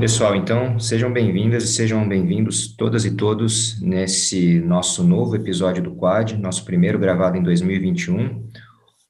Pessoal, 0.00 0.36
então 0.36 0.78
sejam 0.78 1.12
bem-vindas 1.12 1.64
e 1.64 1.66
sejam 1.66 2.08
bem-vindos 2.08 2.68
todas 2.76 3.04
e 3.04 3.16
todos 3.16 3.80
nesse 3.80 4.60
nosso 4.60 5.02
novo 5.02 5.34
episódio 5.34 5.82
do 5.82 5.90
Quad, 5.96 6.36
nosso 6.36 6.64
primeiro 6.64 7.00
gravado 7.00 7.36
em 7.36 7.42
2021. 7.42 8.48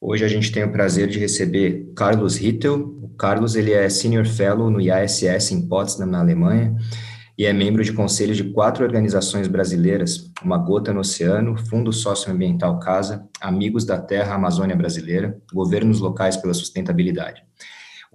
Hoje 0.01 0.25
a 0.25 0.29
gente 0.29 0.51
tem 0.51 0.65
o 0.65 0.73
prazer 0.73 1.07
de 1.09 1.19
receber 1.19 1.93
Carlos 1.95 2.39
Rittel. 2.39 2.97
O 3.03 3.09
Carlos 3.11 3.55
ele 3.55 3.73
é 3.73 3.87
Senior 3.91 4.25
Fellow 4.25 4.71
no 4.71 4.80
IASS 4.80 5.53
em 5.53 5.69
Potsdam, 5.69 6.07
na 6.07 6.21
Alemanha, 6.21 6.75
e 7.37 7.45
é 7.45 7.52
membro 7.52 7.84
de 7.84 7.93
conselho 7.93 8.34
de 8.34 8.45
quatro 8.45 8.83
organizações 8.83 9.47
brasileiras, 9.47 10.33
Uma 10.43 10.57
Gota 10.57 10.91
no 10.91 11.01
Oceano, 11.01 11.55
Fundo 11.69 11.93
Socioambiental 11.93 12.79
Casa, 12.80 13.29
Amigos 13.43 13.84
da 13.84 13.98
Terra 13.98 14.37
Amazônia 14.37 14.75
Brasileira, 14.75 15.39
Governos 15.52 16.01
Locais 16.01 16.39
pela 16.39 16.55
Sustentabilidade. 16.55 17.43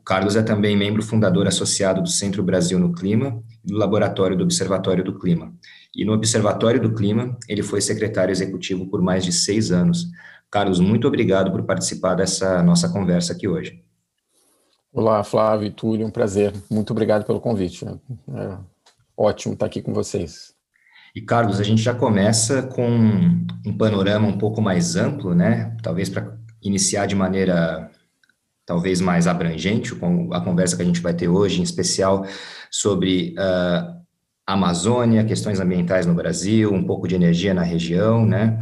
Carlos 0.05 0.35
é 0.35 0.43
também 0.43 0.75
membro 0.75 1.01
fundador 1.01 1.47
associado 1.47 2.01
do 2.01 2.09
Centro 2.09 2.43
Brasil 2.43 2.77
no 2.77 2.93
Clima 2.93 3.41
e 3.63 3.67
do 3.67 3.77
Laboratório 3.77 4.35
do 4.35 4.43
Observatório 4.43 5.03
do 5.03 5.17
Clima. 5.17 5.53
E 5.95 6.03
no 6.03 6.13
Observatório 6.13 6.81
do 6.81 6.93
Clima, 6.93 7.37
ele 7.47 7.63
foi 7.63 7.79
secretário 7.79 8.31
executivo 8.31 8.87
por 8.87 9.01
mais 9.01 9.23
de 9.23 9.31
seis 9.31 9.71
anos. 9.71 10.07
Carlos, 10.51 10.79
muito 10.79 11.07
obrigado 11.07 11.51
por 11.51 11.63
participar 11.63 12.15
dessa 12.15 12.61
nossa 12.61 12.89
conversa 12.89 13.33
aqui 13.33 13.47
hoje. 13.47 13.81
Olá, 14.91 15.23
Flávio 15.23 15.67
e 15.67 15.71
Túlio, 15.71 16.05
um 16.05 16.11
prazer. 16.11 16.53
Muito 16.69 16.91
obrigado 16.91 17.25
pelo 17.25 17.39
convite. 17.39 17.85
É 17.85 18.57
ótimo 19.17 19.53
estar 19.53 19.65
aqui 19.65 19.81
com 19.81 19.93
vocês. 19.93 20.53
E, 21.15 21.21
Carlos, 21.21 21.59
a 21.59 21.63
gente 21.63 21.81
já 21.81 21.93
começa 21.93 22.63
com 22.63 22.87
um 23.65 23.77
panorama 23.77 24.27
um 24.27 24.37
pouco 24.37 24.61
mais 24.61 24.95
amplo, 24.95 25.33
né? 25.33 25.75
Talvez 25.81 26.09
para 26.09 26.37
iniciar 26.61 27.05
de 27.05 27.15
maneira 27.15 27.89
talvez 28.65 29.01
mais 29.01 29.27
abrangente, 29.27 29.93
com 29.95 30.33
a 30.33 30.41
conversa 30.41 30.75
que 30.75 30.81
a 30.81 30.85
gente 30.85 31.01
vai 31.01 31.13
ter 31.13 31.27
hoje, 31.27 31.59
em 31.59 31.63
especial 31.63 32.25
sobre 32.71 33.35
uh, 33.37 34.03
Amazônia, 34.45 35.23
questões 35.23 35.59
ambientais 35.59 36.05
no 36.05 36.13
Brasil, 36.13 36.71
um 36.73 36.83
pouco 36.83 37.07
de 37.07 37.15
energia 37.15 37.53
na 37.53 37.63
região, 37.63 38.25
né? 38.25 38.59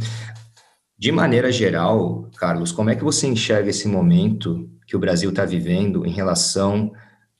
De 0.96 1.10
maneira 1.10 1.50
geral, 1.50 2.30
Carlos, 2.36 2.70
como 2.70 2.90
é 2.90 2.94
que 2.94 3.02
você 3.02 3.26
enxerga 3.26 3.70
esse 3.70 3.88
momento 3.88 4.70
que 4.86 4.94
o 4.94 5.00
Brasil 5.00 5.30
está 5.30 5.44
vivendo 5.44 6.06
em 6.06 6.12
relação 6.12 6.92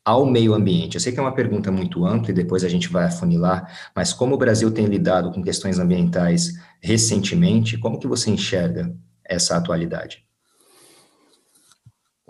ao 0.05 0.27
meio 0.27 0.55
ambiente? 0.55 0.97
Eu 0.97 1.01
sei 1.01 1.13
que 1.13 1.21
é 1.21 1.23
uma 1.23 1.35
pergunta 1.35 1.71
muito 1.71 2.05
ampla 2.05 2.33
e 2.33 2.35
depois 2.35 2.65
a 2.65 2.69
gente 2.69 2.89
vai 2.89 3.05
afunilar, 3.05 3.91
mas 3.95 4.13
como 4.13 4.35
o 4.35 4.39
Brasil 4.39 4.71
tem 4.73 4.87
lidado 4.87 5.31
com 5.31 5.43
questões 5.43 5.79
ambientais 5.79 6.55
recentemente, 6.81 7.79
como 7.79 8.01
que 8.01 8.09
você 8.09 8.31
enxerga 8.31 8.93
essa 9.25 9.57
atualidade? 9.57 10.25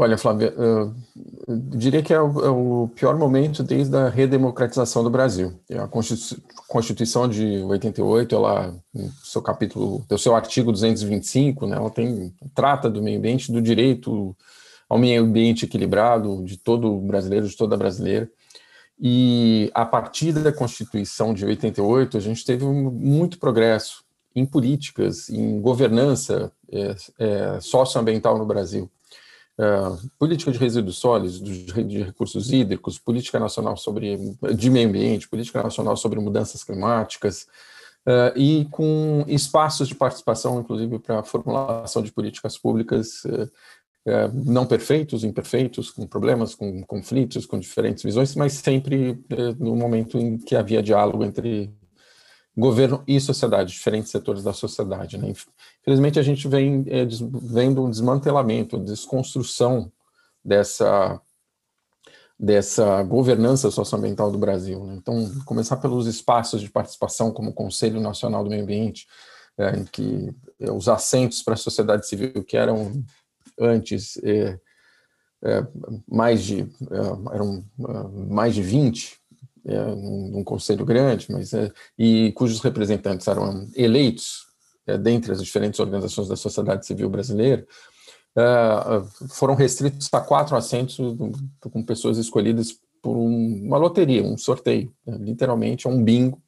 Olha, 0.03 0.19
Flávia, 0.19 0.53
eu 0.57 0.93
diria 1.47 2.03
que 2.03 2.13
é 2.13 2.21
o, 2.21 2.45
é 2.45 2.51
o, 2.51 2.91
pior 2.93 3.17
momento 3.17 3.63
desde 3.63 3.97
a 3.97 4.09
redemocratização 4.09 5.05
do 5.05 5.09
Brasil. 5.09 5.53
A 5.71 5.87
Constituição 6.67 7.29
de 7.29 7.63
88, 7.63 8.35
ela, 8.35 8.75
no 8.93 9.13
seu 9.23 9.41
capítulo, 9.41 10.05
seu 10.19 10.35
artigo 10.35 10.73
225, 10.73 11.69
né, 11.69 11.77
ela 11.77 11.89
tem, 11.89 12.35
trata 12.53 12.91
do 12.91 13.01
meio 13.01 13.17
ambiente, 13.17 13.53
do 13.53 13.63
direito 13.63 14.37
ao 14.89 14.99
meio 14.99 15.23
ambiente 15.23 15.67
equilibrado 15.67 16.43
de 16.45 16.57
todo 16.57 16.99
brasileiro, 16.99 17.47
de 17.47 17.57
toda 17.57 17.77
brasileira. 17.77 18.29
E 19.01 19.71
a 19.73 19.87
partir 19.87 20.33
da 20.33 20.53
Constituição 20.53 21.33
de 21.33 21.47
88, 21.47 22.17
a 22.17 22.21
gente 22.21 22.45
teve 22.45 22.65
muito 22.65 23.39
progresso 23.39 24.03
em 24.35 24.45
políticas, 24.45 25.31
em 25.31 25.61
governança 25.61 26.51
é, 26.73 26.97
é, 27.21 27.61
socioambiental 27.61 28.37
no 28.37 28.45
Brasil. 28.45 28.91
Uh, 29.59 30.11
política 30.19 30.51
de 30.51 30.59
resíduos 30.59 30.97
sólidos, 30.97 31.39
de, 31.39 32.03
recursos 32.03 32.51
hídricos, 32.51 32.99
política 32.99 33.39
nacional 33.39 33.77
sobre 33.77 34.17
de 34.55 34.71
meio 34.71 34.89
ambiente, 34.89 35.29
política 35.29 35.63
nacional 35.63 35.95
sobre 35.95 36.19
mudanças 36.21 36.65
climáticas, 36.65 37.47
uh, 38.07 38.37
e 38.37 38.67
com 38.71 39.25
espaços 39.29 39.89
de 39.89 39.95
participação, 39.95 40.59
inclusive, 40.59 40.99
para 40.99 41.21
a 41.21 41.23
formulação 41.23 42.03
de 42.03 42.11
políticas 42.11 42.57
públicas 42.57 43.25
uh, 43.27 43.51
não 44.33 44.67
perfeitos, 44.67 45.23
imperfeitos, 45.23 45.91
com 45.91 46.07
problemas, 46.07 46.55
com 46.55 46.83
conflitos, 46.85 47.45
com 47.45 47.59
diferentes 47.59 48.03
visões, 48.03 48.35
mas 48.35 48.55
sempre 48.55 49.23
no 49.61 49.77
momento 49.77 50.19
em 50.19 50.39
que 50.39 50.57
havia 50.57 50.83
diálogo 50.83 51.23
entre 51.23 51.73
governo 52.57 53.03
e 53.07 53.21
sociedade, 53.21 53.73
diferentes 53.73 54.11
setores 54.11 54.43
da 54.43 54.53
sociedade. 54.53 55.19
Né? 55.19 55.33
Infelizmente, 55.83 56.19
a 56.19 56.23
gente 56.23 56.47
vem 56.47 56.85
é, 56.89 57.05
vendo 57.43 57.85
um 57.85 57.91
desmantelamento, 57.91 58.79
desconstrução 58.79 59.93
dessa, 60.45 61.21
dessa 62.39 63.03
governança 63.03 63.71
socioambiental 63.71 64.31
do 64.31 64.39
Brasil. 64.39 64.85
Né? 64.85 64.95
Então, 64.95 65.29
começar 65.45 65.77
pelos 65.79 66.07
espaços 66.07 66.61
de 66.61 66.71
participação, 66.71 67.33
como 67.33 67.51
o 67.51 67.55
Conselho 67.55 68.01
Nacional 68.01 68.45
do 68.45 68.51
Meio 68.51 68.63
Ambiente, 68.63 69.09
é, 69.59 69.77
em 69.77 69.85
que 69.85 70.33
é, 70.61 70.71
os 70.71 70.89
assentos 70.89 71.43
para 71.43 71.55
a 71.55 71.59
sociedade 71.59 72.07
civil, 72.07 72.45
que 72.45 72.57
eram 72.57 73.05
antes 73.59 74.17
é, 74.23 74.59
é, 75.43 75.67
mais 76.09 76.45
de, 76.45 76.61
é, 76.61 77.35
eram 77.35 77.65
mais 78.29 78.55
de 78.55 78.63
20, 78.63 79.21
é, 79.65 79.81
um 79.83 80.43
conselho 80.45 80.85
grande, 80.85 81.31
mas 81.31 81.53
e 81.97 82.33
cujos 82.33 82.61
representantes 82.61 83.29
eram 83.29 83.69
eleitos 83.77 84.52
dentre 85.01 85.33
as 85.33 85.43
diferentes 85.43 85.81
organizações 85.81 86.29
da 86.29 86.37
sociedade 86.37 86.87
civil 86.87 87.09
brasileira, 87.09 87.67
é, 88.37 89.03
foram 89.29 89.55
restritos 89.55 90.09
a 90.13 90.21
quatro 90.21 90.57
assentos 90.57 90.97
com 91.61 91.83
pessoas 91.85 92.17
escolhidas 92.17 92.79
por 93.03 93.17
um, 93.17 93.67
uma 93.67 93.77
loteria, 93.77 94.23
um 94.23 94.39
sorteio, 94.39 94.93
né, 95.07 95.19
literalmente 95.21 95.87
é 95.87 95.91
um 95.91 96.03
bingo, 96.03 96.41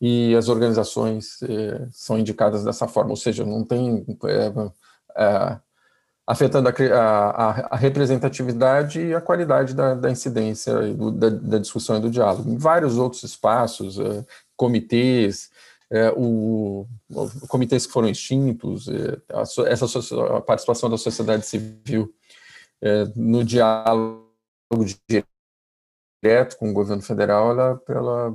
e 0.00 0.34
as 0.34 0.48
organizações 0.48 1.42
é, 1.42 1.86
são 1.92 2.18
indicadas 2.18 2.64
dessa 2.64 2.88
forma, 2.88 3.10
ou 3.10 3.16
seja, 3.16 3.44
não 3.44 3.64
tem 3.64 4.06
é, 4.24 5.22
é, 5.22 5.58
afetando 6.26 6.70
a, 6.70 6.72
a, 6.72 7.50
a, 7.74 7.76
representatividade 7.76 9.00
e 9.00 9.14
a 9.14 9.20
qualidade 9.20 9.74
da, 9.74 9.94
da 9.94 10.10
incidência, 10.10 10.74
do, 10.94 11.10
da, 11.10 11.28
da, 11.28 11.58
discussão 11.58 11.98
e 11.98 12.00
do 12.00 12.10
diálogo. 12.10 12.50
Em 12.50 12.56
vários 12.56 12.96
outros 12.96 13.24
espaços, 13.24 13.98
comitês, 14.56 15.50
é, 15.90 16.12
o, 16.16 16.86
o, 17.10 17.48
comitês 17.48 17.86
que 17.86 17.92
foram 17.92 18.08
extintos, 18.08 18.88
é, 18.88 19.20
a, 19.32 19.42
essa 19.68 20.36
a 20.36 20.40
participação 20.40 20.88
da 20.88 20.96
sociedade 20.96 21.46
civil 21.46 22.14
no 23.14 23.44
diálogo 23.44 24.24
direto 26.22 26.56
com 26.56 26.70
o 26.70 26.72
governo 26.72 27.02
federal, 27.02 27.50
ela, 27.50 27.82
ela 27.86 28.34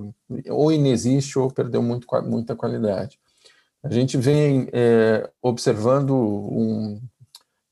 ou 0.50 0.72
inexiste 0.72 1.40
ou 1.40 1.50
perdeu 1.50 1.82
muito, 1.82 2.06
muita 2.24 2.56
qualidade. 2.56 3.20
A 3.82 3.90
gente 3.90 4.18
vem 4.18 4.70
observando 5.42 6.14
um, 6.14 7.02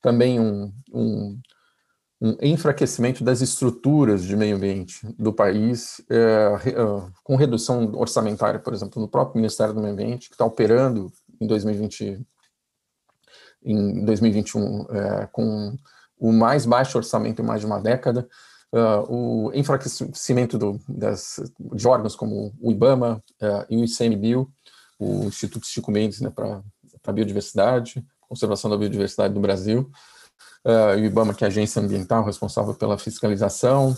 também 0.02 0.40
um, 0.40 0.72
um, 0.92 1.40
um 2.20 2.36
enfraquecimento 2.40 3.22
das 3.22 3.40
estruturas 3.40 4.24
de 4.24 4.36
meio 4.36 4.56
ambiente 4.56 5.06
do 5.18 5.32
país, 5.32 6.00
é, 6.08 6.70
é, 6.70 7.12
com 7.22 7.36
redução 7.36 7.92
orçamentária, 7.94 8.60
por 8.60 8.72
exemplo, 8.72 9.00
no 9.00 9.08
próprio 9.08 9.36
Ministério 9.36 9.74
do 9.74 9.80
Meio 9.80 9.92
Ambiente, 9.92 10.28
que 10.28 10.34
está 10.34 10.44
operando 10.44 11.12
em 11.40 11.46
2020, 11.46 12.24
em 13.64 14.04
2021 14.04 14.86
é, 14.90 15.28
com 15.32 15.76
o 16.18 16.32
mais 16.32 16.64
baixo 16.64 16.96
orçamento 16.96 17.42
em 17.42 17.44
mais 17.44 17.60
de 17.60 17.66
uma 17.66 17.80
década, 17.80 18.26
uh, 18.72 19.12
o 19.12 19.52
enfraquecimento 19.54 20.58
do, 20.58 20.80
das, 20.88 21.40
de 21.58 21.86
órgãos 21.86 22.16
como 22.16 22.52
o 22.60 22.72
IBAMA 22.72 23.22
uh, 23.42 23.66
e 23.68 23.76
o 23.76 23.84
ICMBio, 23.84 24.50
o 24.98 25.24
Instituto 25.24 25.66
Chico 25.66 25.90
Mendes 25.90 26.20
né, 26.20 26.30
para 26.30 26.62
a 27.06 27.12
Biodiversidade, 27.12 28.04
Conservação 28.28 28.70
da 28.70 28.76
Biodiversidade 28.76 29.34
do 29.34 29.40
Brasil, 29.40 29.90
uh, 30.64 30.98
IBAMA, 30.98 31.34
que 31.34 31.44
é 31.44 31.46
a 31.46 31.50
agência 31.50 31.80
ambiental 31.80 32.24
responsável 32.24 32.74
pela 32.74 32.98
fiscalização, 32.98 33.96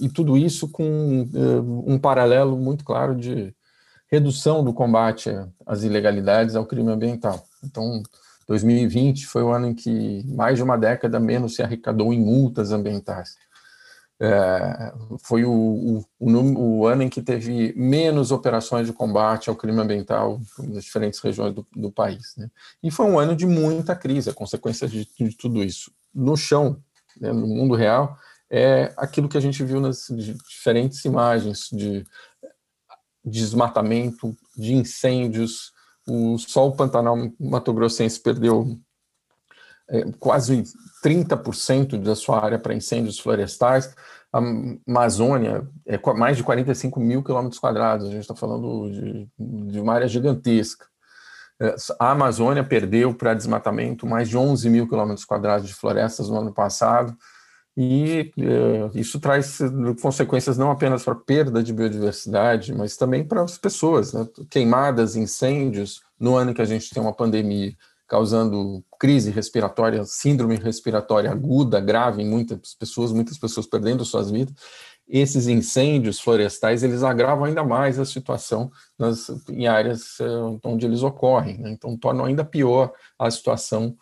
e 0.00 0.08
tudo 0.08 0.36
isso 0.36 0.68
com 0.68 1.22
uh, 1.22 1.84
um 1.90 1.98
paralelo 1.98 2.56
muito 2.56 2.84
claro 2.84 3.14
de 3.14 3.54
redução 4.10 4.64
do 4.64 4.72
combate 4.72 5.30
às 5.66 5.82
ilegalidades 5.82 6.56
ao 6.56 6.66
crime 6.66 6.90
ambiental. 6.90 7.44
Então, 7.62 8.02
2020 8.46 9.26
foi 9.26 9.42
o 9.42 9.50
ano 9.50 9.68
em 9.68 9.74
que 9.74 10.24
mais 10.26 10.56
de 10.56 10.62
uma 10.62 10.78
década 10.78 11.20
menos 11.20 11.54
se 11.54 11.62
arrecadou 11.62 12.12
em 12.12 12.20
multas 12.20 12.72
ambientais. 12.72 13.36
É, 14.20 14.92
foi 15.22 15.44
o, 15.44 15.52
o, 15.52 16.04
o, 16.18 16.80
o, 16.80 16.86
ano 16.86 17.04
em 17.04 17.08
que 17.08 17.22
teve 17.22 17.72
menos 17.76 18.32
operações 18.32 18.88
de 18.88 18.92
combate 18.92 19.48
ao 19.48 19.54
crime 19.54 19.80
ambiental 19.80 20.40
nas 20.58 20.82
diferentes 20.82 21.20
regiões 21.20 21.54
do, 21.54 21.64
do 21.74 21.92
país. 21.92 22.34
Né? 22.36 22.50
E 22.82 22.90
foi 22.90 23.06
um 23.06 23.18
ano 23.18 23.36
de 23.36 23.46
muita 23.46 23.94
crise, 23.94 24.28
a 24.28 24.34
consequência 24.34 24.88
de, 24.88 25.08
de 25.18 25.36
tudo 25.36 25.62
isso. 25.62 25.92
No 26.12 26.36
chão, 26.36 26.82
né, 27.20 27.32
no 27.32 27.46
mundo 27.46 27.76
real, 27.76 28.18
é 28.50 28.92
aquilo 28.96 29.28
que 29.28 29.38
a 29.38 29.40
gente 29.40 29.62
viu 29.62 29.80
nas 29.80 30.06
diferentes 30.08 31.04
imagens 31.04 31.68
de 31.70 32.04
desmatamento, 33.24 34.36
de 34.56 34.74
incêndios. 34.74 35.72
O 36.08 36.38
sol 36.38 36.74
Pantanal 36.74 37.16
Mato 37.38 37.72
Grossense 37.72 38.18
perdeu 38.18 38.80
quase 40.18 40.64
30% 41.02 41.98
da 42.02 42.14
sua 42.14 42.42
área 42.42 42.58
para 42.58 42.74
incêndios 42.74 43.18
florestais. 43.18 43.94
A 44.32 44.40
Amazônia 44.86 45.66
é 45.86 45.98
mais 46.14 46.36
de 46.36 46.42
45 46.42 47.00
mil 47.00 47.22
quilômetros 47.22 47.58
quadrados, 47.58 48.06
a 48.08 48.10
gente 48.10 48.20
está 48.20 48.34
falando 48.34 48.90
de, 48.90 49.28
de, 49.70 49.80
uma 49.80 49.94
área 49.94 50.06
gigantesca. 50.06 50.86
É, 51.60 51.74
a 51.98 52.10
Amazônia 52.10 52.62
perdeu 52.62 53.14
para 53.14 53.34
desmatamento 53.34 54.06
mais 54.06 54.28
de 54.28 54.36
11 54.36 54.68
mil 54.68 54.86
quilômetros 54.86 55.24
quadrados 55.24 55.66
de 55.66 55.74
florestas 55.74 56.28
no 56.28 56.38
ano 56.38 56.52
passado, 56.52 57.16
e 57.80 58.32
é, 58.38 58.98
isso 58.98 59.18
traz 59.20 59.58
consequências 60.02 60.58
não 60.58 60.70
apenas 60.70 61.04
para 61.04 61.14
perda 61.14 61.62
de 61.62 61.72
biodiversidade, 61.72 62.74
mas 62.74 62.96
também 62.96 63.24
para 63.24 63.42
as 63.42 63.56
pessoas. 63.56 64.12
Né? 64.12 64.26
Queimadas, 64.50 65.16
incêndios, 65.16 66.02
no 66.18 66.36
ano 66.36 66.52
que 66.52 66.60
a 66.60 66.64
gente 66.64 66.90
tem 66.90 67.00
uma 67.00 67.14
pandemia 67.14 67.72
causando 68.08 68.82
crise 68.98 69.30
respiratória, 69.30 70.02
síndrome 70.04 70.56
respiratória 70.56 71.30
aguda, 71.30 71.78
grave 71.78 72.22
em 72.22 72.28
muitas 72.28 72.74
pessoas, 72.74 73.12
muitas 73.12 73.36
pessoas 73.36 73.66
perdendo 73.66 74.04
suas 74.04 74.30
vidas. 74.30 74.54
Esses 75.06 75.46
incêndios 75.46 76.18
florestais, 76.18 76.82
eles 76.82 77.02
agravam 77.02 77.44
ainda 77.44 77.62
mais 77.62 77.98
a 77.98 78.04
situação 78.04 78.70
nas, 78.98 79.28
em 79.48 79.66
áreas 79.66 80.18
uh, 80.20 80.58
onde 80.64 80.86
eles 80.86 81.02
ocorrem, 81.02 81.58
né? 81.58 81.70
então 81.70 81.96
tornam 81.96 82.24
ainda 82.24 82.44
pior 82.44 82.92
a 83.18 83.30
situação 83.30 83.96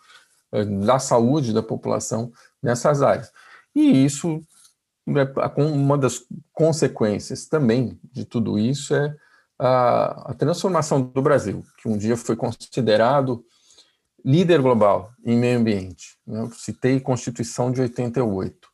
uh, 0.53 0.85
da 0.85 0.99
saúde 0.99 1.53
da 1.53 1.61
população 1.61 2.31
nessas 2.63 3.01
áreas. 3.01 3.31
E 3.75 4.05
isso, 4.05 4.41
né, 5.05 5.27
uma 5.57 5.97
das 5.97 6.25
consequências 6.53 7.45
também 7.45 7.99
de 8.11 8.25
tudo 8.25 8.57
isso 8.57 8.95
é 8.95 9.15
a, 9.59 10.31
a 10.31 10.33
transformação 10.33 11.01
do 11.01 11.21
Brasil, 11.21 11.63
que 11.81 11.87
um 11.87 11.97
dia 11.97 12.15
foi 12.15 12.35
considerado 12.35 13.45
líder 14.23 14.61
global 14.61 15.11
em 15.25 15.37
meio 15.37 15.59
ambiente. 15.59 16.17
Né? 16.25 16.49
Citei 16.53 16.99
Constituição 16.99 17.71
de 17.71 17.81
88. 17.81 18.67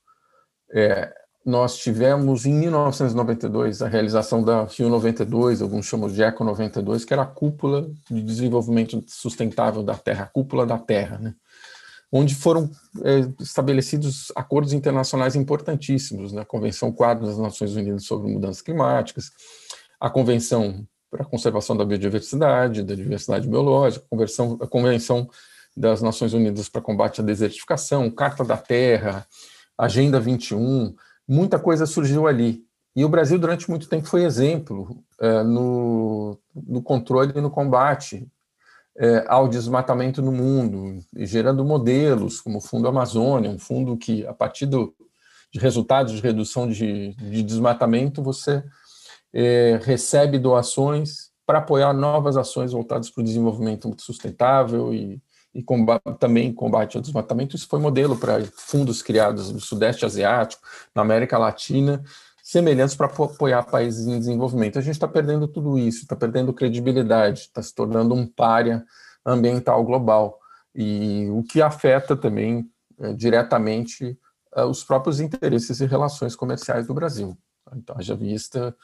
É, 0.74 1.14
nós 1.46 1.78
tivemos 1.78 2.46
em 2.46 2.54
1992 2.54 3.82
a 3.82 3.88
realização 3.88 4.44
da 4.44 4.64
Rio 4.64 4.90
92, 4.90 5.62
alguns 5.62 5.86
chamam 5.86 6.10
de 6.10 6.24
Eco 6.24 6.44
92, 6.44 7.04
que 7.04 7.14
era 7.14 7.24
a 7.24 7.28
cúpula 7.28 7.90
de 8.10 8.24
desenvolvimento 8.24 9.04
sustentável 9.08 9.84
da 9.84 9.96
Terra, 9.96 10.24
a 10.24 10.28
cúpula 10.28 10.66
da 10.66 10.78
Terra, 10.78 11.18
né? 11.18 11.36
onde 12.16 12.36
foram 12.36 12.70
é, 13.04 13.22
estabelecidos 13.42 14.32
acordos 14.36 14.72
internacionais 14.72 15.36
importantíssimos, 15.36 16.32
né? 16.32 16.46
Convenção 16.46 16.92
Quadro 16.92 17.26
das 17.26 17.40
Nações 17.40 17.76
Unidas 17.76 18.06
sobre 18.06 18.32
Mudanças 18.32 18.62
Climáticas, 18.62 19.32
a 20.00 20.12
Convenção 20.12 20.88
para 21.14 21.22
a 21.22 21.26
conservação 21.26 21.78
da 21.78 21.86
biodiversidade, 21.86 22.82
da 22.82 22.96
diversidade 22.96 23.48
biológica, 23.48 24.04
a 24.60 24.68
Convenção 24.68 25.30
das 25.78 26.02
Nações 26.02 26.34
Unidas 26.34 26.68
para 26.68 26.82
combate 26.82 27.22
à 27.22 27.24
desertificação, 27.24 28.10
Carta 28.10 28.44
da 28.44 28.58
Terra, 28.58 29.28
Agenda 29.78 30.20
21, 30.20 30.96
muita 31.28 31.60
coisa 31.60 31.86
surgiu 31.86 32.26
ali. 32.26 32.64
E 32.96 33.06
o 33.06 33.10
Brasil, 33.10 33.38
durante 33.38 33.70
muito 33.70 33.88
tempo, 33.88 34.08
foi 34.08 34.24
exemplo 34.24 35.04
é, 35.22 35.44
no, 35.44 36.40
no, 36.56 36.82
controle 36.82 37.32
e 37.36 37.42
no 37.42 37.52
combate 37.52 38.28
é, 38.98 39.24
ao 39.28 39.48
desmatamento 39.48 40.20
no 40.20 40.32
mundo, 40.32 41.00
gerando 41.16 41.64
modelos 41.64 42.42
como 42.42 42.58
o 42.58 42.62
Fundo 42.62 42.88
Amazônia, 42.88 43.52
um 43.52 43.60
fundo 43.60 43.98
que, 43.98 44.26
a 44.26 44.34
partir 44.34 44.66
do, 44.66 44.96
de 45.52 45.60
resultados 45.60 46.14
de 46.14 46.22
redução 46.22 46.68
de, 46.68 47.14
de 47.14 47.44
desmatamento, 47.44 48.22
você 48.24 48.64
é, 49.34 49.80
recebe 49.84 50.38
doações 50.38 51.32
para 51.46 51.60
apoiar 51.60 51.94
novas 51.94 52.38
ações 52.38 52.72
voltadas 52.72 53.10
para 53.10 53.22
o 53.22 53.24
desenvolvimento 53.24 53.94
sustentável 53.98 54.94
e, 54.94 55.22
e 55.54 55.62
combate, 55.62 56.04
também 56.20 56.54
combate 56.54 56.96
ao 56.96 57.02
desmatamento. 57.02 57.56
Isso 57.56 57.68
foi 57.68 57.80
modelo 57.80 58.18
para 58.18 58.44
fundos 58.56 59.02
criados 59.02 59.52
no 59.52 59.60
Sudeste 59.60 60.06
Asiático, 60.06 60.62
na 60.96 61.02
América 61.02 61.38
Latina, 61.38 62.04
semelhantes 62.42 62.96
para 62.96 63.08
apoiar 63.08 63.64
países 63.64 64.06
em 64.08 64.20
desenvolvimento. 64.20 64.78
A 64.78 64.82
gente 64.82 64.96
está 64.96 65.08
perdendo 65.08 65.48
tudo 65.48 65.78
isso, 65.78 66.04
está 66.04 66.16
perdendo 66.16 66.54
credibilidade, 66.54 67.42
está 67.42 67.62
se 67.62 67.74
tornando 67.74 68.14
um 68.14 68.28
párea 68.28 68.86
ambiental 69.26 69.84
global, 69.84 70.40
e 70.76 71.30
o 71.32 71.44
que 71.44 71.62
afeta 71.62 72.16
também 72.16 72.70
é, 73.00 73.14
diretamente 73.14 74.18
é, 74.56 74.64
os 74.64 74.84
próprios 74.84 75.20
interesses 75.20 75.80
e 75.80 75.86
relações 75.86 76.36
comerciais 76.36 76.88
do 76.88 76.94
Brasil. 76.94 77.38
Então, 77.76 77.96
haja 77.98 78.16
vista 78.16 78.76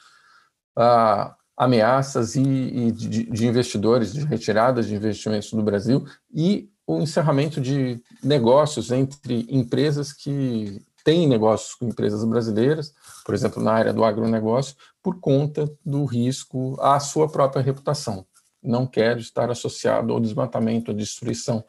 ah, 0.76 1.34
ameaças 1.56 2.36
e, 2.36 2.42
e 2.42 2.92
de, 2.92 3.24
de, 3.24 3.46
investidores, 3.46 4.12
de 4.12 4.24
retiradas 4.24 4.86
de 4.86 4.94
investimentos 4.94 5.52
no 5.52 5.62
Brasil 5.62 6.04
e 6.34 6.70
o 6.86 7.00
encerramento 7.00 7.60
de 7.60 8.02
negócios 8.22 8.90
entre 8.90 9.46
empresas 9.48 10.12
que 10.12 10.82
têm 11.04 11.28
negócios 11.28 11.74
com 11.74 11.86
empresas 11.86 12.24
brasileiras, 12.24 12.92
por 13.24 13.34
exemplo, 13.34 13.62
na 13.62 13.72
área 13.72 13.92
do 13.92 14.04
agronegócio, 14.04 14.74
por 15.02 15.20
conta 15.20 15.70
do 15.84 16.04
risco 16.04 16.78
à 16.80 16.98
sua 16.98 17.28
própria 17.28 17.62
reputação. 17.62 18.26
Não 18.62 18.86
quer 18.86 19.18
estar 19.18 19.50
associado 19.50 20.12
ao 20.12 20.20
desmatamento, 20.20 20.90
à 20.90 20.94
destruição 20.94 21.64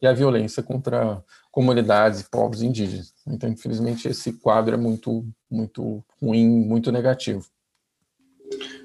e 0.00 0.06
à 0.06 0.12
violência 0.12 0.62
contra 0.62 1.22
comunidades 1.50 2.20
e 2.20 2.30
povos 2.30 2.62
indígenas. 2.62 3.14
Então, 3.26 3.48
infelizmente, 3.48 4.08
esse 4.08 4.32
quadro 4.34 4.74
é 4.74 4.78
muito, 4.78 5.24
muito 5.50 6.04
ruim, 6.20 6.46
muito 6.46 6.92
negativo. 6.92 7.46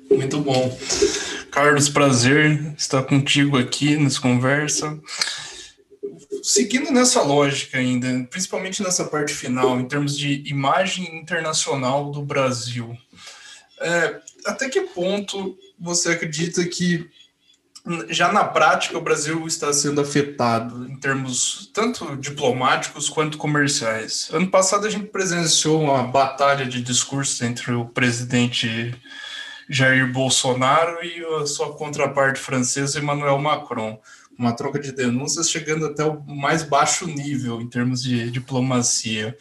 Muito 0.09 0.39
bom. 0.39 0.77
Carlos, 1.51 1.89
prazer 1.89 2.73
estar 2.77 3.03
contigo 3.03 3.57
aqui 3.57 3.95
nessa 3.95 4.19
conversa. 4.19 4.99
Seguindo 6.43 6.91
nessa 6.91 7.21
lógica 7.21 7.77
ainda, 7.77 8.27
principalmente 8.29 8.81
nessa 8.81 9.05
parte 9.05 9.33
final, 9.33 9.79
em 9.79 9.87
termos 9.87 10.17
de 10.17 10.43
imagem 10.49 11.17
internacional 11.17 12.11
do 12.11 12.21
Brasil, 12.21 12.97
é, 13.79 14.19
até 14.45 14.69
que 14.69 14.81
ponto 14.81 15.57
você 15.79 16.11
acredita 16.11 16.63
que 16.65 17.09
já 18.09 18.31
na 18.31 18.43
prática 18.43 18.97
o 18.97 19.01
Brasil 19.01 19.45
está 19.47 19.73
sendo 19.73 20.01
afetado 20.01 20.87
em 20.87 20.95
termos 20.99 21.69
tanto 21.73 22.15
diplomáticos 22.15 23.09
quanto 23.09 23.37
comerciais? 23.37 24.29
Ano 24.31 24.47
passado 24.49 24.85
a 24.85 24.89
gente 24.89 25.07
presenciou 25.07 25.81
uma 25.81 26.03
batalha 26.03 26.65
de 26.65 26.81
discursos 26.81 27.41
entre 27.41 27.71
o 27.73 27.85
presidente 27.85 28.93
Jair 29.71 30.11
Bolsonaro 30.11 31.01
e 31.01 31.23
a 31.41 31.45
sua 31.45 31.71
contraparte 31.73 32.41
francesa, 32.41 32.99
Emmanuel 32.99 33.37
Macron. 33.37 33.97
Uma 34.37 34.51
troca 34.51 34.77
de 34.77 34.91
denúncias 34.91 35.49
chegando 35.49 35.85
até 35.85 36.03
o 36.03 36.21
mais 36.25 36.61
baixo 36.61 37.07
nível 37.07 37.61
em 37.61 37.69
termos 37.69 38.03
de 38.03 38.29
diplomacia. 38.29 39.37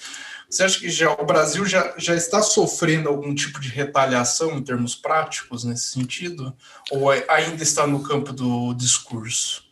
Você 0.48 0.62
acha 0.62 0.78
que 0.78 0.88
já, 0.88 1.12
o 1.12 1.24
Brasil 1.24 1.66
já, 1.66 1.94
já 1.96 2.14
está 2.14 2.42
sofrendo 2.42 3.08
algum 3.08 3.34
tipo 3.34 3.60
de 3.60 3.70
retaliação 3.70 4.56
em 4.56 4.62
termos 4.62 4.94
práticos 4.94 5.64
nesse 5.64 5.90
sentido? 5.90 6.54
Ou 6.92 7.12
é, 7.12 7.24
ainda 7.28 7.62
está 7.62 7.84
no 7.84 8.00
campo 8.00 8.32
do 8.32 8.72
discurso? 8.74 9.64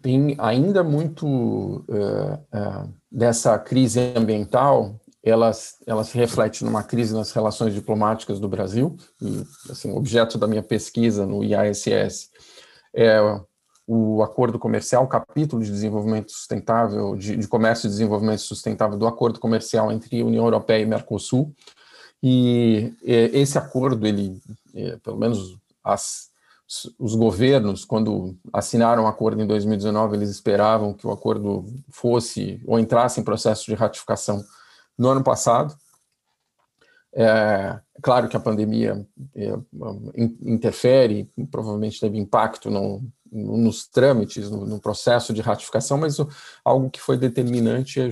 Tem 0.00 0.36
ainda 0.38 0.84
muito 0.84 1.26
uh, 1.26 2.34
uh, 2.34 2.94
dessa 3.10 3.58
crise 3.58 4.12
ambiental 4.14 5.00
ela, 5.24 5.50
ela 5.86 6.04
se 6.04 6.16
reflete 6.18 6.64
numa 6.64 6.82
crise 6.82 7.14
nas 7.14 7.32
relações 7.32 7.72
diplomáticas 7.72 8.38
do 8.38 8.46
Brasil, 8.46 8.96
e 9.22 9.42
assim, 9.70 9.90
objeto 9.92 10.36
da 10.36 10.46
minha 10.46 10.62
pesquisa 10.62 11.24
no 11.24 11.42
IASS 11.42 12.30
é 12.94 13.18
o 13.86 14.22
acordo 14.22 14.58
comercial, 14.58 15.06
capítulo 15.08 15.62
de 15.62 15.70
desenvolvimento 15.70 16.30
sustentável, 16.30 17.16
de, 17.16 17.36
de, 17.36 17.48
comércio 17.48 17.86
e 17.86 17.90
desenvolvimento 17.90 18.40
sustentável 18.40 18.98
do 18.98 19.06
acordo 19.06 19.40
comercial 19.40 19.90
entre 19.90 20.22
União 20.22 20.44
Europeia 20.44 20.82
e 20.82 20.86
Mercosul, 20.86 21.54
e 22.22 22.94
esse 23.02 23.58
acordo, 23.58 24.06
ele, 24.06 24.40
é, 24.74 24.96
pelo 24.96 25.18
menos 25.18 25.58
as, 25.82 26.30
os 26.98 27.14
governos, 27.14 27.84
quando 27.84 28.34
assinaram 28.52 29.04
o 29.04 29.06
acordo 29.06 29.42
em 29.42 29.46
2019, 29.46 30.16
eles 30.16 30.30
esperavam 30.30 30.94
que 30.94 31.06
o 31.06 31.10
acordo 31.10 31.66
fosse 31.90 32.62
ou 32.66 32.78
entrasse 32.78 33.20
em 33.20 33.24
processo 33.24 33.66
de 33.66 33.74
ratificação 33.74 34.42
no 34.98 35.08
ano 35.08 35.22
passado. 35.22 35.74
É, 37.16 37.78
claro 38.02 38.28
que 38.28 38.36
a 38.36 38.40
pandemia 38.40 39.06
é, 39.36 39.54
interfere, 40.42 41.30
provavelmente 41.50 42.00
teve 42.00 42.18
impacto 42.18 42.70
no, 42.70 43.02
no, 43.30 43.56
nos 43.56 43.86
trâmites, 43.86 44.50
no, 44.50 44.66
no, 44.66 44.80
processo 44.80 45.32
de 45.32 45.40
ratificação, 45.40 45.96
mas 45.98 46.18
o, 46.18 46.28
algo 46.64 46.90
que 46.90 47.00
foi 47.00 47.16
determinante 47.16 48.00
é 48.00 48.08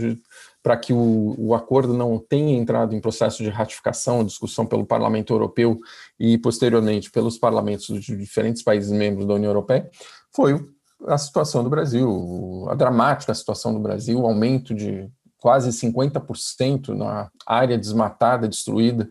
para 0.63 0.77
que 0.77 0.93
o, 0.93 1.35
o, 1.37 1.55
acordo 1.55 1.93
não 1.93 2.17
tenha 2.19 2.57
entrado 2.57 2.95
em 2.95 3.01
processo 3.01 3.43
de 3.43 3.49
ratificação, 3.49 4.25
discussão 4.25 4.65
pelo 4.65 4.87
Parlamento 4.87 5.33
Europeu 5.33 5.81
e, 6.19 6.39
posteriormente, 6.39 7.11
pelos 7.11 7.37
parlamentos 7.37 8.01
de 8.01 8.17
diferentes 8.17 8.63
países 8.63 8.93
membros 8.93 9.27
da 9.27 9.35
União 9.35 9.51
Europeia, 9.51 9.91
foi 10.31 10.65
a 11.09 11.19
situação 11.19 11.65
do 11.65 11.71
Brasil, 11.71 12.67
a 12.69 12.75
dramática 12.77 13.35
situação 13.35 13.75
do 13.75 13.81
Brasil, 13.81 14.21
o 14.21 14.27
aumento 14.27 14.73
de 14.73 15.11
quase 15.43 15.71
50% 15.71 16.95
na 16.95 17.29
área 17.45 17.77
desmatada, 17.77 18.47
destruída 18.47 19.11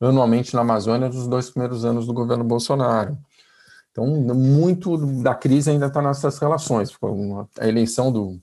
anualmente 0.00 0.52
na 0.52 0.62
Amazônia 0.62 1.08
nos 1.08 1.28
dois 1.28 1.50
primeiros 1.50 1.84
anos 1.84 2.04
do 2.04 2.12
governo 2.12 2.42
Bolsonaro. 2.42 3.16
Então, 3.92 4.04
muito 4.06 4.96
da 5.22 5.36
crise 5.36 5.70
ainda 5.70 5.86
está 5.86 6.02
nessas 6.02 6.36
relações. 6.38 6.90
A 7.58 7.68
eleição 7.68 8.10
do, 8.10 8.40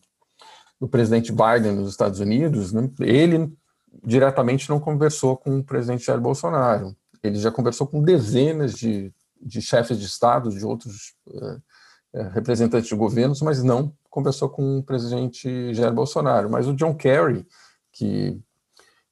do 0.79 0.87
presidente 0.87 1.33
Biden 1.33 1.73
nos 1.73 1.89
Estados 1.89 2.21
Unidos, 2.21 2.71
né, 2.71 2.89
ele 3.01 3.53
diretamente 4.01 4.69
não 4.69 4.79
conversou 4.79 5.35
com 5.35 5.59
o 5.59 5.63
presidente 5.63 6.05
Jair 6.05 6.21
Bolsonaro. 6.21 6.95
Ele 7.21 7.37
já 7.37 7.51
conversou 7.51 7.85
com 7.85 8.01
dezenas 8.01 8.73
de, 8.73 9.13
de 9.41 9.61
chefes 9.61 9.99
de 9.99 10.05
Estado, 10.05 10.49
de 10.51 10.65
outros 10.65 11.15
uh, 11.27 11.61
representantes 12.23 12.87
de 12.87 12.95
governos, 12.95 13.41
mas 13.41 13.63
não 13.63 13.93
conversou 14.09 14.49
com 14.49 14.79
o 14.79 14.83
presidente 14.83 15.73
Jair 15.73 15.93
Bolsonaro. 15.93 16.49
Mas 16.49 16.67
o 16.67 16.73
John 16.73 16.95
Kerry, 16.95 17.45
que 17.91 18.39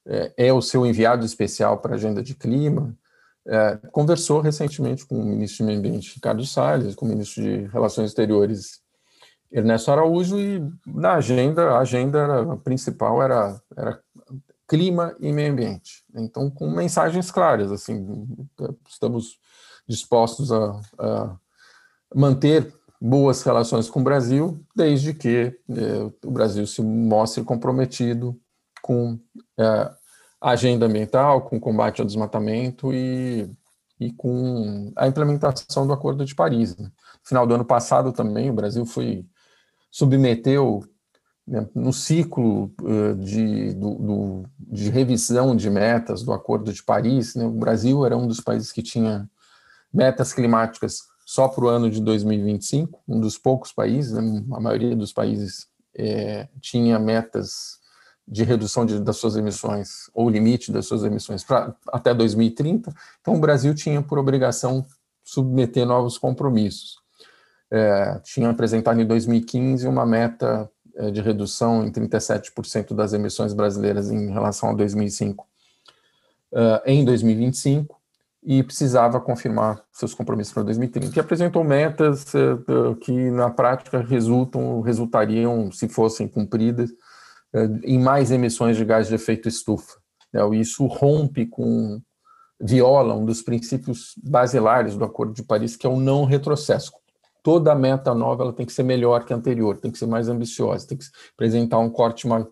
é, 0.05 0.33
é 0.37 0.53
o 0.53 0.61
seu 0.61 0.85
enviado 0.85 1.25
especial 1.25 1.79
para 1.79 1.93
a 1.93 1.95
agenda 1.95 2.23
de 2.23 2.33
clima, 2.35 2.95
é, 3.45 3.77
conversou 3.91 4.39
recentemente 4.39 5.05
com 5.05 5.15
o 5.15 5.25
ministro 5.25 5.63
do 5.63 5.67
Meio 5.67 5.79
Ambiente, 5.79 6.15
Ricardo 6.15 6.45
Salles, 6.45 6.95
com 6.95 7.05
o 7.05 7.09
ministro 7.09 7.43
de 7.43 7.65
Relações 7.67 8.09
Exteriores, 8.09 8.81
Ernesto 9.51 9.91
Araújo, 9.91 10.39
e 10.39 10.63
na 10.87 11.15
agenda, 11.15 11.71
a 11.71 11.79
agenda 11.79 12.57
principal 12.63 13.21
era, 13.21 13.61
era 13.75 13.99
clima 14.67 15.15
e 15.19 15.31
meio 15.31 15.51
ambiente. 15.51 16.03
Então, 16.15 16.49
com 16.49 16.71
mensagens 16.71 17.29
claras, 17.29 17.71
assim, 17.71 18.25
estamos 18.89 19.39
dispostos 19.87 20.51
a, 20.51 20.79
a 20.97 21.37
manter 22.15 22.73
boas 23.05 23.43
relações 23.43 23.89
com 23.89 23.99
o 23.99 24.03
Brasil, 24.03 24.63
desde 24.73 25.13
que 25.13 25.53
eh, 25.69 26.11
o 26.23 26.31
Brasil 26.31 26.65
se 26.65 26.81
mostre 26.81 27.43
comprometido 27.43 28.39
com 28.81 29.19
eh, 29.59 29.91
a 30.39 30.51
agenda 30.51 30.85
ambiental, 30.85 31.41
com 31.41 31.57
o 31.57 31.59
combate 31.59 31.99
ao 31.99 32.07
desmatamento 32.07 32.93
e, 32.93 33.51
e 33.99 34.09
com 34.13 34.89
a 34.95 35.05
implementação 35.05 35.85
do 35.85 35.91
Acordo 35.91 36.23
de 36.23 36.33
Paris. 36.33 36.77
Né? 36.77 36.85
No 36.85 37.27
final 37.27 37.45
do 37.45 37.53
ano 37.53 37.65
passado 37.65 38.13
também, 38.13 38.49
o 38.49 38.53
Brasil 38.53 38.85
foi 38.85 39.25
submeteu 39.91 40.81
né, 41.45 41.67
no 41.75 41.91
ciclo 41.91 42.73
uh, 42.81 43.15
de, 43.15 43.73
do, 43.73 43.95
do, 43.95 44.43
de 44.57 44.89
revisão 44.89 45.53
de 45.57 45.69
metas 45.69 46.23
do 46.23 46.31
Acordo 46.31 46.71
de 46.71 46.81
Paris, 46.81 47.35
né, 47.35 47.45
o 47.45 47.51
Brasil 47.51 48.05
era 48.05 48.15
um 48.15 48.27
dos 48.27 48.39
países 48.39 48.71
que 48.71 48.81
tinha 48.81 49.29
metas 49.93 50.33
climáticas 50.33 51.12
só 51.25 51.47
para 51.47 51.65
o 51.65 51.67
ano 51.67 51.89
de 51.89 52.01
2025, 52.01 53.01
um 53.07 53.19
dos 53.19 53.37
poucos 53.37 53.71
países, 53.71 54.11
né, 54.13 54.43
a 54.51 54.59
maioria 54.59 54.95
dos 54.95 55.13
países 55.13 55.67
é, 55.95 56.47
tinha 56.59 56.99
metas 56.99 57.79
de 58.27 58.43
redução 58.43 58.85
de, 58.85 58.99
das 58.99 59.17
suas 59.17 59.35
emissões, 59.35 60.09
ou 60.13 60.29
limite 60.29 60.71
das 60.71 60.85
suas 60.85 61.03
emissões 61.03 61.43
pra, 61.43 61.75
até 61.91 62.13
2030, 62.13 62.93
então 63.21 63.35
o 63.35 63.39
Brasil 63.39 63.73
tinha 63.75 64.01
por 64.01 64.17
obrigação 64.17 64.85
submeter 65.23 65.85
novos 65.85 66.17
compromissos. 66.17 66.97
É, 67.71 68.19
tinha 68.23 68.49
apresentado 68.49 69.01
em 69.01 69.05
2015 69.05 69.87
uma 69.87 70.05
meta 70.05 70.69
é, 70.95 71.09
de 71.09 71.21
redução 71.21 71.85
em 71.85 71.91
37% 71.91 72.93
das 72.93 73.13
emissões 73.13 73.53
brasileiras 73.53 74.11
em 74.11 74.31
relação 74.31 74.69
a 74.69 74.73
2005 74.73 75.47
uh, 76.53 76.81
em 76.85 77.03
2025, 77.03 77.99
e 78.45 78.61
precisava 78.61 79.19
confirmar 79.21 79.81
seus 79.91 80.13
compromissos 80.13 80.53
para 80.53 80.63
2030. 80.63 81.15
E 81.15 81.19
apresentou 81.19 81.63
metas 81.63 82.25
uh, 82.33 82.95
que, 82.95 83.31
na 83.31 83.49
prática, 83.49 84.01
resultam, 84.01 84.81
resultariam, 84.81 85.71
se 85.71 85.87
fossem 85.87 86.27
cumpridas, 86.27 86.89
uh, 86.89 87.79
em 87.83 87.99
mais 87.99 88.31
emissões 88.31 88.75
de 88.75 88.83
gás 88.83 89.07
de 89.07 89.15
efeito 89.15 89.47
estufa. 89.47 89.97
Né? 90.31 90.41
Isso 90.57 90.85
rompe 90.87 91.45
com, 91.45 92.01
viola 92.59 93.13
um 93.13 93.25
dos 93.25 93.41
princípios 93.41 94.13
basilares 94.23 94.95
do 94.95 95.05
Acordo 95.05 95.33
de 95.33 95.43
Paris, 95.43 95.75
que 95.75 95.87
é 95.87 95.89
o 95.89 95.99
não 95.99 96.25
retrocesso. 96.25 96.91
Toda 97.41 97.75
meta 97.75 98.13
nova 98.13 98.43
ela 98.43 98.53
tem 98.53 98.65
que 98.65 98.73
ser 98.73 98.83
melhor 98.83 99.25
que 99.25 99.33
a 99.33 99.35
anterior, 99.35 99.77
tem 99.77 99.91
que 99.91 99.97
ser 99.97 100.05
mais 100.05 100.29
ambiciosa, 100.29 100.87
tem 100.87 100.97
que 100.97 101.05
apresentar 101.33 101.79
um 101.79 101.89
corte 101.89 102.25
mais 102.25 102.45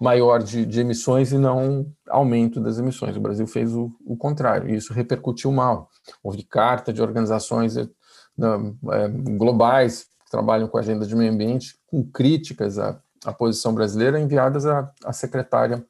maior 0.00 0.42
de, 0.42 0.66
de, 0.66 0.80
emissões 0.80 1.32
e 1.32 1.38
não 1.38 1.86
aumento 2.08 2.60
das 2.60 2.78
emissões. 2.78 3.16
O 3.16 3.20
Brasil 3.20 3.46
fez 3.46 3.74
o, 3.74 3.90
o 4.04 4.16
contrário, 4.16 4.68
e 4.68 4.76
isso 4.76 4.92
repercutiu 4.92 5.50
mal. 5.50 5.88
Houve 6.22 6.42
carta 6.42 6.92
de 6.92 7.00
organizações 7.00 7.76
é, 7.76 7.88
globais 9.36 10.04
que 10.24 10.30
trabalham 10.30 10.68
com 10.68 10.76
a 10.76 10.80
agenda 10.80 11.06
de 11.06 11.16
meio 11.16 11.32
ambiente, 11.32 11.76
com 11.86 12.04
críticas 12.04 12.78
à, 12.78 13.00
à 13.24 13.32
posição 13.32 13.74
brasileira, 13.74 14.20
enviadas 14.20 14.66
à, 14.66 14.92
à 15.04 15.12
secretária 15.12 15.84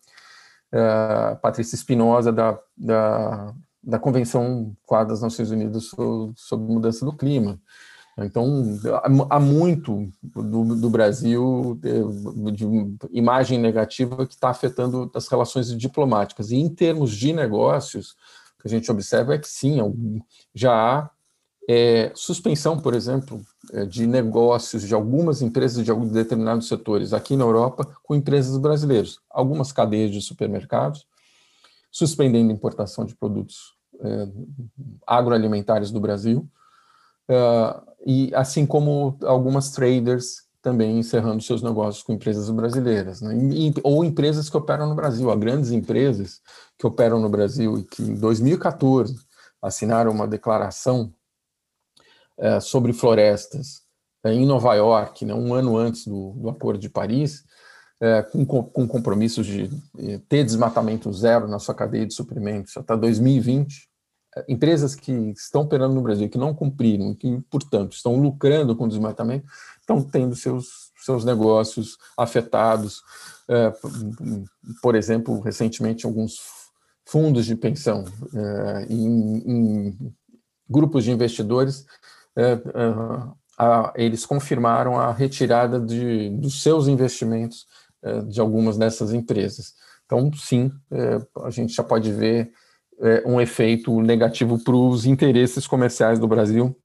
é, 0.72 1.34
Patrícia 1.36 1.74
Espinosa 1.74 2.32
da, 2.32 2.58
da, 2.76 3.54
da 3.82 3.98
Convenção 3.98 4.76
Quadra 4.84 5.08
das 5.14 5.22
Nações 5.22 5.50
Unidas 5.50 5.90
sobre 6.36 6.72
Mudança 6.72 7.04
do 7.04 7.16
Clima. 7.16 7.60
Então, 8.18 8.78
há 9.28 9.38
muito 9.38 10.08
do, 10.22 10.74
do 10.74 10.88
Brasil 10.88 11.78
de 12.52 12.64
imagem 13.12 13.58
negativa 13.58 14.26
que 14.26 14.32
está 14.32 14.48
afetando 14.48 15.10
as 15.14 15.28
relações 15.28 15.76
diplomáticas. 15.76 16.50
E 16.50 16.56
em 16.56 16.68
termos 16.68 17.12
de 17.12 17.32
negócios, 17.34 18.12
o 18.58 18.62
que 18.62 18.68
a 18.68 18.70
gente 18.70 18.90
observa 18.90 19.34
é 19.34 19.38
que 19.38 19.48
sim, 19.48 19.78
já 20.54 20.72
há 20.72 21.10
é, 21.68 22.10
suspensão, 22.14 22.78
por 22.78 22.94
exemplo, 22.94 23.44
é, 23.72 23.84
de 23.84 24.06
negócios 24.06 24.82
de 24.82 24.94
algumas 24.94 25.42
empresas 25.42 25.84
de 25.84 25.90
alguns 25.90 26.10
determinados 26.10 26.68
setores 26.68 27.12
aqui 27.12 27.36
na 27.36 27.44
Europa 27.44 27.86
com 28.02 28.14
empresas 28.14 28.56
brasileiras. 28.56 29.18
Algumas 29.28 29.72
cadeias 29.72 30.10
de 30.10 30.22
supermercados 30.22 31.06
suspendendo 31.90 32.52
importação 32.52 33.06
de 33.06 33.14
produtos 33.14 33.74
é, 34.00 34.28
agroalimentares 35.06 35.90
do 35.90 35.98
Brasil. 35.98 36.46
Uh, 37.28 37.86
e 38.06 38.32
assim 38.34 38.64
como 38.64 39.18
algumas 39.22 39.70
traders 39.70 40.46
também 40.62 40.98
encerrando 40.98 41.42
seus 41.42 41.62
negócios 41.62 42.02
com 42.02 42.12
empresas 42.12 42.50
brasileiras, 42.50 43.20
né? 43.20 43.36
e, 43.36 43.72
ou 43.84 44.04
empresas 44.04 44.50
que 44.50 44.56
operam 44.56 44.88
no 44.88 44.96
Brasil, 44.96 45.30
há 45.30 45.36
grandes 45.36 45.70
empresas 45.70 46.40
que 46.76 46.86
operam 46.86 47.20
no 47.20 47.28
Brasil 47.28 47.78
e 47.78 47.84
que 47.84 48.02
em 48.02 48.14
2014 48.14 49.16
assinaram 49.62 50.10
uma 50.10 50.26
declaração 50.26 51.12
é, 52.36 52.58
sobre 52.60 52.92
florestas 52.92 53.82
é, 54.24 54.32
em 54.32 54.44
Nova 54.44 54.74
York, 54.74 55.24
né, 55.24 55.34
um 55.34 55.54
ano 55.54 55.76
antes 55.76 56.04
do, 56.04 56.32
do 56.32 56.48
Acordo 56.48 56.80
de 56.80 56.90
Paris, 56.90 57.44
é, 58.00 58.22
com, 58.22 58.44
com 58.44 58.88
compromissos 58.88 59.46
de 59.46 59.70
ter 60.28 60.44
desmatamento 60.44 61.12
zero 61.12 61.48
na 61.48 61.58
sua 61.58 61.74
cadeia 61.74 62.06
de 62.06 62.12
suprimentos 62.12 62.76
até 62.76 62.96
2020, 62.96 63.88
empresas 64.48 64.94
que 64.94 65.12
estão 65.30 65.62
operando 65.62 65.94
no 65.94 66.02
Brasil, 66.02 66.28
que 66.28 66.38
não 66.38 66.54
cumpriram, 66.54 67.14
que, 67.14 67.40
portanto, 67.50 67.92
estão 67.92 68.16
lucrando 68.16 68.76
com 68.76 68.84
o 68.84 68.88
desmatamento, 68.88 69.46
estão 69.80 70.02
tendo 70.02 70.36
seus, 70.36 70.92
seus 71.04 71.24
negócios 71.24 71.96
afetados. 72.16 73.02
É, 73.48 73.72
por 74.82 74.94
exemplo, 74.94 75.40
recentemente, 75.40 76.04
alguns 76.04 76.38
fundos 77.06 77.46
de 77.46 77.54
pensão 77.54 78.04
é, 78.34 78.86
em, 78.90 79.38
em, 79.46 80.14
grupos 80.68 81.04
de 81.04 81.12
investidores, 81.12 81.86
é, 82.36 82.60
eles 83.94 84.26
confirmaram 84.26 84.98
a 84.98 85.12
retirada 85.12 85.80
de, 85.80 86.30
dos 86.30 86.60
seus 86.62 86.88
investimentos 86.88 87.66
de 88.28 88.40
algumas 88.40 88.76
dessas 88.76 89.12
empresas. 89.12 89.74
Então, 90.04 90.30
sim, 90.34 90.70
a 91.42 91.50
gente 91.50 91.72
já 91.72 91.82
pode 91.82 92.12
ver 92.12 92.52
é, 93.00 93.22
um 93.26 93.40
efeito 93.40 94.00
negativo 94.00 94.62
para 94.62 94.74
os 94.74 95.06
interesses 95.06 95.66
comerciais 95.66 96.18
do 96.18 96.28
Brasil 96.28 96.76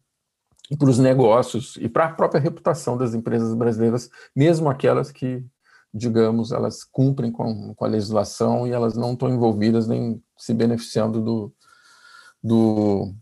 e 0.70 0.78
para 0.78 0.90
os 0.90 1.00
negócios 1.00 1.78
e 1.80 1.90
para 1.90 2.06
a 2.06 2.14
própria 2.14 2.40
reputação 2.40 2.98
das 2.98 3.14
empresas 3.14 3.54
brasileiras, 3.54 4.10
mesmo 4.36 4.70
aquelas 4.70 5.12
que, 5.12 5.44
digamos, 5.94 6.52
elas 6.52 6.84
cumprem 6.84 7.32
com, 7.32 7.74
com 7.74 7.86
a 7.86 7.88
legislação 7.88 8.68
e 8.68 8.72
elas 8.72 8.96
não 8.96 9.14
estão 9.14 9.30
envolvidas 9.30 9.88
nem 9.88 10.22
se 10.38 10.54
beneficiando 10.54 11.22
do, 11.22 11.54
do, 12.42 13.14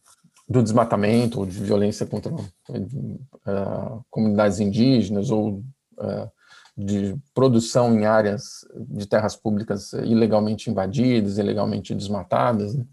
do 0.48 0.64
desmatamento 0.64 1.40
ou 1.40 1.46
de 1.46 1.60
violência 1.60 2.06
contra 2.06 2.34
uh, 2.34 4.06
comunidades 4.10 4.60
indígenas 4.60 5.32
ou 5.32 5.64
uh, 5.98 6.32
de 6.80 7.14
produção 7.34 7.94
em 7.94 8.06
áreas 8.06 8.66
de 8.74 9.06
terras 9.06 9.36
públicas 9.36 9.92
ilegalmente 9.92 10.70
invadidas, 10.70 11.38
ilegalmente 11.38 11.94
desmatadas. 11.94 12.74
Né? 12.74 12.86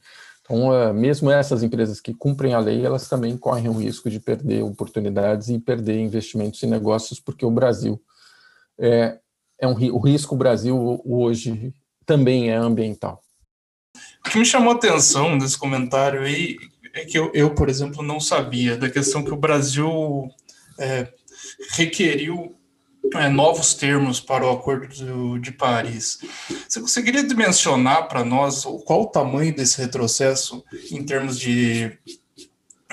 Então, 0.42 0.74
é, 0.74 0.92
mesmo 0.92 1.30
essas 1.30 1.62
empresas 1.62 2.00
que 2.00 2.12
cumprem 2.12 2.52
a 2.52 2.58
lei, 2.58 2.84
elas 2.84 3.08
também 3.08 3.36
correm 3.36 3.68
o 3.68 3.78
risco 3.78 4.10
de 4.10 4.18
perder 4.18 4.64
oportunidades 4.64 5.48
e 5.48 5.60
perder 5.60 6.00
investimentos 6.00 6.60
e 6.64 6.66
negócios, 6.66 7.20
porque 7.20 7.46
o 7.46 7.50
Brasil 7.50 8.02
é, 8.76 9.20
é 9.60 9.68
um 9.68 9.72
o 9.94 10.00
risco 10.00 10.34
Brasil 10.34 11.00
hoje 11.04 11.72
também 12.04 12.50
é 12.50 12.56
ambiental. 12.56 13.22
O 14.26 14.30
que 14.30 14.38
me 14.38 14.44
chamou 14.44 14.72
a 14.72 14.76
atenção 14.76 15.36
nesse 15.36 15.56
comentário 15.56 16.22
aí 16.22 16.56
é 16.92 17.04
que 17.04 17.16
eu, 17.16 17.30
eu 17.32 17.54
por 17.54 17.68
exemplo, 17.68 18.02
não 18.02 18.18
sabia 18.18 18.76
da 18.76 18.90
questão 18.90 19.22
que 19.22 19.32
o 19.32 19.36
Brasil 19.36 20.28
é, 20.78 21.08
requeriu 21.70 22.56
é, 23.14 23.28
novos 23.28 23.74
termos 23.74 24.20
para 24.20 24.44
o 24.44 24.50
Acordo 24.50 25.38
de 25.38 25.52
Paris. 25.52 26.20
Você 26.68 26.80
conseguiria 26.80 27.22
dimensionar 27.22 28.08
para 28.08 28.24
nós 28.24 28.64
qual 28.84 29.02
o 29.02 29.06
tamanho 29.06 29.54
desse 29.54 29.78
retrocesso 29.78 30.64
em 30.90 31.02
termos 31.04 31.38
de, 31.38 31.98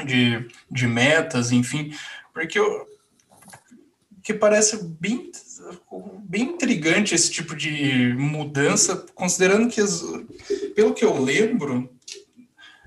de, 0.06 0.48
de 0.70 0.88
metas, 0.88 1.52
enfim? 1.52 1.94
Porque 2.34 2.58
eu, 2.60 2.88
que 4.24 4.34
parece 4.34 4.82
bem, 4.84 5.32
bem 6.24 6.44
intrigante 6.44 7.14
esse 7.14 7.30
tipo 7.30 7.56
de 7.56 8.14
mudança, 8.14 9.06
considerando 9.14 9.70
que, 9.70 9.82
pelo 10.74 10.94
que 10.94 11.04
eu 11.04 11.22
lembro, 11.22 11.90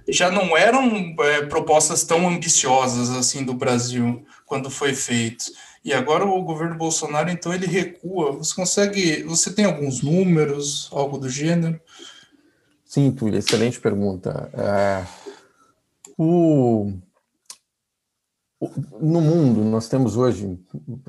já 0.09 0.31
não 0.31 0.57
eram 0.57 1.15
é, 1.21 1.43
propostas 1.43 2.05
tão 2.05 2.29
ambiciosas 2.29 3.11
assim 3.11 3.45
do 3.45 3.53
Brasil 3.53 4.25
quando 4.47 4.71
foi 4.71 4.95
feito. 4.95 5.45
E 5.87 5.93
agora 5.93 6.27
o 6.27 6.43
governo 6.43 6.77
Bolsonaro, 6.77 7.31
então, 7.31 7.55
ele 7.55 7.65
recua. 7.65 8.33
Você 8.33 8.53
consegue. 8.57 9.23
Você 9.23 9.53
tem 9.55 9.65
alguns 9.65 10.03
números, 10.03 10.91
algo 10.93 11.17
do 11.17 11.29
gênero? 11.29 11.81
Sim, 12.85 13.13
Túlio, 13.13 13.39
excelente 13.39 13.79
pergunta. 13.79 14.51
É, 14.53 15.07
o, 16.19 16.93
no 19.01 19.21
mundo, 19.21 19.63
nós 19.63 19.89
temos 19.89 20.17
hoje, 20.17 20.59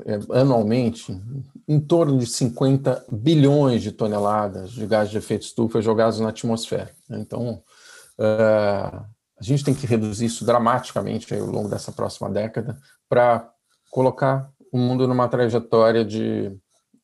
é, 0.05 0.39
anualmente, 0.39 1.19
em 1.67 1.79
torno 1.79 2.19
de 2.19 2.27
50 2.27 3.03
bilhões 3.11 3.81
de 3.81 3.91
toneladas 3.91 4.69
de 4.69 4.85
gás 4.85 5.09
de 5.09 5.17
efeito 5.17 5.41
estufa 5.41 5.81
jogados 5.81 6.19
na 6.19 6.29
atmosfera. 6.29 6.91
Né? 7.09 7.17
Então, 7.19 7.63
uh, 8.19 9.05
a 9.39 9.41
gente 9.41 9.63
tem 9.63 9.73
que 9.73 9.87
reduzir 9.87 10.25
isso 10.25 10.45
dramaticamente 10.45 11.33
ao 11.33 11.47
longo 11.47 11.67
dessa 11.67 11.91
próxima 11.91 12.29
década 12.29 12.77
para 13.09 13.51
colocar 13.89 14.51
o 14.71 14.77
mundo 14.77 15.07
numa 15.07 15.27
trajetória 15.27 16.03
de 16.03 16.55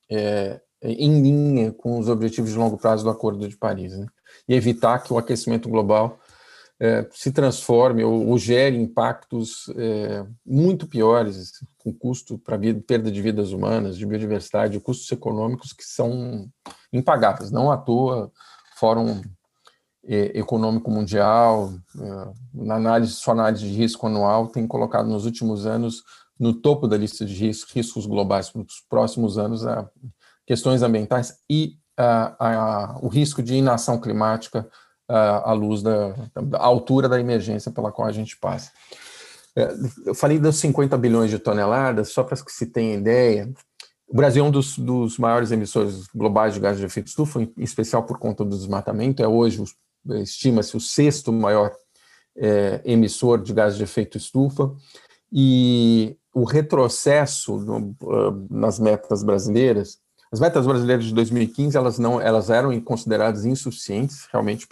é, 0.10 0.62
em 0.82 1.22
linha 1.22 1.72
com 1.72 1.98
os 1.98 2.10
objetivos 2.10 2.52
de 2.52 2.58
longo 2.58 2.78
prazo 2.78 3.04
do 3.04 3.10
Acordo 3.10 3.48
de 3.48 3.58
Paris, 3.58 3.98
né? 3.98 4.06
e 4.48 4.54
evitar 4.54 5.00
que 5.00 5.14
o 5.14 5.18
aquecimento 5.18 5.70
global 5.70 6.20
é, 6.80 7.08
se 7.12 7.32
transforme 7.32 8.04
ou, 8.04 8.28
ou 8.28 8.38
gere 8.38 8.76
impactos 8.76 9.72
é, 9.78 10.26
muito 10.46 10.86
piores, 10.86 11.52
com 11.78 11.94
custo 11.94 12.38
para 12.38 12.60
perda 12.86 13.10
de 13.10 13.22
vidas 13.22 13.52
humanas, 13.54 13.98
de 13.98 14.06
biodiversidade, 14.06 14.80
custos 14.80 15.10
econômicos 15.12 15.72
que 15.72 15.84
são 15.84 16.50
impagáveis. 16.92 17.52
Não 17.52 17.72
à 17.72 17.78
toa, 17.78 18.32
Fórum 18.76 19.22
é, 20.06 20.38
Econômico 20.38 20.92
Mundial, 20.92 21.72
é, 21.98 22.32
na 22.54 22.76
análise, 22.76 23.14
sua 23.14 23.34
análise 23.34 23.66
de 23.66 23.74
risco 23.74 24.08
anual, 24.08 24.48
tem 24.48 24.68
colocado 24.68 25.08
nos 25.08 25.26
últimos 25.26 25.66
anos 25.66 26.04
no 26.40 26.54
topo 26.54 26.88
da 26.88 26.98
lista 26.98 27.26
de 27.26 27.34
riscos, 27.34 27.74
riscos 27.74 28.06
globais 28.06 28.50
para 28.50 28.62
os 28.62 28.84
próximos 28.90 29.38
anos 29.38 29.66
a 29.66 29.90
questões 30.46 30.82
ambientais 30.82 31.38
e 31.50 31.78
a, 31.98 32.36
a, 32.40 33.00
o 33.02 33.08
risco 33.08 33.42
de 33.42 33.56
inação 33.56 34.00
climática 34.00 34.68
à 35.08 35.52
luz 35.52 35.84
da, 35.84 36.16
da, 36.42 36.60
altura 36.60 37.08
da 37.08 37.20
emergência 37.20 37.72
pela 37.72 37.92
qual 37.92 38.08
a 38.08 38.12
gente 38.12 38.38
passa. 38.38 38.72
É, 39.56 39.72
eu 40.06 40.16
falei 40.16 40.40
dos 40.40 40.56
50 40.56 40.98
bilhões 40.98 41.30
de 41.30 41.38
toneladas, 41.38 42.10
só 42.10 42.24
para 42.24 42.38
que 42.38 42.52
se 42.52 42.66
tenha 42.68 42.96
ideia, 42.96 43.54
o 44.08 44.16
Brasil 44.16 44.44
é 44.44 44.48
um 44.48 44.52
dos, 44.52 44.78
dos, 44.78 45.18
maiores 45.18 45.52
emissores 45.52 46.08
globais 46.14 46.54
de 46.54 46.60
gases 46.60 46.80
de 46.80 46.86
efeito 46.86 47.08
estufa, 47.08 47.42
em 47.42 47.52
especial 47.58 48.04
por 48.04 48.18
conta 48.18 48.44
do 48.44 48.56
desmatamento, 48.56 49.24
é 49.24 49.28
hoje, 49.28 49.64
estima-se, 50.22 50.76
o 50.76 50.80
sexto 50.80 51.32
maior 51.32 51.72
é, 52.38 52.82
emissor 52.86 53.42
de 53.42 53.54
gases 53.54 53.78
de 53.78 53.84
efeito 53.84 54.18
estufa, 54.18 54.72
e 55.32 56.16
o 56.34 56.44
retrocesso 56.44 57.58
no, 57.58 57.96
nas 58.50 58.80
metas 58.80 59.24
brasileiras 59.24 60.00
as 60.32 60.40
metas 60.40 60.66
brasileiras 60.66 61.06
de 61.06 61.14
2015 61.14 61.78
elas 61.78 62.00
não 62.00 62.20
elas 62.20 62.50
eram 62.50 62.80
consideradas 62.82 63.46
insuficientes 63.46 64.28
realmente 64.32 64.68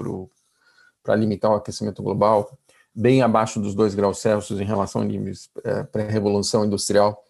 para 1.03 1.15
limitar 1.15 1.51
o 1.51 1.55
aquecimento 1.55 2.01
global, 2.03 2.57
bem 2.93 3.21
abaixo 3.21 3.59
dos 3.59 3.73
2 3.73 3.95
graus 3.95 4.19
Celsius 4.19 4.59
em 4.59 4.65
relação 4.65 5.01
a 5.01 5.05
níveis 5.05 5.49
é, 5.63 5.83
pré-revolução 5.83 6.65
industrial, 6.65 7.23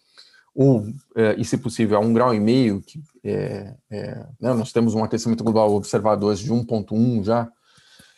ou, 0.54 0.86
é, 1.16 1.34
e 1.38 1.44
se 1.44 1.56
possível, 1.56 1.98
a 1.98 2.02
1,5 2.02 2.12
grau, 2.12 2.34
e 2.34 2.40
meio, 2.40 2.82
que 2.82 3.02
é, 3.24 3.74
né, 3.90 4.52
nós 4.52 4.72
temos 4.72 4.94
um 4.94 5.02
aquecimento 5.02 5.42
global 5.42 5.72
observado 5.72 6.26
hoje 6.26 6.44
de 6.44 6.52
1,1 6.52 7.24
já, 7.24 7.50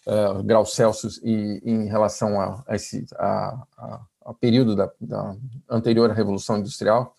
uh, 0.07 0.43
graus 0.43 0.75
Celsius, 0.75 1.21
e 1.23 1.61
em 1.65 1.87
relação 1.87 2.41
a, 2.41 2.65
a 2.67 2.75
esse 2.75 3.07
a, 3.17 3.63
a, 3.79 4.01
a 4.25 4.33
período 4.33 4.75
da, 4.75 4.91
da 5.01 5.37
anterior 5.69 6.11
Revolução 6.11 6.59
Industrial, 6.59 7.15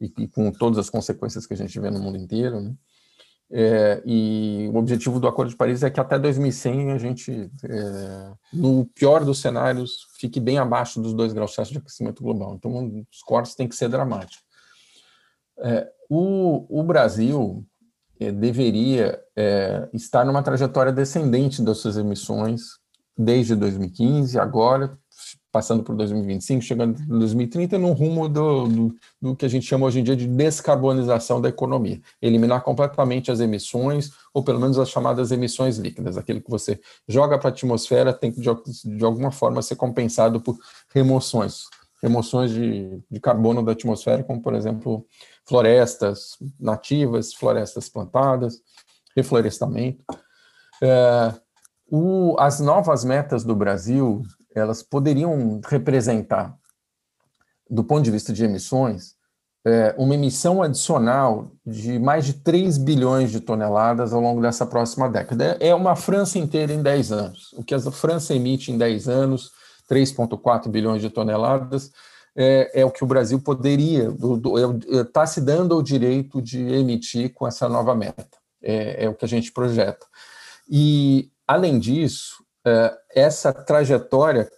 e, 0.00 0.12
e, 0.18 0.28
com 0.28 0.50
todas 0.50 0.78
as 0.78 0.90
consequências 0.90 1.46
que 1.46 1.54
a 1.54 1.56
gente 1.56 1.78
vê 1.80 1.90
no 1.90 2.00
mundo 2.00 2.18
inteiro, 2.18 2.60
né? 2.60 2.74
É, 3.48 4.02
e 4.04 4.68
o 4.72 4.76
objetivo 4.76 5.20
do 5.20 5.28
Acordo 5.28 5.50
de 5.50 5.56
Paris 5.56 5.82
é 5.84 5.90
que 5.90 6.00
até 6.00 6.18
2100 6.18 6.90
a 6.90 6.98
gente, 6.98 7.48
é, 7.64 8.32
no 8.52 8.86
pior 8.86 9.24
dos 9.24 9.40
cenários, 9.40 10.08
fique 10.18 10.40
bem 10.40 10.58
abaixo 10.58 11.00
dos 11.00 11.14
2 11.14 11.32
graus 11.32 11.54
Celsius 11.54 11.74
de 11.74 11.78
aquecimento 11.78 12.24
global. 12.24 12.54
Então, 12.54 13.04
os 13.10 13.22
cortes 13.22 13.54
têm 13.54 13.68
que 13.68 13.76
ser 13.76 13.88
dramáticos. 13.88 14.44
É, 15.58 15.88
o, 16.10 16.66
o, 16.68 16.82
Brasil 16.82 17.64
é, 18.18 18.32
deveria 18.32 19.22
é, 19.36 19.88
estar 19.94 20.24
numa 20.24 20.42
trajetória 20.42 20.92
descendente 20.92 21.62
das 21.62 21.78
suas 21.78 21.96
emissões 21.96 22.80
desde 23.16 23.54
2015, 23.54 24.38
agora 24.38 24.98
passando 25.56 25.82
por 25.82 25.96
2025, 25.96 26.60
chegando 26.60 27.00
em 27.00 27.18
2030, 27.18 27.78
no 27.78 27.92
rumo 27.94 28.28
do, 28.28 28.66
do, 28.68 28.96
do, 29.22 29.34
que 29.34 29.46
a 29.46 29.48
gente 29.48 29.64
chama 29.64 29.86
hoje 29.86 30.00
em 30.00 30.04
dia 30.04 30.14
de 30.14 30.26
descarbonização 30.26 31.40
da 31.40 31.48
economia. 31.48 31.98
Eliminar 32.20 32.62
completamente 32.62 33.30
as 33.30 33.40
emissões, 33.40 34.10
ou 34.34 34.44
pelo 34.44 34.60
menos 34.60 34.78
as 34.78 34.90
chamadas 34.90 35.32
emissões 35.32 35.78
líquidas. 35.78 36.18
Aquilo 36.18 36.42
que 36.42 36.50
você 36.50 36.78
joga 37.08 37.38
para 37.38 37.48
a 37.48 37.52
atmosfera 37.52 38.12
tem 38.12 38.30
que, 38.30 38.38
de, 38.38 38.50
de, 38.84 39.02
alguma 39.02 39.30
forma, 39.30 39.62
ser 39.62 39.76
compensado 39.76 40.42
por 40.42 40.58
remoções. 40.94 41.62
Remoções 42.02 42.50
de, 42.50 43.02
de 43.10 43.18
carbono 43.18 43.64
da 43.64 43.72
atmosfera, 43.72 44.22
como, 44.22 44.42
por 44.42 44.54
exemplo, 44.54 45.06
florestas 45.46 46.36
nativas, 46.60 47.32
florestas 47.32 47.88
plantadas, 47.88 48.60
reflorestamento. 49.16 50.04
É, 50.82 51.32
o, 51.90 52.36
as 52.38 52.60
novas 52.60 53.06
metas 53.06 53.42
do 53.42 53.56
Brasil 53.56 54.22
elas 54.58 54.82
poderiam 54.82 55.60
representar, 55.66 56.56
do 57.68 57.84
ponto 57.84 58.02
de 58.02 58.10
vista 58.10 58.32
de 58.32 58.44
emissões, 58.44 59.16
é, 59.66 59.94
uma 59.98 60.14
emissão 60.14 60.62
adicional 60.62 61.50
de 61.66 61.98
mais 61.98 62.24
de 62.24 62.34
3 62.34 62.78
bilhões 62.78 63.32
de 63.32 63.40
toneladas 63.40 64.12
ao 64.12 64.20
longo 64.20 64.40
dessa 64.40 64.64
próxima 64.64 65.08
década. 65.08 65.56
É 65.58 65.74
uma 65.74 65.96
França 65.96 66.38
inteira 66.38 66.72
em 66.72 66.80
10 66.80 67.10
anos. 67.10 67.52
O 67.54 67.64
que 67.64 67.74
a 67.74 67.80
França 67.80 68.32
emite 68.32 68.70
em 68.70 68.78
10 68.78 69.08
anos, 69.08 69.50
3,4 69.90 70.68
bilhões 70.68 71.02
de 71.02 71.10
toneladas, 71.10 71.90
é, 72.36 72.80
é, 72.80 72.84
o 72.84 72.92
que 72.92 73.02
o 73.02 73.06
Brasil 73.06 73.40
poderia, 73.40 74.08
está 75.00 75.22
é, 75.22 75.26
se 75.26 75.40
dando 75.40 75.76
o 75.76 75.82
direito 75.82 76.40
de 76.40 76.60
emitir 76.60 77.32
com 77.34 77.46
essa 77.46 77.68
nova 77.68 77.92
meta. 77.92 78.38
É, 78.62 79.04
é 79.04 79.08
o 79.08 79.14
que 79.14 79.24
a 79.24 79.28
gente 79.28 79.50
projeta. 79.50 80.06
E, 80.70 81.28
além 81.46 81.80
disso, 81.80 82.36
é, 82.36 82.45
essa 83.14 83.52
trajetória 83.52 84.50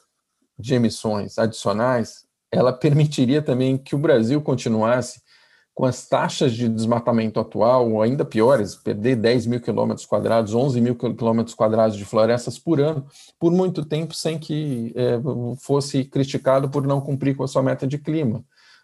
de 0.58 0.74
emissões 0.74 1.38
adicionais, 1.38 2.26
ela 2.50 2.72
permitiria 2.72 3.42
também 3.42 3.76
que 3.76 3.94
o 3.94 3.98
Brasil 3.98 4.40
continuasse 4.42 5.20
com 5.78 5.84
as 5.84 6.08
taxas 6.08 6.54
de 6.54 6.68
desmatamento 6.68 7.38
atual, 7.38 7.92
ou 7.92 8.02
ainda 8.02 8.24
piores, 8.24 8.74
perder 8.74 9.14
10 9.14 9.46
mil 9.46 9.60
quilômetros 9.60 10.04
quadrados, 10.04 10.52
11 10.52 10.80
mil 10.80 10.96
quilômetros 10.96 11.54
quadrados 11.54 11.96
de 11.96 12.04
florestas 12.04 12.58
por 12.58 12.80
ano, 12.80 13.06
por 13.38 13.52
muito 13.52 13.84
tempo, 13.84 14.12
sem 14.12 14.40
que 14.40 14.92
é, 14.96 15.20
fosse 15.60 16.04
criticado 16.04 16.68
por 16.68 16.84
não 16.84 17.00
cumprir 17.00 17.36
com 17.36 17.44
a 17.44 17.48
sua 17.48 17.62
meta 17.62 17.86
de 17.86 17.96
clima, 17.96 18.42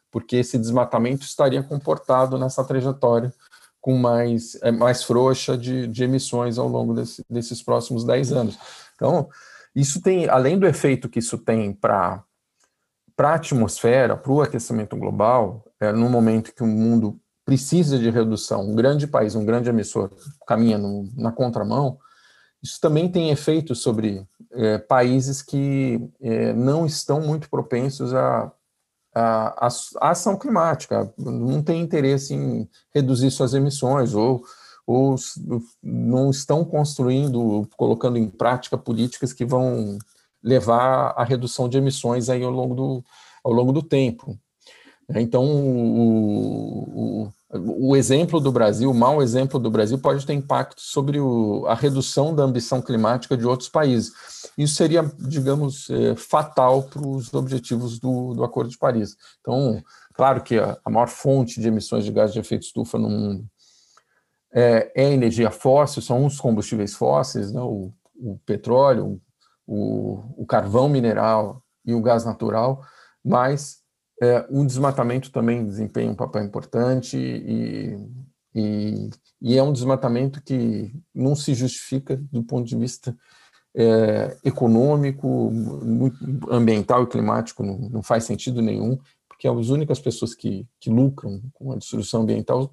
porque 0.09 0.37
esse 0.37 0.57
desmatamento 0.57 1.25
estaria 1.25 1.65
comportado 1.65 2.39
nessa 2.39 2.63
trajetória 2.63 3.35
com 3.81 3.99
mais, 3.99 4.57
é, 4.63 4.71
mais 4.71 5.03
frouxa 5.03 5.59
de, 5.59 5.89
de 5.89 6.05
emissões 6.05 6.59
ao 6.59 6.69
longo 6.69 6.95
desse, 6.95 7.25
desses 7.29 7.61
próximos 7.61 8.05
10 8.05 8.33
anos. 8.33 8.59
Então, 8.95 9.29
isso 9.75 10.01
tem, 10.01 10.29
além 10.29 10.59
do 10.59 10.67
efeito 10.67 11.09
que 11.09 11.19
isso 11.19 11.39
tem 11.39 11.73
para 11.73 12.25
a 13.19 13.35
atmosfera, 13.35 14.17
para 14.17 14.33
o 14.33 14.43
aquecimento 14.43 14.97
global, 14.97 15.65
é, 15.81 15.93
no 15.93 16.09
momento 16.09 16.55
que 16.55 16.63
o 16.63 16.67
mundo 16.67 17.21
precisa 17.45 17.99
de 17.99 18.09
redução, 18.09 18.63
um 18.63 18.75
grande 18.75 19.07
país, 19.07 19.35
um 19.35 19.45
grande 19.45 19.69
emissor, 19.69 20.11
caminha 20.47 20.79
no, 20.79 21.11
na 21.15 21.31
contramão, 21.31 21.99
isso 22.63 22.81
também 22.81 23.11
tem 23.11 23.31
efeito 23.31 23.75
sobre 23.75 24.27
é, 24.53 24.79
países 24.79 25.43
que 25.43 26.01
é, 26.23 26.55
não 26.55 26.87
estão 26.87 27.21
muito 27.21 27.51
propensos 27.51 28.15
a, 28.15 28.51
a, 29.15 29.67
a, 29.67 29.69
a, 30.01 30.11
ação 30.11 30.39
climática, 30.39 31.13
não 31.19 31.63
tem 31.63 31.83
interesse 31.83 32.33
em 32.33 32.67
reduzir 32.95 33.31
suas 33.31 33.53
emissões 33.53 34.15
ou 34.15 34.43
ou 34.87 35.17
não 35.83 36.31
estão 36.31 36.65
construindo, 36.65 37.67
colocando 37.77 38.19
em 38.19 38.29
prática 38.29 38.77
políticas 38.77 39.33
que 39.33 39.45
vão 39.45 39.99
levar 40.43 41.15
à 41.17 41.25
redução 41.25 41.69
de 41.69 41.79
emissões 41.79 42.29
aí 42.29 42.43
ao 42.43 42.51
longo 42.51 42.75
do, 42.75 43.05
ao 43.43 43.53
longo 43.53 43.73
do 43.73 43.83
tempo. 43.83 44.39
Então, 45.09 45.45
o, 45.45 47.29
o, 47.53 47.89
o 47.91 47.97
exemplo 47.97 48.41
do 48.41 48.51
Brasil, 48.51 48.91
o 48.91 48.95
mau 48.95 49.23
exemplo 49.23 49.59
do 49.59 49.71
Brasil, 49.71 49.99
pode 49.99 50.25
ter 50.25 50.33
impacto 50.33 50.81
sobre 50.81 51.19
o, 51.21 51.67
a 51.67 51.75
redução 51.75 52.35
da 52.35 52.43
ambição 52.43 52.81
climática 52.81 53.37
de 53.37 53.47
outros 53.47 53.69
países. 53.69 54.13
Isso 54.57 54.75
seria, 54.75 55.03
digamos, 55.19 55.89
é, 55.91 56.15
fatal 56.15 56.85
para 56.85 57.07
os 57.07 57.33
objetivos 57.33 57.99
do, 57.99 58.35
do 58.35 58.45
Acordo 58.45 58.71
de 58.71 58.79
Paris. 58.79 59.17
Então, 59.41 59.83
claro 60.15 60.43
que 60.43 60.59
a, 60.59 60.79
a 60.85 60.91
maior 60.91 61.09
fonte 61.09 61.61
de 61.61 61.69
emissões 61.69 62.05
de 62.05 62.13
gás 62.13 62.33
de 62.33 62.39
efeito 62.39 62.63
estufa 62.63 62.99
no 62.99 63.09
mundo 63.09 63.47
é, 64.55 64.93
é 64.95 65.13
energia 65.13 65.51
fóssil, 65.51 66.01
são 66.01 66.25
os 66.25 66.41
combustíveis 66.41 66.95
fósseis, 66.95 67.53
né, 67.53 67.61
o, 67.61 67.93
o 68.15 68.39
petróleo, 68.47 69.21
o, 69.67 70.23
o 70.37 70.47
carvão 70.47 70.89
mineral 70.89 71.63
e 71.85 71.93
o 71.93 72.01
gás 72.01 72.25
natural, 72.25 72.83
mas 73.25 73.79
é, 74.23 74.47
o 74.49 74.65
desmatamento 74.65 75.33
também 75.33 75.67
desempenha 75.67 76.11
um 76.11 76.15
papel 76.15 76.45
importante 76.45 77.17
e, 77.17 77.99
e, 78.55 79.11
e, 79.43 79.59
é 79.59 79.63
um 79.63 79.73
desmatamento 79.73 80.41
que 80.43 80.95
não 81.13 81.35
se 81.35 81.53
justifica 81.53 82.17
do 82.31 82.45
ponto 82.45 82.69
de 82.69 82.77
vista 82.77 83.17
é, 83.77 84.37
econômico, 84.45 85.51
ambiental 86.49 87.03
e 87.03 87.09
climático, 87.09 87.65
não, 87.65 87.77
não, 87.77 88.03
faz 88.05 88.23
sentido 88.23 88.63
nenhum, 88.63 88.97
porque 89.29 89.49
as 89.49 89.69
únicas 89.69 89.99
pessoas 89.99 90.33
que, 90.33 90.65
que 90.79 90.89
lucram 90.89 91.43
com 91.53 91.73
a 91.73 91.77
destruição 91.77 92.23
ambiental 92.23 92.71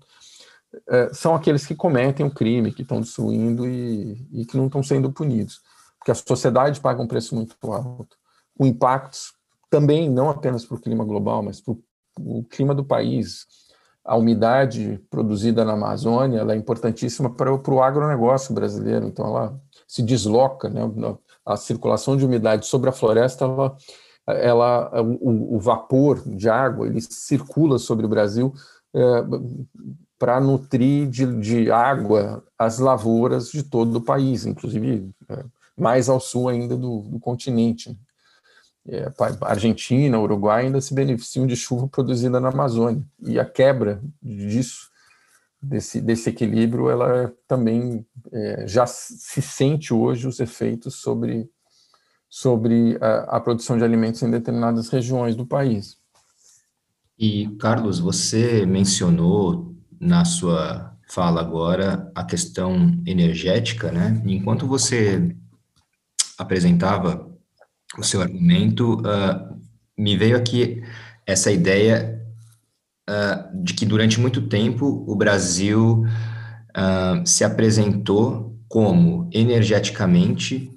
é, 0.90 1.14
são 1.14 1.36
aqueles 1.36 1.66
que 1.66 1.76
cometem 1.76 2.26
o 2.26 2.34
crime, 2.34 2.74
que 2.74 2.82
estão 2.82 3.02
destruindo 3.02 3.68
e, 3.68 4.26
e 4.32 4.46
que 4.46 4.58
não 4.58 4.68
estão 4.68 4.82
sendo 4.82 5.12
punidos, 5.12 5.62
porque 6.00 6.12
a 6.12 6.16
sociedade 6.16 6.80
paga 6.80 7.02
um 7.02 7.08
preço 7.08 7.36
muito 7.36 7.56
alto, 7.72 8.18
com 8.58 8.66
impactos 8.66 9.34
também 9.70 10.10
não 10.10 10.30
apenas 10.30 10.66
para 10.66 10.76
o 10.76 10.82
clima 10.82 11.06
global, 11.06 11.42
mas 11.42 11.62
para 11.62 11.74
o 12.20 12.44
clima 12.44 12.76
do 12.76 12.84
país. 12.84 13.48
A 14.04 14.18
umidade 14.18 15.00
produzida 15.10 15.64
na 15.64 15.74
Amazônia 15.74 16.42
é 16.42 16.56
importantíssima 16.56 17.30
para, 17.30 17.56
para 17.58 17.74
o 17.74 17.82
agronegócio 17.82 18.54
brasileiro, 18.54 19.08
então 19.08 19.26
ela 19.26 19.62
se 19.88 20.02
desloca, 20.02 20.70
né? 20.70 20.82
a 21.46 21.56
circulação 21.56 22.18
de 22.18 22.26
umidade 22.26 22.66
sobre 22.66 22.90
a 22.90 22.94
floresta, 22.94 23.46
ela, 23.46 23.78
ela 24.28 25.02
o, 25.02 25.56
o 25.56 25.60
vapor 25.60 26.22
de 26.28 26.50
água, 26.50 26.88
ele 26.88 27.00
circula 27.00 27.78
sobre 27.78 28.06
o 28.06 28.10
Brasil 28.10 28.54
é, 28.94 29.00
para 30.22 30.40
nutrir 30.40 31.10
de, 31.10 31.26
de, 31.40 31.72
água 31.72 32.46
as 32.56 32.78
lavouras 32.78 33.50
de 33.50 33.64
todo 33.64 33.96
o 33.96 34.02
país, 34.02 34.46
inclusive 34.46 35.10
é, 35.28 35.44
mais 35.76 36.10
ao 36.10 36.20
sul 36.20 36.48
ainda 36.48 36.78
do, 36.78 37.00
do 37.00 37.20
continente 37.20 37.98
é, 38.88 39.12
Argentina, 39.42 40.20
Uruguai 40.20 40.66
ainda 40.66 40.80
se 40.80 40.94
beneficiam 40.94 41.48
de 41.48 41.56
chuva 41.56 41.88
produzida 41.88 42.40
na 42.40 42.50
Amazônia. 42.50 43.04
E 43.20 43.40
a 43.40 43.46
quebra 43.46 44.00
disso, 44.22 44.92
desse, 45.60 46.00
desse 46.00 46.30
equilíbrio, 46.30 46.92
ela 46.92 47.34
também 47.48 48.06
é, 48.32 48.68
já 48.68 48.86
se 48.86 49.42
sente 49.42 49.92
hoje 49.92 50.28
os 50.28 50.40
efeitos 50.40 51.02
sobre, 51.02 51.50
sobre 52.30 52.96
a, 53.02 53.38
a 53.38 53.40
produção 53.40 53.76
de 53.76 53.84
alimentos 53.84 54.22
em 54.22 54.30
determinadas 54.30 54.88
regiões 54.90 55.36
do 55.36 55.48
país. 55.48 55.98
E, 57.18 57.48
Carlos, 57.58 58.00
você 58.00 58.68
mencionou 58.68 59.71
na 60.02 60.26
sua 60.26 60.98
fala 61.08 61.42
agora 61.42 62.12
a 62.16 62.24
questão 62.24 63.00
energética, 63.06 63.92
né? 63.92 64.22
Enquanto 64.26 64.66
você 64.66 65.36
apresentava 66.38 67.30
o 67.98 68.04
seu 68.04 68.22
argumento, 68.22 68.96
uh, 69.02 69.62
me 69.98 70.18
veio 70.18 70.36
aqui 70.36 70.82
essa 71.28 71.52
ideia 71.52 72.20
uh, 73.08 73.64
de 73.64 73.74
que 73.74 73.86
durante 73.86 74.20
muito 74.20 74.48
tempo 74.48 75.06
o 75.08 75.16
Brasil 75.16 76.04
uh, 76.06 77.28
se 77.28 77.44
apresentou 77.44 78.58
como 78.68 79.30
energeticamente 79.32 80.72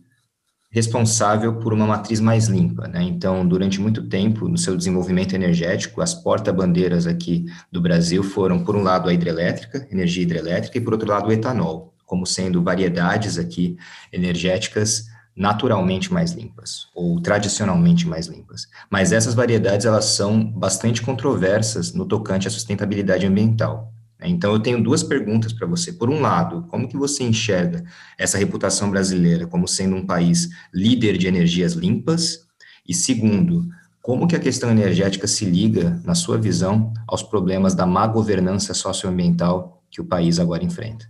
responsável 0.75 1.55
por 1.61 1.73
uma 1.73 1.87
matriz 1.87 2.19
mais 2.19 2.49
limpa, 2.49 2.89
né? 2.89 3.01
Então, 3.01 3.47
durante 3.47 3.81
muito 3.81 4.09
tempo, 4.09 4.49
no 4.49 4.59
seu 4.59 4.77
desenvolvimento 4.77 5.33
energético, 5.33 6.03
as 6.03 6.13
porta-bandeiras 6.13 7.07
aqui 7.07 7.47
do 7.71 7.81
Brasil 7.81 8.25
foram, 8.25 8.65
por 8.65 8.75
um 8.75 8.83
lado, 8.83 9.09
a 9.09 9.15
hidrelétrica, 9.15 9.87
energia 9.89 10.25
hidrelétrica, 10.25 10.77
e 10.77 10.81
por 10.81 10.93
outro 10.93 11.09
lado, 11.09 11.29
o 11.29 11.33
etanol, 11.33 11.95
como 12.05 12.27
sendo 12.27 12.61
variedades 12.61 13.39
aqui 13.39 13.77
energéticas 14.13 15.05
naturalmente 15.37 16.13
mais 16.13 16.33
limpas 16.33 16.89
ou 16.93 17.21
tradicionalmente 17.21 18.07
mais 18.09 18.27
limpas. 18.27 18.67
Mas 18.91 19.13
essas 19.13 19.35
variedades 19.35 19.87
elas 19.87 20.07
são 20.07 20.45
bastante 20.45 21.01
controversas 21.03 21.93
no 21.93 22.05
tocante 22.05 22.49
à 22.49 22.51
sustentabilidade 22.51 23.27
ambiental. 23.27 23.94
Né? 24.25 24.31
Então 24.31 24.53
eu 24.53 24.59
tenho 24.59 24.83
duas 24.83 25.03
perguntas 25.03 25.53
para 25.53 25.67
você. 25.67 25.93
Por 25.93 26.09
um 26.09 26.21
lado, 26.21 26.67
como 26.69 26.89
que 26.89 26.97
você 26.97 27.23
enxerga 27.23 27.85
essa 28.19 28.39
reputação 28.39 28.91
brasileira 28.91 29.47
como 29.47 29.69
sendo 29.69 29.95
um 29.95 30.07
país 30.07 30.49
líder 30.73 31.19
de 31.19 31.29
energias 31.29 31.75
limpas? 31.75 32.47
E 32.89 32.95
segundo, 32.95 33.69
como 34.03 34.27
que 34.27 34.35
a 34.35 34.41
questão 34.41 34.71
energética 34.71 35.27
se 35.27 35.45
liga, 35.45 36.01
na 36.05 36.15
sua 36.15 36.39
visão, 36.39 36.93
aos 37.07 37.23
problemas 37.23 37.75
da 37.75 37.87
má 37.87 38.07
governança 38.07 38.75
socioambiental 38.75 39.83
que 39.91 40.01
o 40.01 40.05
país 40.05 40.39
agora 40.39 40.65
enfrenta? 40.65 41.09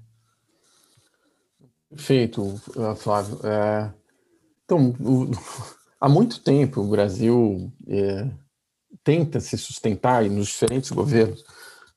Perfeito, 1.89 2.61
Flávio. 2.97 3.39
É, 3.45 3.93
então, 4.65 4.95
o, 5.01 5.31
há 6.01 6.09
muito 6.09 6.41
tempo 6.41 6.81
o 6.81 6.89
Brasil 6.89 7.73
é, 7.87 8.29
tenta 9.03 9.39
se 9.39 9.57
sustentar, 9.57 10.25
e 10.25 10.29
nos 10.29 10.49
diferentes 10.49 10.91
governos, 10.91 11.45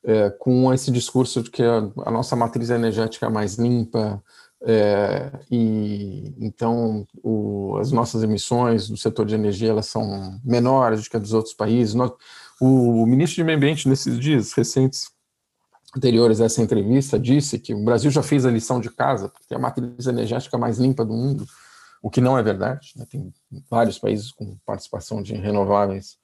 é, 0.04 0.30
com 0.30 0.72
esse 0.72 0.90
discurso 0.90 1.42
de 1.42 1.50
que 1.50 1.62
a, 1.62 1.78
a, 2.06 2.10
nossa 2.10 2.36
matriz 2.36 2.70
energética 2.70 3.26
é 3.26 3.28
mais 3.28 3.56
limpa, 3.56 4.22
é, 4.62 5.30
e 5.50 6.34
então 6.38 7.06
o, 7.22 7.76
as 7.78 7.92
nossas 7.92 8.24
emissões 8.24 8.88
do 8.88 8.96
setor 8.96 9.24
de 9.24 9.34
energia 9.34 9.70
elas 9.70 9.86
são 9.86 10.40
menores 10.44 11.04
do 11.04 11.10
que 11.10 11.16
a 11.16 11.20
dos 11.20 11.32
outros 11.32 11.54
países. 11.54 11.94
Nós, 11.94 12.10
o, 12.60 13.02
o 13.02 13.06
ministro 13.06 13.36
de 13.36 13.44
Meio 13.44 13.56
Ambiente, 13.56 13.88
nesses 13.88 14.18
dias 14.18 14.52
recentes, 14.52 15.10
anteriores 15.96 16.40
a 16.40 16.44
essa 16.44 16.62
entrevista, 16.62 17.18
disse 17.18 17.58
que 17.58 17.74
o 17.74 17.84
Brasil 17.84 18.10
já 18.10 18.22
fez 18.22 18.44
a 18.44 18.50
lição 18.50 18.80
de 18.80 18.90
casa, 18.90 19.28
porque 19.28 19.54
é 19.54 19.56
a 19.56 19.60
matriz 19.60 20.06
energética 20.06 20.58
mais 20.58 20.78
limpa 20.78 21.04
do 21.04 21.14
mundo, 21.14 21.46
o 22.02 22.10
que 22.10 22.20
não 22.20 22.36
é 22.36 22.42
verdade. 22.42 22.92
Né? 22.96 23.06
Tem 23.08 23.32
vários 23.70 23.98
países 23.98 24.30
com 24.32 24.56
participação 24.66 25.22
de 25.22 25.34
renováveis 25.34 26.18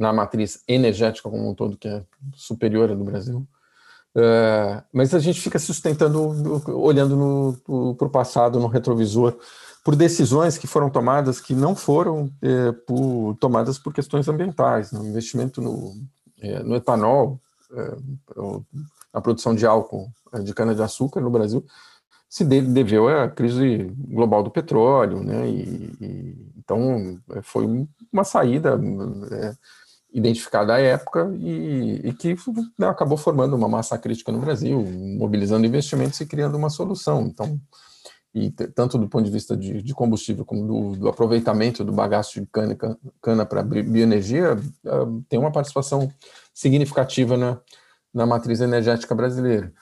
na 0.00 0.12
matriz 0.12 0.62
energética 0.66 1.28
como 1.28 1.50
um 1.50 1.54
todo, 1.54 1.76
que 1.76 1.86
é 1.86 2.02
superior 2.34 2.90
à 2.90 2.94
do 2.94 3.04
Brasil. 3.04 3.46
Uh, 4.16 4.82
mas 4.92 5.14
a 5.14 5.20
gente 5.20 5.40
fica 5.40 5.58
sustentando, 5.58 6.20
olhando 6.76 7.56
para 7.96 8.06
o 8.06 8.10
passado, 8.10 8.58
no 8.58 8.66
retrovisor, 8.66 9.36
por 9.84 9.94
decisões 9.96 10.58
que 10.58 10.66
foram 10.66 10.90
tomadas 10.90 11.40
que 11.40 11.54
não 11.54 11.74
foram 11.74 12.30
eh, 12.42 12.72
por, 12.86 13.34
tomadas 13.40 13.78
por 13.78 13.94
questões 13.94 14.28
ambientais. 14.28 14.92
Né? 14.92 15.00
O 15.00 15.06
investimento 15.06 15.62
no, 15.62 15.94
eh, 16.40 16.62
no 16.62 16.76
etanol, 16.76 17.40
eh, 17.72 17.96
a 19.12 19.20
produção 19.20 19.54
de 19.54 19.66
álcool 19.66 20.10
de 20.44 20.52
cana-de-açúcar 20.52 21.20
no 21.20 21.30
Brasil, 21.30 21.64
se 22.28 22.44
deveu 22.44 23.08
à 23.08 23.28
crise 23.28 23.92
global 24.08 24.42
do 24.42 24.50
petróleo, 24.50 25.20
né? 25.20 25.48
E, 25.48 25.96
e, 26.00 26.52
então 26.58 27.18
foi 27.42 27.88
uma 28.12 28.22
saída 28.22 28.78
é, 29.32 29.52
identificada 30.12 30.74
à 30.74 30.80
época 30.80 31.32
e, 31.38 32.00
e 32.04 32.12
que 32.12 32.36
né, 32.78 32.86
acabou 32.86 33.16
formando 33.16 33.54
uma 33.54 33.68
massa 33.68 33.96
crítica 33.96 34.32
no 34.32 34.40
Brasil, 34.40 34.82
mobilizando 35.18 35.66
investimentos 35.66 36.20
e 36.20 36.26
criando 36.26 36.56
uma 36.56 36.70
solução. 36.70 37.22
Então, 37.22 37.60
e 38.34 38.50
tanto 38.50 38.96
do 38.96 39.08
ponto 39.08 39.24
de 39.24 39.30
vista 39.30 39.56
de, 39.56 39.82
de 39.82 39.94
combustível 39.94 40.44
como 40.44 40.66
do, 40.66 40.96
do, 40.96 41.08
aproveitamento 41.08 41.84
do 41.84 41.92
bagaço 41.92 42.40
de 42.40 42.46
cana, 42.46 42.76
cana 43.20 43.44
para 43.44 43.62
bioenergia, 43.62 44.54
uh, 44.54 45.22
tem 45.28 45.38
uma 45.38 45.50
participação 45.50 46.08
significativa 46.54 47.36
na, 47.36 47.58
na 48.14 48.26
matriz 48.26 48.60
energética 48.60 49.14
brasileira. 49.14 49.72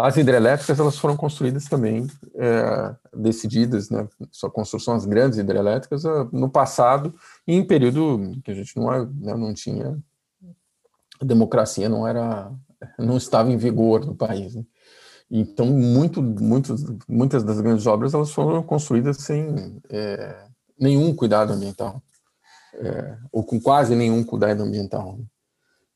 As 0.00 0.16
hidrelétricas 0.16 0.80
elas 0.80 0.96
foram 0.96 1.16
construídas 1.16 1.66
também, 1.66 2.06
é, 2.34 2.94
decididas, 3.14 3.90
né, 3.90 4.08
sua 4.30 4.50
construção, 4.50 4.94
as 4.94 5.04
grandes 5.04 5.38
hidrelétricas, 5.38 6.04
é, 6.06 6.08
no 6.32 6.48
passado, 6.48 7.14
em 7.46 7.62
período 7.62 8.40
que 8.42 8.50
a 8.50 8.54
gente 8.54 8.74
não, 8.76 8.90
é, 8.90 9.04
né, 9.04 9.34
não 9.34 9.52
tinha, 9.52 9.98
democracia 11.20 11.90
não 11.90 12.06
era, 12.06 12.50
não 12.98 13.18
estava 13.18 13.52
em 13.52 13.56
vigor 13.58 14.06
no 14.06 14.14
país. 14.14 14.54
Né? 14.54 14.64
Então, 15.30 15.66
muito, 15.66 16.22
muito, 16.22 16.74
muitas 17.06 17.44
das 17.44 17.60
grandes 17.60 17.86
obras 17.86 18.14
elas 18.14 18.30
foram 18.30 18.62
construídas 18.62 19.18
sem 19.18 19.78
é, 19.90 20.46
nenhum 20.78 21.14
cuidado 21.14 21.52
ambiental, 21.52 22.02
é, 22.74 23.18
ou 23.30 23.44
com 23.44 23.60
quase 23.60 23.94
nenhum 23.94 24.24
cuidado 24.24 24.62
ambiental. 24.62 25.18
Né? 25.18 25.24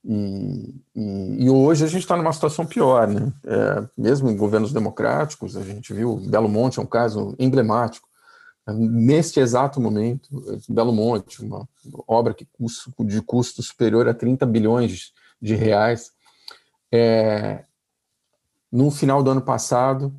E, 0.08 0.74
e, 0.94 1.44
e, 1.44 1.50
hoje 1.50 1.84
a 1.84 1.88
gente 1.88 2.02
está 2.02 2.16
numa 2.16 2.32
situação 2.32 2.64
pior, 2.64 3.08
né? 3.08 3.32
É, 3.44 3.88
mesmo 3.98 4.30
em 4.30 4.36
governos 4.36 4.72
democráticos, 4.72 5.56
a 5.56 5.62
gente 5.62 5.92
viu 5.92 6.16
Belo 6.16 6.48
Monte 6.48 6.78
é 6.78 6.82
um 6.82 6.86
caso 6.86 7.34
emblemático. 7.40 8.08
Neste 8.68 9.40
exato 9.40 9.80
momento, 9.80 10.28
Belo 10.68 10.92
Monte, 10.92 11.44
uma 11.44 11.68
obra 12.06 12.34
que 12.34 12.46
custo, 12.52 12.92
de 13.00 13.20
custo 13.20 13.62
superior 13.62 14.08
a 14.08 14.14
30 14.14 14.46
bilhões 14.46 15.12
de 15.40 15.54
reais, 15.54 16.12
é, 16.92 17.64
no 18.70 18.90
final 18.90 19.22
do 19.22 19.30
ano 19.30 19.42
passado, 19.42 20.14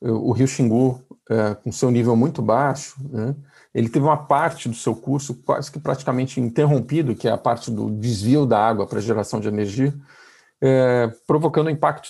o 0.00 0.32
rio 0.32 0.46
Xingu, 0.46 1.02
é, 1.28 1.54
com 1.54 1.70
seu 1.72 1.90
nível 1.90 2.16
muito 2.16 2.40
baixo, 2.40 2.96
né, 3.10 3.34
ele 3.78 3.88
teve 3.88 4.04
uma 4.04 4.16
parte 4.16 4.68
do 4.68 4.74
seu 4.74 4.94
curso 4.94 5.34
quase 5.34 5.70
que 5.70 5.78
praticamente 5.78 6.40
interrompido, 6.40 7.14
que 7.14 7.28
é 7.28 7.30
a 7.30 7.38
parte 7.38 7.70
do 7.70 7.88
desvio 7.90 8.44
da 8.44 8.58
água 8.58 8.86
para 8.86 9.00
geração 9.00 9.38
de 9.38 9.46
energia, 9.46 9.94
é, 10.60 11.12
provocando 11.24 11.68
um 11.68 11.70
impacto 11.70 12.08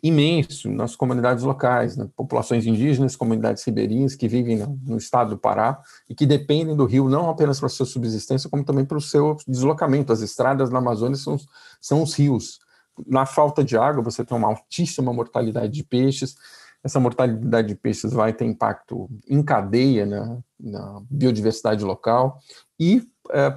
imenso 0.00 0.70
nas 0.70 0.94
comunidades 0.94 1.42
locais, 1.42 1.96
né, 1.96 2.08
populações 2.14 2.64
indígenas, 2.64 3.16
comunidades 3.16 3.64
ribeirinhas 3.64 4.14
que 4.14 4.28
vivem 4.28 4.64
no, 4.86 4.96
estado 4.96 5.30
do 5.30 5.38
Pará 5.38 5.80
e 6.08 6.14
que 6.14 6.24
dependem 6.24 6.76
do 6.76 6.84
rio 6.84 7.08
não 7.08 7.28
apenas 7.28 7.58
para 7.58 7.68
sua 7.68 7.86
subsistência, 7.86 8.48
como 8.48 8.64
também 8.64 8.84
para 8.84 8.96
o 8.96 9.00
seu 9.00 9.36
deslocamento. 9.48 10.12
As 10.12 10.20
estradas 10.20 10.70
na 10.70 10.78
Amazônia 10.78 11.16
são, 11.16 11.36
são 11.80 12.02
os 12.04 12.14
rios. 12.14 12.60
Na 13.04 13.26
falta 13.26 13.64
de 13.64 13.76
água, 13.76 14.04
você 14.04 14.24
tem 14.24 14.38
uma 14.38 14.46
altíssima 14.46 15.12
mortalidade 15.12 15.72
de 15.72 15.82
peixes, 15.82 16.36
essa 16.82 16.98
mortalidade 16.98 17.68
de 17.68 17.74
peixes 17.74 18.12
vai 18.12 18.32
ter 18.32 18.44
impacto 18.44 19.08
em 19.28 19.42
cadeia 19.42 20.06
na, 20.06 20.38
na 20.58 21.02
biodiversidade 21.10 21.84
local 21.84 22.38
e 22.78 23.06
é, 23.30 23.50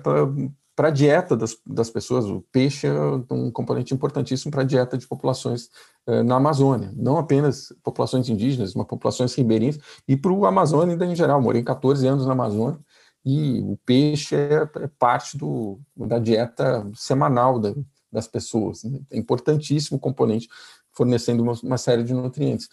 para 0.76 0.88
a 0.88 0.92
dieta 0.92 1.36
das, 1.36 1.56
das 1.66 1.90
pessoas. 1.90 2.26
O 2.26 2.44
peixe 2.52 2.88
é 2.88 2.94
um 3.32 3.52
componente 3.52 3.94
importantíssimo 3.94 4.52
para 4.52 4.62
a 4.62 4.66
dieta 4.66 4.98
de 4.98 5.08
populações 5.08 5.70
é, 6.06 6.24
na 6.24 6.36
Amazônia, 6.36 6.92
não 6.96 7.18
apenas 7.18 7.74
populações 7.84 8.28
indígenas, 8.28 8.74
mas 8.74 8.88
populações 8.88 9.34
ribeirinhas 9.36 9.80
e 10.08 10.18
para 10.18 10.32
o 10.32 10.46
Amazônia 10.46 10.96
em 11.06 11.16
geral. 11.16 11.42
Morei 11.42 11.64
14 11.64 12.06
anos 12.08 12.26
na 12.26 12.34
Amazônia 12.34 12.80
e 13.26 13.62
o 13.62 13.78
peixe 13.86 14.36
é, 14.36 14.70
é 14.82 14.88
parte 15.00 15.38
do, 15.38 15.80
da 15.96 16.20
dieta 16.20 16.90
semanal 16.94 17.60
da, 17.60 17.74
das 18.12 18.28
pessoas. 18.28 18.84
Né? 18.84 19.00
É 19.12 19.18
importantíssimo 19.18 20.00
componente, 20.00 20.50
fornecendo 20.92 21.42
uma, 21.42 21.54
uma 21.64 21.78
série 21.78 22.04
de 22.04 22.14
nutrientes 22.14 22.68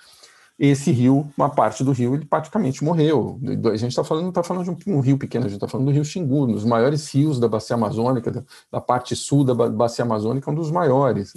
esse 0.61 0.93
rio, 0.93 1.27
uma 1.39 1.49
parte 1.49 1.83
do 1.83 1.91
rio, 1.91 2.15
ele 2.15 2.27
praticamente 2.27 2.85
morreu. 2.85 3.41
A 3.73 3.77
gente 3.79 3.93
está 3.93 4.05
falando, 4.05 4.29
está 4.29 4.43
falando 4.43 4.77
de 4.77 4.91
um, 4.91 4.99
um, 4.99 5.01
rio 5.01 5.17
pequeno, 5.17 5.47
a 5.47 5.49
gente 5.49 5.57
está 5.57 5.67
falando 5.67 5.87
do 5.87 5.93
rio 5.93 6.05
Xingu, 6.05 6.45
um 6.45 6.53
dos 6.53 6.67
maiores 6.67 7.09
rios 7.15 7.41
da 7.41 7.49
bacia 7.49 7.77
amazônica, 7.77 8.31
da, 8.31 8.45
da 8.71 8.79
parte 8.79 9.17
sul 9.17 9.43
da 9.43 9.55
bacia 9.55 10.05
amazônica, 10.05 10.51
um 10.51 10.55
dos 10.55 10.71
maiores. 10.71 11.33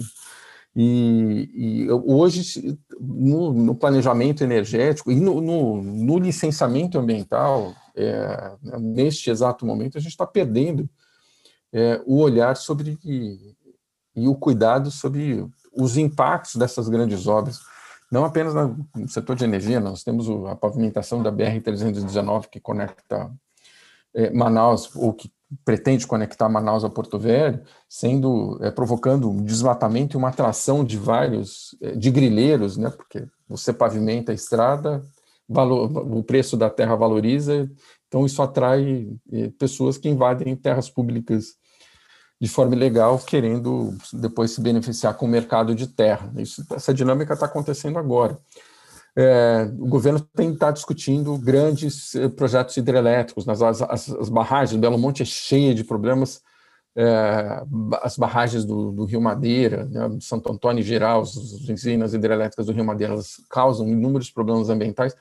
E, 0.76 1.48
e 1.54 1.90
hoje, 1.90 2.78
no, 3.00 3.54
no, 3.54 3.74
planejamento 3.74 4.44
energético 4.44 5.10
e 5.10 5.14
no, 5.14 5.40
no, 5.40 5.80
no 5.80 6.18
licenciamento 6.18 6.98
ambiental, 6.98 7.74
é, 7.96 8.52
neste 8.78 9.30
exato 9.30 9.64
momento, 9.64 9.96
a 9.96 10.02
gente 10.02 10.10
está 10.10 10.26
perdendo 10.26 10.86
é, 11.72 11.98
o 12.04 12.18
olhar 12.18 12.56
sobre 12.56 12.98
e, 13.02 13.54
e 14.14 14.28
o 14.28 14.34
cuidado 14.34 14.90
sobre 14.90 15.46
os 15.74 15.96
impactos 15.96 16.56
dessas 16.56 16.90
grandes 16.90 17.26
obras 17.26 17.60
não 18.14 18.24
apenas 18.24 18.54
no 18.54 19.08
setor 19.08 19.34
de 19.34 19.42
energia, 19.42 19.80
nós 19.80 20.04
temos 20.04 20.28
a 20.46 20.54
pavimentação 20.54 21.20
da 21.20 21.32
BR-319 21.32 22.46
que 22.48 22.60
conecta 22.60 23.28
é, 24.14 24.30
Manaus, 24.30 24.94
ou 24.94 25.12
que 25.12 25.32
pretende 25.64 26.06
conectar 26.06 26.48
Manaus 26.48 26.84
a 26.84 26.88
Porto 26.88 27.18
Velho, 27.18 27.60
sendo 27.88 28.56
é, 28.62 28.70
provocando 28.70 29.28
um 29.28 29.42
desmatamento 29.42 30.16
e 30.16 30.18
uma 30.18 30.28
atração 30.28 30.84
de 30.84 30.96
vários 30.96 31.76
é, 31.82 31.96
de 31.96 32.08
grileiros, 32.12 32.76
né? 32.76 32.88
Porque 32.88 33.26
você 33.48 33.72
pavimenta 33.72 34.30
a 34.30 34.34
estrada, 34.34 35.02
valor, 35.48 35.90
o 36.16 36.22
preço 36.22 36.56
da 36.56 36.70
terra 36.70 36.94
valoriza, 36.94 37.68
então 38.06 38.24
isso 38.24 38.40
atrai 38.40 39.08
é, 39.32 39.48
pessoas 39.58 39.98
que 39.98 40.08
invadem 40.08 40.54
terras 40.54 40.88
públicas 40.88 41.56
de 42.40 42.48
forma 42.48 42.74
ilegal, 42.74 43.18
querendo 43.18 43.96
depois 44.12 44.50
se 44.50 44.60
beneficiar 44.60 45.14
com 45.14 45.26
o 45.26 45.28
mercado 45.28 45.74
de 45.74 45.86
terra. 45.86 46.30
Isso, 46.36 46.64
essa 46.72 46.92
dinâmica 46.92 47.34
está 47.34 47.46
acontecendo 47.46 47.98
agora. 47.98 48.38
É, 49.16 49.70
o 49.78 49.86
governo 49.86 50.20
tem 50.20 50.54
tá 50.56 50.72
discutindo 50.72 51.38
grandes 51.38 52.16
eh, 52.16 52.28
projetos 52.28 52.76
hidrelétricos, 52.76 53.46
nas 53.46 53.62
as, 53.62 53.80
as, 53.80 54.28
barragens, 54.28 54.80
Belo 54.80 54.98
Monte 54.98 55.22
é 55.22 55.24
cheia 55.24 55.72
de 55.72 55.84
problemas, 55.84 56.42
é, 56.96 57.62
as 58.02 58.16
barragens 58.16 58.64
do, 58.64 58.90
do 58.90 59.04
Rio 59.04 59.20
Madeira, 59.20 59.84
né, 59.84 60.18
Santo 60.20 60.50
Antônio 60.52 60.80
em 60.80 60.84
geral, 60.84 61.22
as 61.22 61.36
usinas 61.36 62.12
hidrelétricas 62.12 62.66
do 62.66 62.72
Rio 62.72 62.84
Madeira, 62.84 63.12
elas 63.12 63.36
causam 63.48 63.86
inúmeros 63.86 64.30
problemas 64.30 64.68
ambientais, 64.68 65.14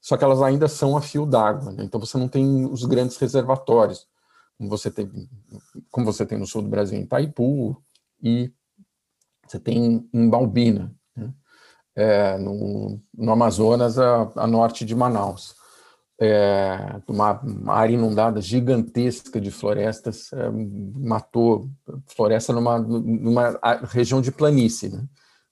só 0.00 0.16
que 0.16 0.24
elas 0.24 0.42
ainda 0.42 0.66
são 0.66 0.96
a 0.96 1.00
fio 1.00 1.24
d'água, 1.24 1.70
né, 1.70 1.84
então 1.84 2.00
você 2.00 2.18
não 2.18 2.26
tem 2.26 2.66
os 2.66 2.84
grandes 2.84 3.16
reservatórios 3.18 4.08
como 4.62 4.68
você 4.68 4.90
tem, 4.90 5.10
como 5.90 6.06
você 6.06 6.24
tem 6.24 6.38
no 6.38 6.46
sul 6.46 6.62
do 6.62 6.68
Brasil, 6.68 6.96
em 6.96 7.02
Itaipu, 7.02 7.82
e 8.22 8.52
você 9.46 9.58
tem 9.58 10.08
em 10.12 10.30
Balbina, 10.30 10.94
né? 11.16 11.34
é, 11.96 12.38
no, 12.38 13.00
no, 13.12 13.32
Amazonas, 13.32 13.98
a, 13.98 14.30
a, 14.36 14.46
norte 14.46 14.84
de 14.84 14.94
Manaus. 14.94 15.56
É, 16.20 17.00
uma, 17.08 17.40
uma, 17.40 17.74
área 17.74 17.94
inundada 17.94 18.40
gigantesca 18.40 19.40
de 19.40 19.50
florestas, 19.50 20.32
é, 20.32 20.48
matou 20.48 21.68
floresta 22.06 22.52
numa, 22.52 22.78
numa 22.78 23.58
região 23.90 24.20
de 24.20 24.30
planície. 24.30 24.90
Né? 24.90 25.04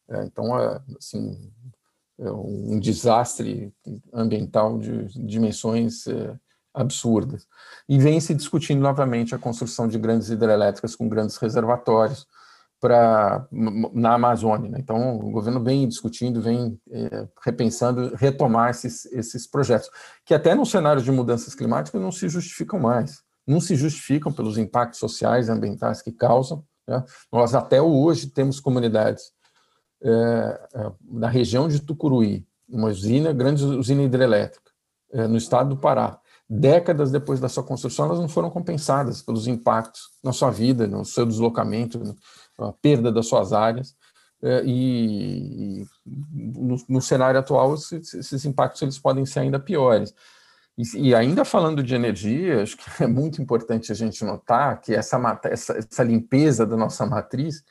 É, 0.09 0.25
então, 0.25 0.57
é, 0.57 0.81
assim, 0.97 1.53
é 2.21 2.31
um 2.31 2.79
desastre 2.79 3.75
ambiental 4.13 4.79
de 4.79 5.07
dimensões 5.27 6.05
absurdas. 6.73 7.47
E 7.89 7.99
vem 7.99 8.21
se 8.21 8.35
discutindo 8.35 8.81
novamente 8.81 9.35
a 9.35 9.39
construção 9.39 9.89
de 9.89 9.99
grandes 9.99 10.31
hidrelétricas 10.31 10.95
com 10.95 11.09
grandes 11.09 11.37
reservatórios 11.37 12.27
para 12.81 13.47
na 13.93 14.15
Amazônia. 14.15 14.71
Né? 14.71 14.79
Então, 14.81 15.17
o 15.17 15.31
governo 15.31 15.63
vem 15.63 15.87
discutindo, 15.87 16.41
vem 16.41 16.81
é, 16.91 17.29
repensando, 17.45 18.15
retomar 18.17 18.71
esses, 18.71 19.05
esses 19.07 19.47
projetos, 19.47 19.91
que 20.25 20.33
até 20.33 20.55
no 20.55 20.65
cenário 20.65 21.03
de 21.03 21.13
mudanças 21.13 21.55
climáticas 21.55 22.01
não 22.01 22.11
se 22.11 22.29
justificam 22.29 22.81
mais, 22.81 23.23
não 23.47 23.61
se 23.61 23.77
justificam 23.77 24.33
pelos 24.33 24.57
impactos 24.57 24.99
sociais 24.99 25.49
e 25.49 25.51
ambientais 25.51 26.01
que 26.01 26.11
causam. 26.11 26.65
Né? 26.89 27.05
Nós 27.31 27.55
até 27.55 27.83
hoje 27.83 28.29
temos 28.29 28.59
comunidades 28.59 29.33
é, 30.03 30.69
é, 30.75 30.93
na 31.11 31.29
região 31.29 31.69
de 31.69 31.81
Tucuruí, 31.81 32.47
uma 32.67 32.89
usina, 32.89 33.33
grande 33.33 33.63
usina 33.65 34.03
hidrelétrica, 34.03 34.71
é, 35.13 35.27
no 35.27 35.37
estado 35.37 35.71
do 35.71 35.77
Pará, 35.77 36.19
décadas 36.51 37.13
depois 37.13 37.39
da 37.39 37.49
sua 37.49 37.63
construção, 37.63 38.07
elas 38.07 38.19
não 38.19 38.29
foram 38.29 38.51
compensadas 38.51 39.23
pelos 39.23 39.47
impactos 39.47 40.11
na 40.21 40.33
sua 40.33 40.51
vida, 40.51 40.89
no 40.89 41.05
seu 41.05 41.25
deslocamento, 41.25 42.03
na 42.59 42.73
perda 42.73 43.13
das 43.13 43.29
suas 43.29 43.53
áreas. 43.53 43.95
É, 44.43 44.63
e, 44.65 45.85
no, 46.05 46.77
no, 46.89 47.01
cenário 47.01 47.39
atual, 47.39 47.75
esses, 47.75 48.45
impactos 48.45 48.83
eles 48.83 48.99
podem 48.99 49.25
ser 49.25 49.41
ainda 49.41 49.61
piores. 49.61 50.13
E, 50.97 51.15
ainda 51.15 51.45
falando 51.45 51.83
de 51.85 51.95
energia, 51.95 52.63
acho 52.63 52.77
que 52.77 53.05
é 53.05 53.07
muito 53.07 53.41
importante 53.41 53.93
a 53.93 53.95
gente 53.95 54.25
notar 54.25 54.81
que 54.81 54.93
essa, 54.93 55.41
essa, 55.45 55.79
essa 55.79 56.03
limpeza 56.03 56.67
da 56.67 56.77
nossa 56.77 57.07
matriz, 57.07 57.63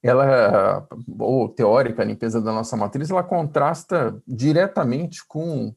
ela, 0.00 0.86
ou 1.18 1.48
teórica, 1.48 2.02
a 2.02 2.04
limpeza 2.04 2.40
da 2.40 2.52
nossa 2.52 2.76
matriz, 2.76 3.10
ela 3.10 3.24
contrasta 3.24 4.22
diretamente 4.28 5.26
com 5.26 5.74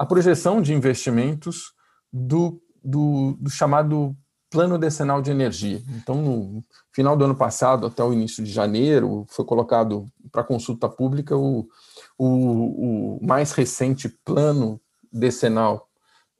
a 0.00 0.06
projeção 0.06 0.62
de 0.62 0.72
investimentos 0.72 1.74
do, 2.10 2.58
do, 2.82 3.36
do 3.38 3.50
chamado 3.50 4.16
plano 4.48 4.78
decenal 4.78 5.20
de 5.20 5.30
energia. 5.30 5.82
Então, 5.90 6.14
no 6.14 6.64
final 6.90 7.14
do 7.14 7.26
ano 7.26 7.36
passado, 7.36 7.86
até 7.86 8.02
o 8.02 8.10
início 8.10 8.42
de 8.42 8.50
janeiro, 8.50 9.26
foi 9.28 9.44
colocado 9.44 10.10
para 10.32 10.42
consulta 10.42 10.88
pública 10.88 11.36
o, 11.36 11.68
o, 12.16 13.18
o, 13.18 13.18
mais 13.20 13.52
recente 13.52 14.08
plano 14.24 14.80
decenal 15.12 15.86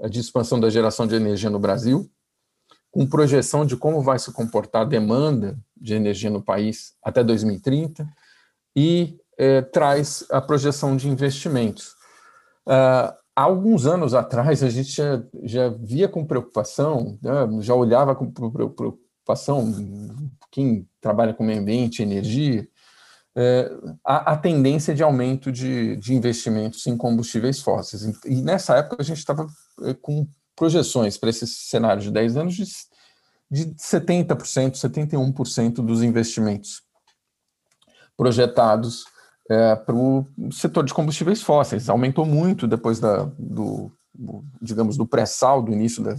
de 0.09 0.21
expansão 0.21 0.59
da 0.59 0.71
geração 0.71 1.07
de 1.07 1.15
energia 1.15 1.51
no 1.51 1.59
Brasil, 1.59 2.11
com 2.91 3.07
projeção 3.07 3.67
de 3.67 3.77
como 3.77 4.01
vai 4.01 4.19
se 4.19 4.33
comportar 4.33 4.83
a 4.83 4.89
demanda 4.89 5.59
de 5.77 5.93
energia 5.93 6.31
no 6.31 6.41
país 6.41 6.95
até 7.05 7.23
2030, 7.23 8.09
e 8.75 9.19
é, 9.37 9.61
traz 9.61 10.25
a 10.31 10.41
projeção 10.41 10.97
de 10.97 11.11
investimentos. 11.11 11.95
Uh, 12.67 13.20
há 13.41 13.45
alguns 13.45 13.87
anos 13.87 14.13
atrás, 14.13 14.63
a 14.63 14.69
gente 14.69 14.93
já, 14.93 15.23
já 15.45 15.69
via 15.71 16.09
com 16.09 16.27
preocupação, 16.27 17.19
né, 17.23 17.33
já 17.63 17.75
olhava 17.75 18.15
com 18.15 18.31
preocupação, 18.31 19.73
quem 20.51 20.87
trabalha 21.01 21.33
com 21.33 21.43
meio 21.43 21.61
ambiente, 21.61 22.03
energia, 22.03 22.69
é, 23.35 23.71
a, 24.05 24.33
a, 24.33 24.37
tendência 24.37 24.95
de 24.95 25.03
aumento 25.03 25.51
de, 25.51 25.97
de 25.97 26.13
investimentos 26.13 26.87
em 26.87 26.97
combustíveis 26.97 27.61
fósseis. 27.61 28.03
E 28.27 28.43
nessa 28.43 28.77
época 28.77 28.97
a 29.01 29.05
gente 29.05 29.19
estava 29.19 29.47
é, 29.85 29.95
com 29.95 30.29
projeções 30.55 31.17
para 31.17 31.31
esse 31.31 31.47
cenário 31.47 32.03
de 32.03 32.11
10 32.11 32.37
anos 32.37 32.55
de, 32.55 32.65
de 33.51 33.75
70%, 33.77 34.73
71% 34.73 35.75
dos 35.77 36.03
investimentos 36.03 36.83
projetados 38.17 39.05
é, 39.51 39.75
para 39.75 39.97
o 39.97 40.25
setor 40.53 40.85
de 40.85 40.95
combustíveis 40.95 41.43
fósseis. 41.43 41.89
Aumentou 41.89 42.25
muito 42.25 42.69
depois 42.69 43.01
da, 43.01 43.29
do, 43.37 43.91
digamos, 44.63 44.97
do 44.97 45.05
pré-sal, 45.05 45.61
do 45.61 45.73
início 45.73 46.05
da, 46.05 46.15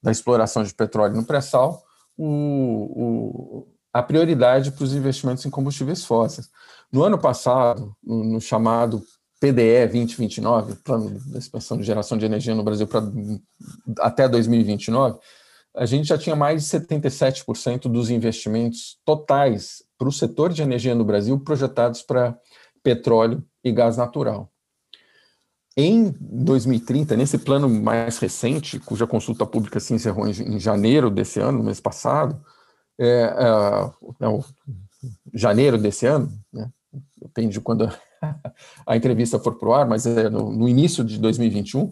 da 0.00 0.12
exploração 0.12 0.62
de 0.62 0.72
petróleo 0.72 1.16
no 1.16 1.24
pré-sal. 1.24 1.82
O, 2.16 2.26
o, 2.26 3.68
a 3.92 4.00
prioridade 4.00 4.70
para 4.70 4.84
os 4.84 4.94
investimentos 4.94 5.44
em 5.44 5.50
combustíveis 5.50 6.04
fósseis. 6.04 6.48
No 6.92 7.02
ano 7.02 7.18
passado, 7.18 7.92
no, 8.00 8.22
no 8.22 8.40
chamado 8.40 9.02
PDE 9.40 9.88
2029, 9.88 10.76
Plano 10.76 11.18
de 11.18 11.38
Expansão 11.38 11.76
de 11.76 11.82
Geração 11.82 12.16
de 12.16 12.24
Energia 12.24 12.54
no 12.54 12.62
Brasil 12.62 12.86
para 12.86 13.02
até 13.98 14.28
2029, 14.28 15.18
a 15.74 15.86
gente 15.86 16.06
já 16.06 16.18
tinha 16.18 16.36
mais 16.36 16.62
de 16.62 16.68
77% 16.78 17.82
dos 17.88 18.10
investimentos 18.10 18.98
totais 19.04 19.82
para 19.98 20.08
o 20.08 20.12
setor 20.12 20.52
de 20.52 20.62
energia 20.62 20.94
no 20.94 21.04
Brasil 21.04 21.38
projetados 21.40 22.02
para 22.02 22.36
petróleo 22.82 23.44
e 23.62 23.72
gás 23.72 23.96
natural. 23.96 24.50
Em 25.76 26.14
2030, 26.20 27.16
nesse 27.16 27.38
plano 27.38 27.68
mais 27.68 28.18
recente, 28.18 28.78
cuja 28.80 29.06
consulta 29.06 29.46
pública 29.46 29.78
se 29.78 29.94
encerrou 29.94 30.28
em, 30.28 30.58
janeiro 30.58 31.08
desse 31.08 31.40
ano, 31.40 31.58
no 31.58 31.64
mês 31.64 31.80
passado, 31.80 32.40
é, 32.98 33.06
é, 33.06 34.26
é 34.26 34.40
janeiro 35.32 35.78
desse 35.78 36.06
ano, 36.06 36.30
né? 36.52 36.70
depende 37.16 37.54
de 37.54 37.60
quando 37.60 37.90
a 38.86 38.96
entrevista 38.96 39.38
for 39.38 39.54
para 39.56 39.68
o 39.68 39.72
ar, 39.72 39.86
mas 39.86 40.06
é 40.06 40.28
no, 40.28 40.52
no, 40.52 40.68
início 40.68 41.04
de 41.04 41.18
2021, 41.18 41.90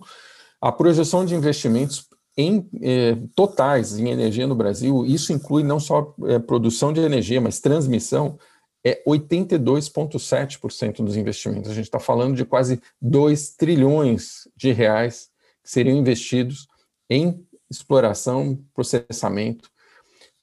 a 0.61 0.73
projeção 0.73 1.25
de 1.25 1.35
investimentos 1.35 2.09
em 2.37 2.69
eh, 2.83 3.17
totais 3.35 3.99
em 3.99 4.11
energia 4.11 4.47
no 4.47 4.55
Brasil, 4.55 5.05
isso 5.05 5.33
inclui 5.33 5.63
não 5.63 5.81
só 5.81 6.15
eh, 6.27 6.39
produção 6.39 6.93
de 6.93 7.01
energia, 7.01 7.41
mas 7.41 7.59
transmissão, 7.59 8.39
é 8.89 9.03
82,7% 9.07 11.05
dos 11.05 11.17
investimentos. 11.17 11.71
A 11.71 11.75
gente 11.75 11.85
está 11.85 11.99
falando 11.99 12.37
de 12.37 12.45
quase 12.45 12.81
2 13.01 13.51
trilhões 13.57 14.49
de 14.57 14.73
reais 14.73 15.31
que 15.63 15.71
seriam 15.71 15.97
investidos 15.97 16.67
em 17.11 17.45
exploração, 17.71 18.59
processamento 18.75 19.71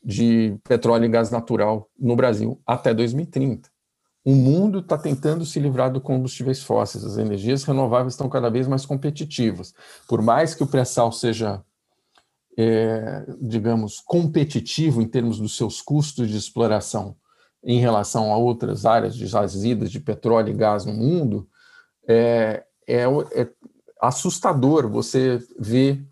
de 0.04 0.56
petróleo 0.64 1.06
e 1.06 1.10
gás 1.10 1.32
natural 1.32 1.90
no 1.98 2.16
Brasil 2.16 2.62
até 2.66 2.94
2030. 2.94 3.70
O 4.24 4.34
mundo 4.34 4.80
está 4.80 4.98
tentando 4.98 5.46
se 5.46 5.60
livrar 5.60 5.92
do 5.92 6.02
combustíveis 6.02 6.62
fósseis, 6.64 7.04
as 7.04 7.18
energias 7.18 7.64
renováveis 7.64 8.14
estão 8.14 8.28
cada 8.28 8.50
vez 8.50 8.68
mais 8.68 8.86
competitivas. 8.86 9.74
Por 10.08 10.22
mais 10.22 10.56
que 10.56 10.64
o 10.64 10.68
pré-sal 10.68 11.12
seja 11.12 11.64
é, 12.58 13.26
digamos, 13.42 14.00
competitivo 14.00 15.02
em 15.02 15.08
termos 15.08 15.40
dos 15.40 15.58
seus 15.58 15.82
custos 15.82 16.30
de 16.30 16.38
exploração 16.38 17.16
em 17.66 17.80
relação 17.80 18.32
a 18.32 18.38
outras 18.38 18.86
áreas 18.86 19.16
de 19.16 19.26
jazidas 19.26 19.92
de 19.92 20.00
petróleo 20.00 20.50
e 20.50 20.54
gás 20.54 20.86
no 20.86 20.94
mundo, 20.94 21.50
é, 22.08 22.64
é, 22.88 23.04
é 23.34 23.50
assustador 24.00 24.88
você 24.88 25.44
ver 25.60 26.06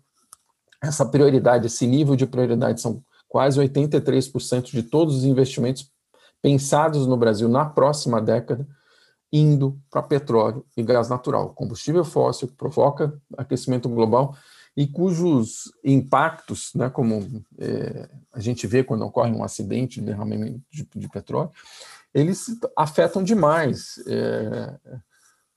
essa 0.82 1.06
prioridade, 1.06 1.66
esse 1.66 1.86
nível 1.86 2.16
de 2.16 2.26
prioridade. 2.26 2.80
São 2.80 3.02
quase 3.28 3.60
83% 3.60 4.64
de 4.72 4.82
todos 4.82 5.16
os 5.16 5.24
investimentos 5.24 5.90
pensados 6.42 7.06
no 7.06 7.16
Brasil 7.16 7.48
na 7.48 7.64
próxima 7.64 8.20
década 8.20 8.66
indo 9.32 9.76
para 9.90 10.02
petróleo 10.02 10.64
e 10.76 10.82
gás 10.82 11.08
natural, 11.08 11.50
combustível 11.54 12.04
fóssil 12.04 12.46
que 12.46 12.54
provoca 12.54 13.20
aquecimento 13.36 13.88
global 13.88 14.36
e 14.76 14.86
cujos 14.86 15.72
impactos, 15.84 16.72
né, 16.74 16.90
como 16.90 17.44
é, 17.58 18.08
a 18.32 18.40
gente 18.40 18.66
vê 18.66 18.82
quando 18.82 19.04
ocorre 19.04 19.30
um 19.30 19.44
acidente 19.44 20.00
de 20.00 20.06
derramamento 20.06 20.60
de, 20.70 20.88
de 20.96 21.08
petróleo, 21.08 21.50
eles 22.12 22.46
afetam 22.76 23.22
demais 23.22 24.02
é, 24.06 24.74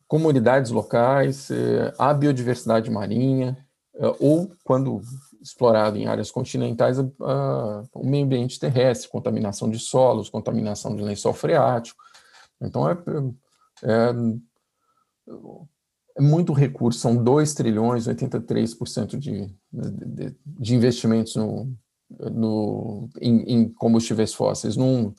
comunidades 0.07 0.71
locais, 0.71 1.49
é, 1.51 1.93
a 1.97 2.13
biodiversidade 2.13 2.89
marinha, 2.89 3.57
é, 3.95 4.07
ou, 4.19 4.51
quando 4.63 5.01
explorado 5.41 5.97
em 5.97 6.07
áreas 6.07 6.29
continentais, 6.29 6.99
a, 6.99 7.03
a, 7.21 7.83
o 7.93 8.07
meio 8.07 8.25
ambiente 8.25 8.59
terrestre, 8.59 9.09
contaminação 9.09 9.69
de 9.69 9.79
solos, 9.79 10.29
contaminação 10.29 10.95
de 10.95 11.03
lençol 11.03 11.33
freático. 11.33 12.01
Então, 12.61 12.89
é, 12.89 12.97
é 16.17 16.21
muito 16.21 16.51
recurso, 16.51 16.99
são 16.99 17.15
2 17.15 17.53
trilhões, 17.53 18.07
83% 18.07 19.17
de, 19.17 19.53
de, 19.71 20.35
de 20.45 20.75
investimentos 20.75 21.35
no, 21.35 21.71
no, 22.09 23.07
em, 23.21 23.41
em, 23.43 23.69
combustíveis 23.69 24.33
fósseis, 24.33 24.75
num, 24.75 25.13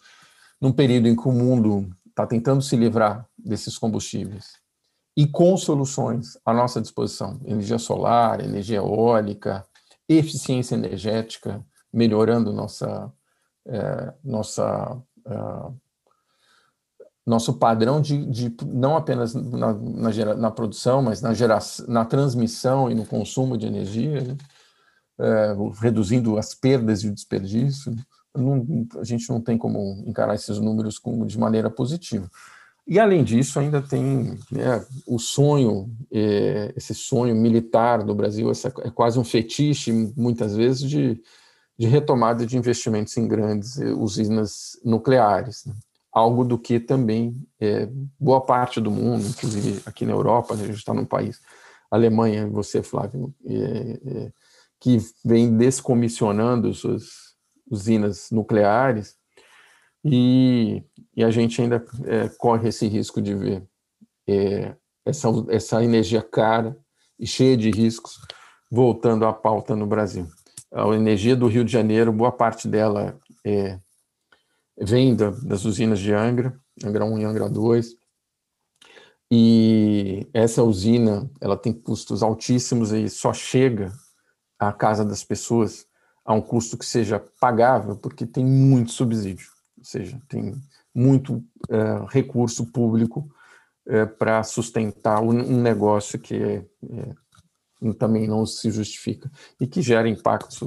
num 0.61 0.73
período 0.73 1.07
em 1.07 1.15
que 1.15 1.29
o 1.29 1.33
mundo 1.33 1.89
está 2.09 2.27
tentando 2.27 2.61
se 2.61 2.75
livrar 2.75 3.25
desses 3.39 3.79
combustíveis. 3.79 4.55
E 5.17 5.27
com 5.27 5.57
soluções 5.57 6.37
à 6.45 6.53
nossa 6.53 6.81
disposição, 6.81 7.41
energia 7.45 7.79
solar, 7.79 8.41
energia 8.41 8.79
eólica, 8.79 9.65
eficiência 10.09 10.75
energética, 10.75 11.65
melhorando 11.93 12.53
nossa, 12.53 13.13
é, 13.69 14.15
nossa 14.25 15.01
é, 15.27 15.73
nosso 17.29 17.55
padrão 17.55 18.01
de, 18.01 18.25
de 18.27 18.57
não 18.65 18.97
apenas 18.97 19.35
na, 19.35 19.75
na, 19.75 20.11
gera, 20.11 20.35
na, 20.35 20.51
produção, 20.51 21.03
mas 21.03 21.21
na, 21.21 21.35
geração, 21.35 21.87
na 21.87 22.05
transmissão 22.05 22.91
e 22.91 22.95
no 22.95 23.05
consumo 23.05 23.59
de 23.59 23.67
energia, 23.67 24.23
né? 24.23 24.37
é, 25.21 25.55
reduzindo 25.81 26.39
as 26.39 26.55
perdas 26.55 27.03
e 27.03 27.09
o 27.09 27.15
desperdício. 27.15 27.95
Não, 28.35 28.87
a 28.99 29.05
gente 29.05 29.29
não 29.29 29.41
tem 29.41 29.59
como 29.59 30.03
encarar 30.07 30.35
esses 30.35 30.59
números 30.59 31.01
de 31.27 31.39
maneira 31.39 31.69
positiva. 31.69 32.31
E, 32.87 32.99
além 32.99 33.23
disso, 33.23 33.59
ainda 33.59 33.83
tem 33.83 34.39
né, 34.51 34.83
o 35.07 35.19
sonho, 35.19 35.95
é, 36.11 36.73
esse 36.75 36.95
sonho 36.95 37.35
militar 37.35 38.03
do 38.03 38.15
Brasil, 38.15 38.51
essa, 38.51 38.73
é 38.83 38.91
quase 38.91 39.19
um 39.19 39.25
fetiche, 39.25 39.93
muitas 40.17 40.57
vezes, 40.57 40.89
de, 40.89 41.21
de 41.79 41.87
retomada 41.87 42.47
de 42.47 42.57
investimentos 42.57 43.15
em 43.19 43.29
grandes 43.29 43.77
usinas 43.77 44.81
nucleares. 44.83 45.67
Né? 45.67 45.75
Algo 46.19 46.45
do 46.45 46.59
que 46.59 46.81
também 46.81 47.41
é, 47.61 47.89
boa 48.19 48.41
parte 48.41 48.81
do 48.81 48.91
mundo, 48.91 49.27
inclusive 49.27 49.83
aqui 49.87 50.05
na 50.05 50.13
Europa, 50.13 50.55
né, 50.55 50.65
a 50.65 50.67
gente 50.67 50.79
está 50.79 50.93
num 50.93 51.05
país, 51.05 51.41
Alemanha, 51.91 52.47
você, 52.49 52.83
Flávio, 52.83 53.35
é, 53.47 53.55
é, 53.55 54.33
que 54.81 54.99
vem 55.25 55.57
descomissionando 55.57 56.75
suas 56.75 57.37
usinas 57.71 58.31
nucleares, 58.31 59.17
e, 60.05 60.83
e 61.17 61.25
a 61.25 61.31
gente 61.31 61.61
ainda 61.61 61.85
é, 62.05 62.29
corre 62.39 62.69
esse 62.69 62.87
risco 62.87 63.21
de 63.21 63.35
ver 63.35 63.63
é, 64.29 64.75
essa, 65.05 65.29
essa 65.49 65.85
energia 65.85 66.23
cara 66.23 66.77
e 67.19 67.27
cheia 67.27 67.57
de 67.57 67.71
riscos 67.71 68.19
voltando 68.71 69.27
à 69.27 69.33
pauta 69.33 69.75
no 69.75 69.87
Brasil. 69.87 70.27
A 70.73 70.87
energia 70.95 71.35
do 71.35 71.49
Rio 71.49 71.65
de 71.65 71.73
Janeiro, 71.73 72.13
boa 72.13 72.31
parte 72.31 72.69
dela 72.69 73.19
é 73.45 73.79
vem 74.81 75.15
da, 75.15 75.31
das 75.31 75.65
usinas 75.65 75.99
de 75.99 76.13
Angra, 76.13 76.59
Angra 76.85 77.05
1 77.05 77.19
e 77.19 77.25
Angra 77.25 77.49
2, 77.49 77.97
e 79.31 80.27
essa 80.33 80.63
usina 80.63 81.31
ela 81.41 81.57
tem 81.57 81.73
custos 81.73 82.23
altíssimos 82.23 82.93
e 82.93 83.09
só 83.11 83.33
chega 83.33 83.93
à 84.59 84.73
casa 84.73 85.05
das 85.05 85.23
pessoas 85.23 85.87
a 86.25 86.33
um 86.33 86.41
custo 86.41 86.79
que 86.79 86.87
seja 86.87 87.23
pagável, 87.41 87.97
porque 87.97 88.27
tem 88.27 88.45
muito 88.45 88.91
subsídio, 88.91 89.49
ou 89.77 89.85
seja, 89.85 90.21
tem 90.29 90.55
muito 90.95 91.45
é, 91.71 92.05
recurso 92.09 92.67
público 92.73 93.31
é, 93.87 94.05
para 94.05 94.43
sustentar 94.43 95.23
um, 95.23 95.61
negócio 95.61 96.19
que 96.19 96.35
é, 96.35 96.65
também 97.99 98.27
não 98.27 98.45
se 98.45 98.71
justifica 98.71 99.31
e 99.61 99.67
que 99.67 99.81
gera 99.81 100.09
impactos 100.09 100.61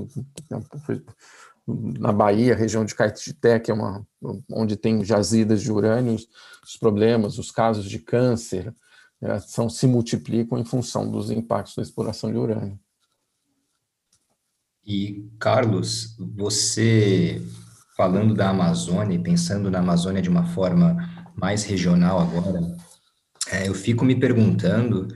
na 1.68 2.12
Bahia, 2.12 2.56
região 2.56 2.84
de 2.84 2.96
Caetité, 2.96 3.60
que 3.60 3.72
é 3.72 3.74
uma 3.74 4.06
onde 4.50 4.76
tem 4.76 5.04
jazidas 5.04 5.62
de 5.62 5.72
urânio, 5.72 6.16
os 6.16 6.78
problemas, 6.78 7.38
os 7.38 7.52
casos 7.52 7.86
de 7.86 8.00
câncer 8.00 8.74
é, 9.22 9.40
são 9.40 9.70
se 9.70 9.86
multiplicam 9.86 10.58
em 10.58 10.66
função 10.66 11.10
dos 11.10 11.30
impactos 11.30 11.76
da 11.76 11.84
exploração 11.84 12.32
de 12.32 12.38
urânio. 12.38 12.80
E 14.86 15.30
Carlos, 15.40 16.16
você 16.18 17.42
falando 17.96 18.34
da 18.34 18.50
Amazônia 18.50 19.16
e 19.16 19.22
pensando 19.22 19.70
na 19.70 19.80
Amazônia 19.80 20.22
de 20.22 20.30
uma 20.30 20.46
forma 20.48 20.98
mais 21.36 21.64
regional 21.64 22.20
agora, 22.20 22.60
é, 23.52 23.68
eu 23.68 23.76
fico 23.76 24.04
me 24.04 24.20
perguntando 24.20 25.08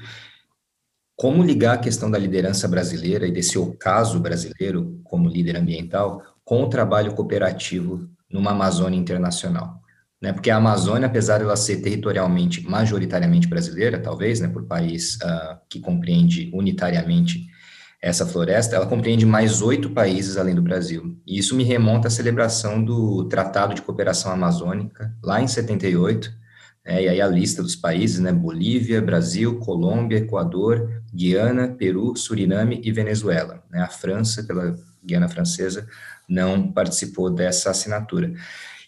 como 1.15 1.41
ligar 1.41 1.75
a 1.75 1.79
questão 1.79 2.11
da 2.11 2.19
liderança 2.19 2.67
brasileira 2.67 3.25
e 3.25 3.31
desse 3.31 3.57
ocaso 3.57 4.19
brasileiro 4.19 4.99
como 5.03 5.29
líder 5.29 5.55
ambiental 5.55 6.34
com 6.45 6.63
o 6.63 6.69
trabalho 6.69 7.13
cooperativo 7.13 8.07
numa 8.31 8.51
Amazônia 8.51 8.99
internacional. 8.99 9.81
Né? 10.21 10.31
Porque 10.31 10.49
a 10.49 10.57
Amazônia, 10.57 11.07
apesar 11.07 11.39
de 11.39 11.43
ela 11.43 11.57
ser 11.57 11.77
territorialmente, 11.81 12.65
majoritariamente 12.65 13.47
brasileira, 13.47 13.99
talvez, 13.99 14.39
né, 14.39 14.47
por 14.47 14.65
país 14.65 15.15
uh, 15.15 15.57
que 15.67 15.79
compreende 15.79 16.49
unitariamente 16.53 17.47
essa 18.01 18.25
floresta, 18.25 18.75
ela 18.75 18.85
compreende 18.85 19.25
mais 19.25 19.61
oito 19.61 19.89
países 19.89 20.37
além 20.37 20.53
do 20.53 20.61
Brasil. 20.61 21.17
E 21.25 21.37
isso 21.37 21.55
me 21.55 21.63
remonta 21.63 22.07
à 22.07 22.11
celebração 22.11 22.83
do 22.83 23.25
Tratado 23.25 23.73
de 23.73 23.81
Cooperação 23.81 24.31
Amazônica, 24.31 25.11
lá 25.23 25.41
em 25.41 25.47
78, 25.47 26.31
né, 26.85 27.03
e 27.03 27.09
aí 27.09 27.19
a 27.19 27.27
lista 27.27 27.63
dos 27.63 27.75
países, 27.75 28.19
né, 28.19 28.31
Bolívia, 28.31 29.01
Brasil, 29.01 29.57
Colômbia, 29.57 30.17
Equador, 30.17 31.01
Guiana, 31.11 31.69
Peru, 31.69 32.15
Suriname 32.15 32.79
e 32.83 32.91
Venezuela. 32.91 33.63
Né, 33.71 33.81
a 33.81 33.89
França, 33.89 34.43
pela 34.43 34.75
Guiana 35.03 35.27
Francesa, 35.27 35.87
não 36.27 36.71
participou 36.71 37.29
dessa 37.29 37.71
assinatura. 37.71 38.33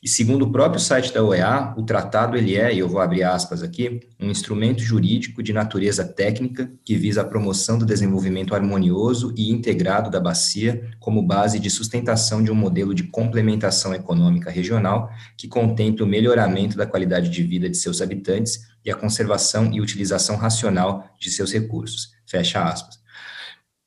E 0.02 0.08
segundo 0.08 0.44
o 0.44 0.52
próprio 0.52 0.80
site 0.80 1.12
da 1.12 1.24
OEA, 1.24 1.74
o 1.76 1.84
tratado 1.84 2.38
ele 2.38 2.56
é, 2.56 2.74
e 2.74 2.80
eu 2.80 2.88
vou 2.88 3.02
abrir 3.02 3.24
aspas 3.24 3.64
aqui, 3.64 4.00
um 4.20 4.30
instrumento 4.30 4.82
jurídico 4.82 5.42
de 5.42 5.52
natureza 5.52 6.06
técnica 6.06 6.72
que 6.86 6.96
visa 6.96 7.22
a 7.22 7.26
promoção 7.26 7.78
do 7.80 7.86
desenvolvimento 7.86 8.54
harmonioso 8.54 9.34
e 9.36 9.52
integrado 9.52 10.12
da 10.12 10.20
bacia 10.20 10.92
como 11.00 11.22
base 11.22 11.60
de 11.60 11.70
sustentação 11.70 12.44
de 12.44 12.52
um 12.52 12.56
modelo 12.56 12.94
de 12.94 13.04
complementação 13.04 13.94
econômica 13.94 14.52
regional 14.52 15.10
que 15.36 15.48
contemple 15.48 16.04
o 16.04 16.08
melhoramento 16.08 16.78
da 16.78 16.86
qualidade 16.86 17.30
de 17.30 17.42
vida 17.44 17.70
de 17.70 17.78
seus 17.78 18.02
habitantes 18.02 18.68
e 18.86 18.92
a 18.92 18.96
conservação 18.96 19.72
e 19.74 19.82
utilização 19.82 20.36
racional 20.36 21.10
de 21.20 21.32
seus 21.32 21.52
recursos. 21.52 22.12
Fecha 22.26 22.64
aspas. 22.64 23.00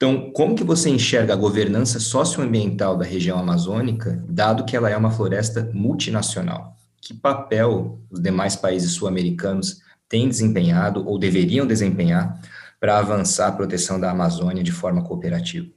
Então, 0.02 0.30
como 0.32 0.56
que 0.56 0.64
você 0.64 0.88
enxerga 0.88 1.34
a 1.34 1.36
governança 1.36 2.00
socioambiental 2.00 2.96
da 2.96 3.04
região 3.04 3.38
amazônica, 3.38 4.24
dado 4.26 4.64
que 4.64 4.74
ela 4.74 4.88
é 4.88 4.96
uma 4.96 5.10
floresta 5.10 5.70
multinacional? 5.74 6.74
Que 7.02 7.12
papel 7.12 8.00
os 8.10 8.18
demais 8.18 8.56
países 8.56 8.92
sul-americanos 8.92 9.82
têm 10.08 10.26
desempenhado 10.26 11.06
ou 11.06 11.18
deveriam 11.18 11.66
desempenhar 11.66 12.40
para 12.80 12.98
avançar 12.98 13.48
a 13.48 13.52
proteção 13.52 14.00
da 14.00 14.10
Amazônia 14.10 14.64
de 14.64 14.72
forma 14.72 15.04
cooperativa? 15.04 15.68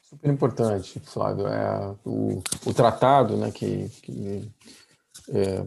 Super 0.00 0.30
importante, 0.30 0.98
Flávio. 1.04 1.46
É, 1.46 1.94
o, 2.06 2.42
o 2.64 2.72
tratado, 2.72 3.36
né, 3.36 3.50
que, 3.50 3.90
que 4.00 4.50
é, 5.28 5.62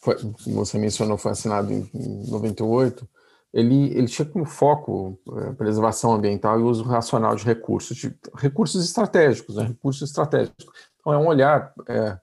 foi, 0.00 0.16
você 0.46 0.78
mencionou, 0.78 1.18
foi 1.18 1.32
assinado 1.32 1.70
em, 1.70 1.86
em 1.92 2.30
98, 2.30 3.06
ele, 3.54 3.96
ele 3.96 4.08
tinha 4.08 4.26
como 4.26 4.44
foco 4.44 5.16
é, 5.36 5.52
preservação 5.52 6.12
ambiental 6.12 6.58
e 6.58 6.64
uso 6.64 6.82
racional 6.82 7.36
de 7.36 7.44
recursos, 7.44 7.96
de, 7.96 8.12
recursos 8.34 8.84
estratégicos, 8.84 9.54
né, 9.54 9.66
recursos 9.66 10.10
estratégicos. 10.10 10.66
Então, 10.98 11.12
é 11.12 11.18
um 11.18 11.28
olhar 11.28 11.72
é, 11.88 12.18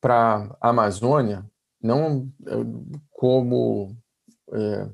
para 0.00 0.50
a 0.58 0.70
Amazônia, 0.70 1.44
não 1.82 2.32
é, 2.46 2.52
como 3.10 3.94
é, 4.54 4.88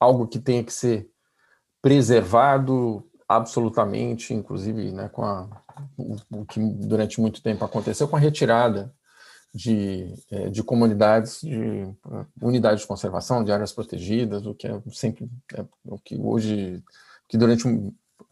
algo 0.00 0.26
que 0.26 0.38
tenha 0.38 0.64
que 0.64 0.72
ser 0.72 1.06
preservado 1.82 3.06
absolutamente, 3.28 4.32
inclusive 4.32 4.90
né, 4.92 5.10
com 5.10 5.26
a, 5.26 5.46
o, 5.94 6.16
o 6.30 6.46
que 6.46 6.58
durante 6.58 7.20
muito 7.20 7.42
tempo 7.42 7.62
aconteceu 7.66 8.08
com 8.08 8.16
a 8.16 8.20
retirada 8.20 8.94
de, 9.54 10.14
é, 10.30 10.50
de 10.50 10.62
comunidades, 10.62 11.40
de 11.40 11.84
uh, 12.04 12.26
unidades 12.40 12.82
de 12.82 12.86
conservação, 12.86 13.42
de 13.42 13.52
áreas 13.52 13.72
protegidas, 13.72 14.46
o 14.46 14.54
que 14.54 14.66
é 14.66 14.80
sempre 14.92 15.28
é, 15.54 15.64
o 15.84 15.98
que 15.98 16.16
hoje, 16.16 16.82
que 17.28 17.36
durante 17.36 17.64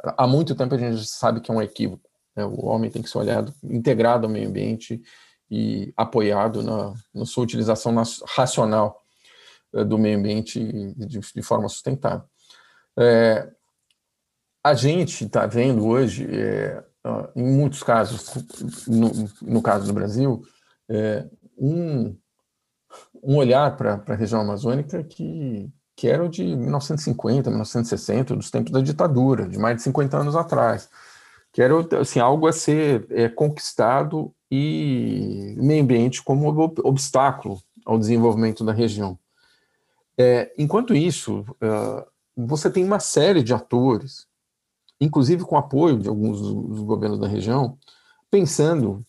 há 0.02 0.26
muito 0.26 0.54
tempo 0.54 0.74
a 0.74 0.78
gente 0.78 1.06
sabe 1.06 1.40
que 1.40 1.50
é 1.50 1.54
um 1.54 1.62
equívoco. 1.62 2.08
Né? 2.34 2.44
O 2.44 2.66
homem 2.66 2.90
tem 2.90 3.02
que 3.02 3.08
ser 3.08 3.18
olhado 3.18 3.54
integrado 3.62 4.26
ao 4.26 4.32
meio 4.32 4.48
ambiente 4.48 5.00
e 5.50 5.92
apoiado 5.96 6.62
na, 6.62 6.92
na 7.14 7.24
sua 7.24 7.44
utilização 7.44 7.94
racional 8.28 9.02
uh, 9.72 9.84
do 9.84 9.98
meio 9.98 10.18
ambiente 10.18 10.62
de, 10.94 11.20
de 11.20 11.42
forma 11.42 11.68
sustentável. 11.68 12.26
É, 12.98 13.50
a 14.64 14.74
gente 14.74 15.24
está 15.24 15.46
vendo 15.46 15.86
hoje, 15.86 16.26
é, 16.28 16.82
em 17.36 17.44
muitos 17.44 17.82
casos, 17.82 18.34
no, 18.86 19.10
no 19.42 19.62
caso 19.62 19.86
do 19.86 19.92
Brasil, 19.92 20.42
é, 20.88 21.26
um, 21.58 22.16
um 23.22 23.36
olhar 23.36 23.76
para 23.76 24.02
a 24.06 24.14
região 24.14 24.40
amazônica 24.40 25.02
que, 25.04 25.70
que 25.94 26.08
era 26.08 26.24
o 26.24 26.28
de 26.28 26.44
1950, 26.44 27.50
1960, 27.50 28.36
dos 28.36 28.50
tempos 28.50 28.72
da 28.72 28.80
ditadura, 28.80 29.48
de 29.48 29.58
mais 29.58 29.76
de 29.76 29.82
50 29.82 30.16
anos 30.16 30.36
atrás, 30.36 30.88
que 31.52 31.62
era 31.62 31.74
assim, 32.00 32.20
algo 32.20 32.46
a 32.46 32.52
ser 32.52 33.06
é, 33.10 33.28
conquistado 33.28 34.32
e 34.50 35.54
meio 35.58 35.82
ambiente 35.82 36.22
como 36.22 36.48
obstáculo 36.84 37.60
ao 37.84 37.98
desenvolvimento 37.98 38.64
da 38.64 38.72
região. 38.72 39.18
É, 40.18 40.52
enquanto 40.56 40.94
isso, 40.94 41.40
uh, 41.40 42.06
você 42.36 42.70
tem 42.70 42.84
uma 42.84 43.00
série 43.00 43.42
de 43.42 43.52
atores, 43.52 44.26
inclusive 45.00 45.44
com 45.44 45.56
apoio 45.56 45.98
de 45.98 46.08
alguns 46.08 46.40
dos 46.40 46.80
governos 46.80 47.18
da 47.18 47.28
região, 47.28 47.78
pensando 48.30 49.04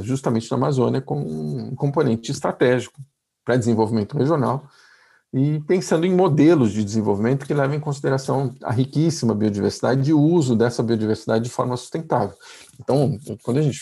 justamente 0.00 0.50
na 0.50 0.56
Amazônia 0.56 1.00
como 1.00 1.26
um 1.28 1.74
componente 1.74 2.30
estratégico 2.30 3.00
para 3.44 3.56
desenvolvimento 3.56 4.16
regional 4.16 4.68
e 5.32 5.60
pensando 5.60 6.06
em 6.06 6.14
modelos 6.14 6.72
de 6.72 6.82
desenvolvimento 6.82 7.46
que 7.46 7.52
levem 7.52 7.76
em 7.76 7.80
consideração 7.80 8.54
a 8.62 8.72
riquíssima 8.72 9.34
biodiversidade 9.34 10.08
e 10.08 10.14
o 10.14 10.20
uso 10.20 10.56
dessa 10.56 10.82
biodiversidade 10.82 11.44
de 11.44 11.50
forma 11.50 11.76
sustentável. 11.76 12.34
Então, 12.80 13.18
quando 13.42 13.58
a 13.58 13.62
gente 13.62 13.80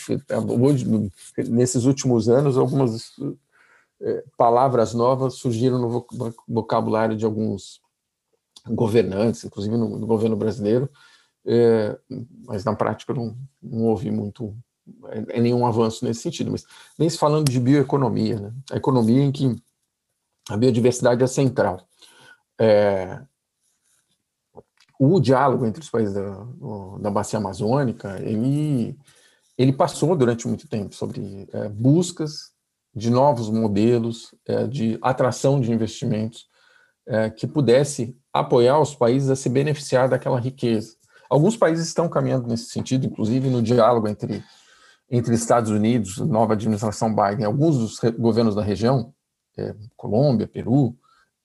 nesses 1.49 1.85
últimos 1.85 2.27
anos, 2.27 2.57
algumas 2.57 3.11
é, 4.01 4.23
palavras 4.37 4.93
novas 4.93 5.35
surgiram 5.35 5.79
no 5.79 6.05
vocabulário 6.47 7.15
de 7.15 7.25
alguns 7.25 7.79
governantes, 8.67 9.45
inclusive 9.45 9.77
no, 9.77 10.05
governo 10.05 10.35
brasileiro, 10.35 10.89
é, 11.45 11.97
mas 12.45 12.65
na 12.65 12.75
prática 12.75 13.13
não, 13.13 13.37
não 13.63 13.85
houve 13.85 14.11
muito 14.11 14.53
é, 15.09 15.37
é 15.37 15.41
nenhum 15.41 15.65
avanço 15.65 16.05
nesse 16.05 16.21
sentido, 16.21 16.51
mas 16.51 16.65
nem 16.97 17.09
se 17.09 17.17
falando 17.17 17.49
de 17.49 17.59
bioeconomia, 17.59 18.39
né? 18.39 18.53
a 18.71 18.77
economia 18.77 19.23
em 19.23 19.31
que 19.31 19.55
a 20.49 20.57
biodiversidade 20.57 21.23
é 21.23 21.27
central. 21.27 21.87
É, 22.59 23.21
o 24.99 25.19
diálogo 25.19 25.65
entre 25.65 25.81
os 25.81 25.89
países 25.89 26.13
da, 26.13 26.47
da 26.99 27.11
bacia 27.11 27.37
amazônica, 27.37 28.19
ele, 28.21 28.97
ele 29.57 29.71
passou 29.71 30.15
durante 30.15 30.47
muito 30.47 30.67
tempo 30.67 30.95
sobre 30.95 31.47
é, 31.53 31.69
buscas 31.69 32.51
de 32.95 33.11
novos 33.11 33.49
modelos 33.49 34.33
é, 34.45 34.65
de 34.65 34.97
atração 35.01 35.61
de 35.61 35.71
investimentos 35.71 36.47
é, 37.05 37.29
que 37.29 37.45
pudesse 37.45 38.17
apoiar 38.33 38.79
os 38.79 38.95
países 38.95 39.29
a 39.29 39.35
se 39.35 39.49
beneficiar 39.49 40.09
daquela 40.09 40.39
riqueza. 40.39 40.95
Alguns 41.29 41.55
países 41.55 41.87
estão 41.87 42.09
caminhando 42.09 42.47
nesse 42.47 42.65
sentido, 42.65 43.05
inclusive 43.05 43.49
no 43.49 43.61
diálogo 43.61 44.07
entre 44.07 44.43
entre 45.09 45.33
Estados 45.33 45.71
Unidos, 45.71 46.17
nova 46.17 46.53
administração 46.53 47.13
Biden, 47.13 47.45
alguns 47.45 47.77
dos 47.77 47.99
governos 48.17 48.55
da 48.55 48.61
região, 48.61 49.13
é, 49.57 49.73
Colômbia, 49.95 50.47
Peru, 50.47 50.95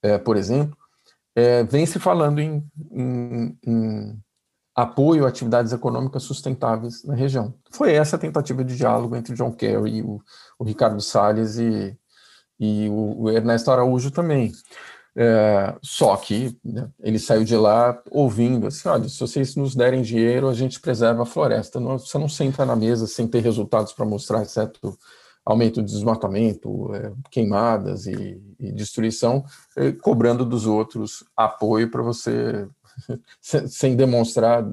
é, 0.02 0.18
por 0.18 0.36
exemplo, 0.36 0.76
é, 1.34 1.62
vem 1.64 1.86
se 1.86 1.98
falando 1.98 2.40
em, 2.40 2.64
em, 2.90 3.58
em, 3.64 4.22
apoio 4.74 5.24
a 5.24 5.28
atividades 5.28 5.72
econômicas 5.72 6.22
sustentáveis 6.22 7.04
na 7.04 7.14
região. 7.14 7.54
Foi 7.70 7.92
essa 7.92 8.16
a 8.16 8.18
tentativa 8.18 8.64
de 8.64 8.76
diálogo 8.76 9.16
entre 9.16 9.34
John 9.34 9.52
Kerry, 9.52 10.02
o, 10.02 10.20
o 10.58 10.64
Ricardo 10.64 11.00
Salles 11.00 11.56
e, 11.58 11.96
e 12.58 12.88
o, 12.88 13.22
o 13.22 13.30
Ernesto 13.30 13.70
Araújo 13.70 14.10
também. 14.10 14.52
É, 15.14 15.74
só 15.82 16.16
que 16.16 16.56
né, 16.64 16.88
ele 17.00 17.18
saiu 17.18 17.44
de 17.44 17.56
lá 17.56 18.00
ouvindo 18.10 18.66
assim: 18.66 18.88
olha, 18.88 19.08
se 19.08 19.20
vocês 19.20 19.54
nos 19.56 19.74
derem 19.74 20.02
dinheiro, 20.02 20.48
a 20.48 20.54
gente 20.54 20.80
preserva 20.80 21.22
a 21.22 21.26
floresta. 21.26 21.78
Não, 21.78 21.98
você 21.98 22.16
não 22.18 22.28
senta 22.28 22.64
na 22.64 22.74
mesa 22.74 23.06
sem 23.06 23.26
ter 23.28 23.40
resultados 23.40 23.92
para 23.92 24.06
mostrar, 24.06 24.42
exceto 24.42 24.98
aumento 25.44 25.82
de 25.82 25.92
desmatamento, 25.92 26.94
é, 26.94 27.12
queimadas 27.30 28.06
e, 28.06 28.40
e 28.58 28.72
destruição, 28.72 29.44
é, 29.76 29.92
cobrando 29.92 30.46
dos 30.46 30.66
outros 30.66 31.24
apoio 31.36 31.90
para 31.90 32.02
você, 32.02 32.68
sem 33.40 33.96
demonstrar 33.96 34.64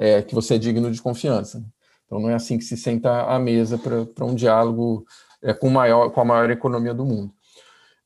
é, 0.00 0.22
que 0.22 0.34
você 0.34 0.54
é 0.54 0.58
digno 0.58 0.90
de 0.90 1.00
confiança. 1.00 1.62
Então, 2.06 2.20
não 2.20 2.30
é 2.30 2.34
assim 2.34 2.58
que 2.58 2.64
se 2.64 2.76
senta 2.76 3.24
à 3.24 3.38
mesa 3.38 3.78
para 3.78 4.24
um 4.24 4.34
diálogo 4.34 5.04
é, 5.42 5.52
com, 5.54 5.70
maior, 5.70 6.10
com 6.10 6.20
a 6.20 6.24
maior 6.24 6.50
economia 6.50 6.94
do 6.94 7.04
mundo. 7.04 7.32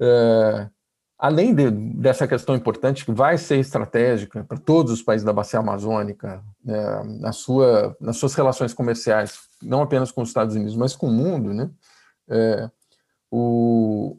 É, 0.01 0.69
além 1.19 1.55
de, 1.55 1.71
dessa 1.71 2.27
questão 2.29 2.55
importante, 2.55 3.05
que 3.05 3.13
vai 3.13 3.39
ser 3.39 3.59
estratégica 3.59 4.45
para 4.45 4.59
todos 4.59 4.93
os 4.93 5.03
países 5.03 5.25
da 5.25 5.33
bacia 5.33 5.61
amazônica, 5.61 6.43
é, 6.67 7.05
na 7.05 7.33
sua, 7.33 7.97
nas 8.01 8.17
suas 8.17 8.35
relações 8.35 8.75
comerciais, 8.75 9.39
não 9.63 9.83
apenas 9.83 10.13
com 10.13 10.23
os 10.23 10.29
Estados 10.29 10.55
Unidos, 10.55 10.77
mas 10.77 10.95
com 10.95 11.09
o 11.09 11.13
mundo, 11.13 11.55
né? 11.55 11.71
É, 12.29 12.71
o, 13.31 14.19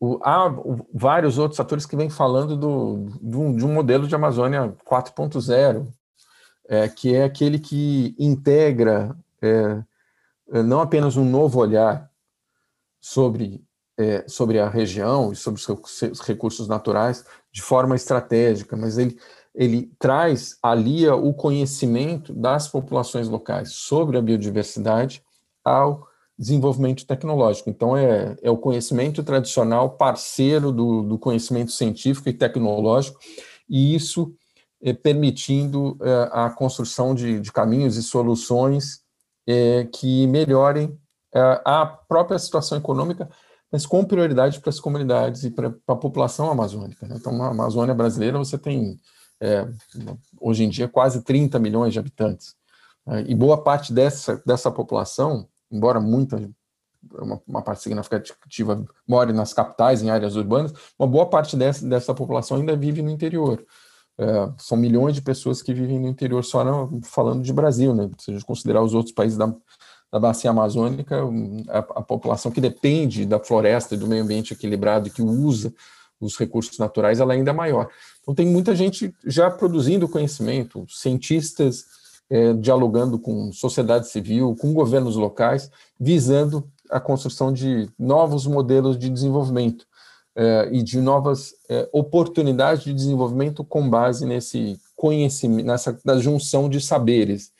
o, 0.00 0.18
há 0.22 0.48
vários 0.92 1.38
outros 1.38 1.60
atores 1.60 1.84
que 1.84 1.96
vêm 1.96 2.08
falando 2.08 2.56
do, 2.56 3.06
do, 3.20 3.56
de 3.56 3.64
um 3.64 3.72
modelo 3.72 4.06
de 4.06 4.14
Amazônia 4.14 4.74
4.0, 4.86 5.86
é, 6.68 6.88
que 6.88 7.14
é 7.14 7.24
aquele 7.24 7.58
que 7.58 8.14
integra 8.18 9.14
é, 9.42 9.82
não 10.64 10.80
apenas 10.80 11.16
um 11.16 11.24
novo 11.24 11.60
olhar 11.60 12.10
sobre 13.00 13.62
é, 13.98 14.24
sobre 14.28 14.60
a 14.60 14.68
região 14.68 15.32
e 15.32 15.36
sobre 15.36 15.60
os 15.60 16.20
recursos 16.20 16.68
naturais 16.68 17.24
de 17.52 17.60
forma 17.60 17.96
estratégica, 17.96 18.76
mas 18.76 18.96
ele, 18.96 19.18
ele 19.54 19.90
traz, 19.98 20.56
alia 20.62 21.16
o 21.16 21.34
conhecimento 21.34 22.32
das 22.32 22.68
populações 22.68 23.28
locais 23.28 23.72
sobre 23.72 24.16
a 24.16 24.22
biodiversidade 24.22 25.20
ao 25.64 26.06
desenvolvimento 26.38 27.04
tecnológico. 27.04 27.68
Então, 27.68 27.96
é, 27.96 28.36
é 28.40 28.50
o 28.50 28.56
conhecimento 28.56 29.24
tradicional 29.24 29.90
parceiro 29.90 30.70
do, 30.70 31.02
do 31.02 31.18
conhecimento 31.18 31.72
científico 31.72 32.28
e 32.28 32.32
tecnológico, 32.32 33.18
e 33.68 33.96
isso 33.96 34.32
é, 34.80 34.92
permitindo 34.92 35.98
é, 36.00 36.28
a 36.30 36.50
construção 36.50 37.12
de, 37.12 37.40
de, 37.40 37.50
caminhos 37.50 37.96
e 37.96 38.02
soluções 38.04 39.00
é, 39.44 39.88
que 39.92 40.28
melhorem 40.28 40.96
é, 41.34 41.60
a 41.64 41.84
própria 41.84 42.38
situação 42.38 42.78
econômica, 42.78 43.28
mas 43.70 43.84
com 43.84 44.04
prioridade 44.04 44.60
para 44.60 44.70
as 44.70 44.80
comunidades 44.80 45.44
e 45.44 45.50
para 45.50 45.74
a 45.86 45.96
população 45.96 46.50
amazônica. 46.50 47.06
Né? 47.06 47.16
Então, 47.18 47.36
na 47.36 47.48
Amazônia 47.48 47.94
brasileira, 47.94 48.38
você 48.38 48.56
tem, 48.56 48.98
é, 49.40 49.66
hoje 50.40 50.64
em 50.64 50.68
dia, 50.68 50.88
quase 50.88 51.22
30 51.22 51.58
milhões 51.58 51.92
de 51.92 51.98
habitantes. 51.98 52.54
Né? 53.06 53.24
E 53.28 53.34
boa 53.34 53.62
parte 53.62 53.92
dessa, 53.92 54.42
dessa 54.46 54.70
população, 54.70 55.46
embora 55.70 56.00
muita, 56.00 56.50
uma, 57.12 57.40
uma 57.46 57.62
parte 57.62 57.82
significativa 57.82 58.84
more 59.06 59.32
nas 59.32 59.52
capitais, 59.52 60.02
em 60.02 60.10
áreas 60.10 60.34
urbanas, 60.34 60.72
uma 60.98 61.06
boa 61.06 61.28
parte 61.28 61.56
dessa, 61.56 61.86
dessa 61.86 62.14
população 62.14 62.56
ainda 62.56 62.76
vive 62.76 63.02
no 63.02 63.10
interior. 63.10 63.64
É, 64.20 64.52
são 64.58 64.76
milhões 64.76 65.14
de 65.14 65.22
pessoas 65.22 65.62
que 65.62 65.72
vivem 65.72 66.00
no 66.00 66.08
interior, 66.08 66.44
só 66.44 66.64
não, 66.64 67.00
falando 67.02 67.42
de 67.42 67.52
Brasil, 67.52 67.94
né? 67.94 68.10
Se 68.18 68.32
a 68.32 68.34
gente 68.34 68.44
considerar 68.44 68.82
os 68.82 68.92
outros 68.92 69.14
países 69.14 69.38
da, 69.38 69.54
da 70.10 70.18
bacia 70.18 70.50
amazônica, 70.50 71.16
a, 71.68 71.78
a, 71.78 72.02
população 72.02 72.50
que 72.50 72.60
depende 72.60 73.26
da 73.26 73.38
floresta 73.38 73.94
e 73.94 73.98
do 73.98 74.06
meio 74.06 74.22
ambiente 74.22 74.52
equilibrado 74.52 75.08
e 75.08 75.10
que 75.10 75.22
usa 75.22 75.72
os 76.20 76.36
recursos 76.36 76.78
naturais, 76.78 77.20
ela 77.20 77.34
ainda 77.34 77.50
é 77.50 77.54
maior. 77.54 77.88
Então 78.22 78.34
tem 78.34 78.46
muita 78.46 78.74
gente 78.74 79.14
já 79.24 79.50
produzindo 79.50 80.08
conhecimento, 80.08 80.86
cientistas 80.88 81.84
é, 82.30 82.52
dialogando 82.54 83.18
com 83.18 83.52
sociedade 83.52 84.08
civil, 84.08 84.56
com 84.58 84.72
governos 84.72 85.16
locais, 85.16 85.70
visando 85.98 86.68
a 86.90 86.98
construção 86.98 87.52
de 87.52 87.88
novos 87.98 88.46
modelos 88.46 88.98
de 88.98 89.08
desenvolvimento 89.10 89.86
eh, 90.40 90.68
e 90.70 90.82
de 90.84 91.00
novas 91.00 91.52
eh, 91.68 91.88
oportunidades 91.92 92.84
de 92.84 92.94
desenvolvimento 92.94 93.64
com 93.64 93.90
base 93.90 94.24
nesse 94.24 94.80
conhecimento, 94.94 95.66
nessa 95.66 95.98
na 96.04 96.16
junção 96.18 96.68
de 96.68 96.80
saberes. 96.80 97.50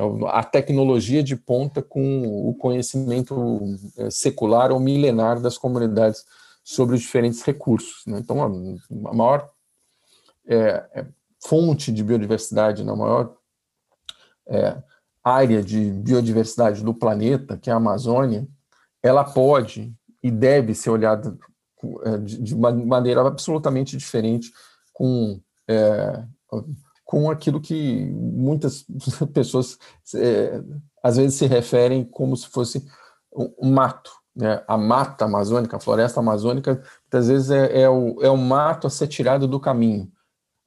Então, 0.00 0.26
a 0.28 0.42
tecnologia 0.42 1.22
de 1.22 1.36
ponta 1.36 1.82
com 1.82 2.48
o 2.48 2.54
conhecimento 2.54 3.62
eh, 3.98 4.10
secular 4.10 4.72
ou 4.72 4.80
milenar 4.80 5.38
das 5.38 5.58
comunidades 5.58 6.24
sobre 6.64 6.96
os 6.96 7.02
diferentes 7.02 7.42
recursos. 7.42 8.06
Né? 8.06 8.18
Então, 8.18 8.42
a, 8.42 9.14
maior 9.14 9.50
é, 10.46 11.04
fonte 11.44 11.92
de 11.92 12.02
biodiversidade, 12.02 12.82
na 12.82 12.92
né? 12.92 12.98
maior 12.98 13.36
é, 14.48 14.82
área 15.22 15.62
de 15.62 15.90
biodiversidade 15.90 16.82
do 16.82 16.94
planeta, 16.94 17.58
que 17.58 17.68
é 17.68 17.72
a 17.74 17.76
Amazônia, 17.76 18.48
ela 19.02 19.22
pode 19.22 19.94
e 20.22 20.30
deve 20.30 20.74
ser 20.74 20.88
olhada 20.88 21.36
é, 22.04 22.16
de 22.18 22.56
maneira 22.56 23.20
absolutamente 23.26 23.98
diferente 23.98 24.50
com, 24.94 25.38
é, 25.68 26.24
com 27.10 27.28
aquilo 27.28 27.60
que 27.60 28.08
muitas 28.12 28.86
pessoas 29.34 29.76
é, 30.14 30.62
às 31.02 31.16
vezes 31.16 31.36
se 31.36 31.44
referem 31.44 32.04
como 32.04 32.36
se 32.36 32.46
fosse 32.46 32.86
um 33.32 33.72
mato. 33.72 34.12
Né? 34.32 34.62
A 34.68 34.78
mata 34.78 35.24
amazônica, 35.24 35.76
a 35.76 35.80
floresta 35.80 36.20
amazônica, 36.20 36.80
muitas 37.02 37.26
vezes 37.26 37.50
é, 37.50 37.80
é, 37.80 37.90
o, 37.90 38.22
é 38.22 38.30
o 38.30 38.36
mato 38.36 38.86
a 38.86 38.90
ser 38.90 39.08
tirado 39.08 39.48
do 39.48 39.58
caminho. 39.58 40.08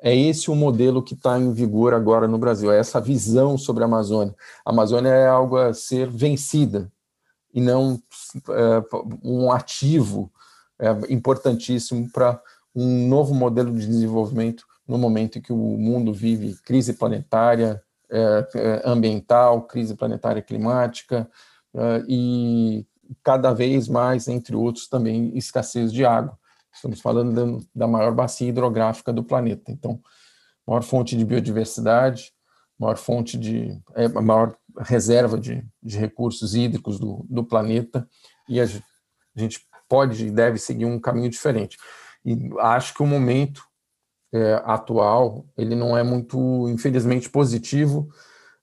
É 0.02 0.14
esse 0.14 0.52
o 0.52 0.56
modelo 0.56 1.02
que 1.02 1.14
está 1.14 1.40
em 1.40 1.54
vigor 1.54 1.94
agora 1.94 2.28
no 2.28 2.38
Brasil, 2.38 2.70
é 2.74 2.78
essa 2.78 3.00
visão 3.00 3.58
sobre 3.58 3.82
a 3.82 3.88
Amazônia. 3.88 4.36
A 4.66 4.72
Amazônia 4.72 5.12
é 5.12 5.26
algo 5.26 5.56
a 5.56 5.74
ser 5.74 6.10
vencida 6.10 6.92
e 7.54 7.62
não 7.62 7.98
é, 8.50 8.84
um 9.24 9.50
ativo 9.50 10.30
é 10.78 10.90
importantíssimo 11.14 12.12
para 12.12 12.42
um 12.76 13.08
novo 13.08 13.34
modelo 13.34 13.72
de 13.72 13.88
desenvolvimento 13.88 14.66
no 14.88 14.98
momento 14.98 15.38
em 15.38 15.42
que 15.42 15.54
o 15.54 15.58
mundo 15.58 16.14
vive 16.14 16.56
crise 16.64 16.94
planetária, 16.94 17.82
é, 18.12 18.48
é 18.56 18.82
ambiental, 18.86 19.64
crise 19.64 19.96
planetária 19.96 20.42
climática 20.42 21.30
é, 21.74 22.04
e 22.08 22.86
cada 23.24 23.54
vez 23.54 23.88
mais, 23.88 24.28
entre 24.28 24.56
outros, 24.56 24.88
também 24.88 25.36
escassez 25.38 25.92
de 25.92 26.06
água. 26.06 26.38
Estamos 26.74 27.02
falando 27.02 27.66
da 27.74 27.88
maior 27.88 28.14
bacia 28.14 28.50
hidrográfica 28.50 29.14
do 29.14 29.24
planeta. 29.24 29.72
Então, 29.72 30.02
maior 30.66 30.82
fonte 30.82 31.16
de 31.16 31.24
biodiversidade, 31.24 32.34
maior 32.80 32.98
fonte 32.98 33.38
de 33.38 33.80
é, 33.96 34.08
maior 34.08 34.56
reserva 34.80 35.38
de, 35.38 35.64
de 35.82 35.98
recursos 35.98 36.56
hídricos 36.56 37.00
do, 37.00 37.26
do 37.30 37.44
planeta 37.44 38.08
e 38.50 38.60
a, 38.60 38.64
a 38.64 39.40
gente 39.40 39.66
pode 39.88 40.28
e 40.28 40.32
deve 40.32 40.58
seguir 40.58 40.86
um 40.86 41.00
caminho 41.00 41.30
diferente. 41.30 41.78
E 42.26 42.50
acho 42.60 42.94
que 42.94 43.04
o 43.04 43.06
momento 43.06 43.64
é, 44.34 44.62
atual 44.66 45.46
ele 45.56 45.76
não 45.76 45.96
é 45.96 46.04
muito, 46.04 46.68
infelizmente, 46.68 47.30
positivo 47.30 48.10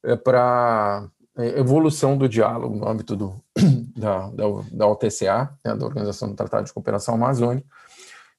é, 0.05 0.17
para 0.17 1.09
é, 1.39 1.61
evolução 1.61 2.19
do 2.19 2.29
diálogo 2.29 2.77
no 2.77 2.89
âmbito 2.89 3.15
do, 3.15 3.41
da, 3.97 4.29
da, 4.31 4.45
da 4.73 4.87
OTCA, 4.89 5.57
né, 5.65 5.77
da 5.77 5.87
Organização 5.87 6.29
do 6.29 6.35
Tratado 6.35 6.67
de 6.67 6.73
Cooperação 6.73 7.15
Amazônica, 7.15 7.67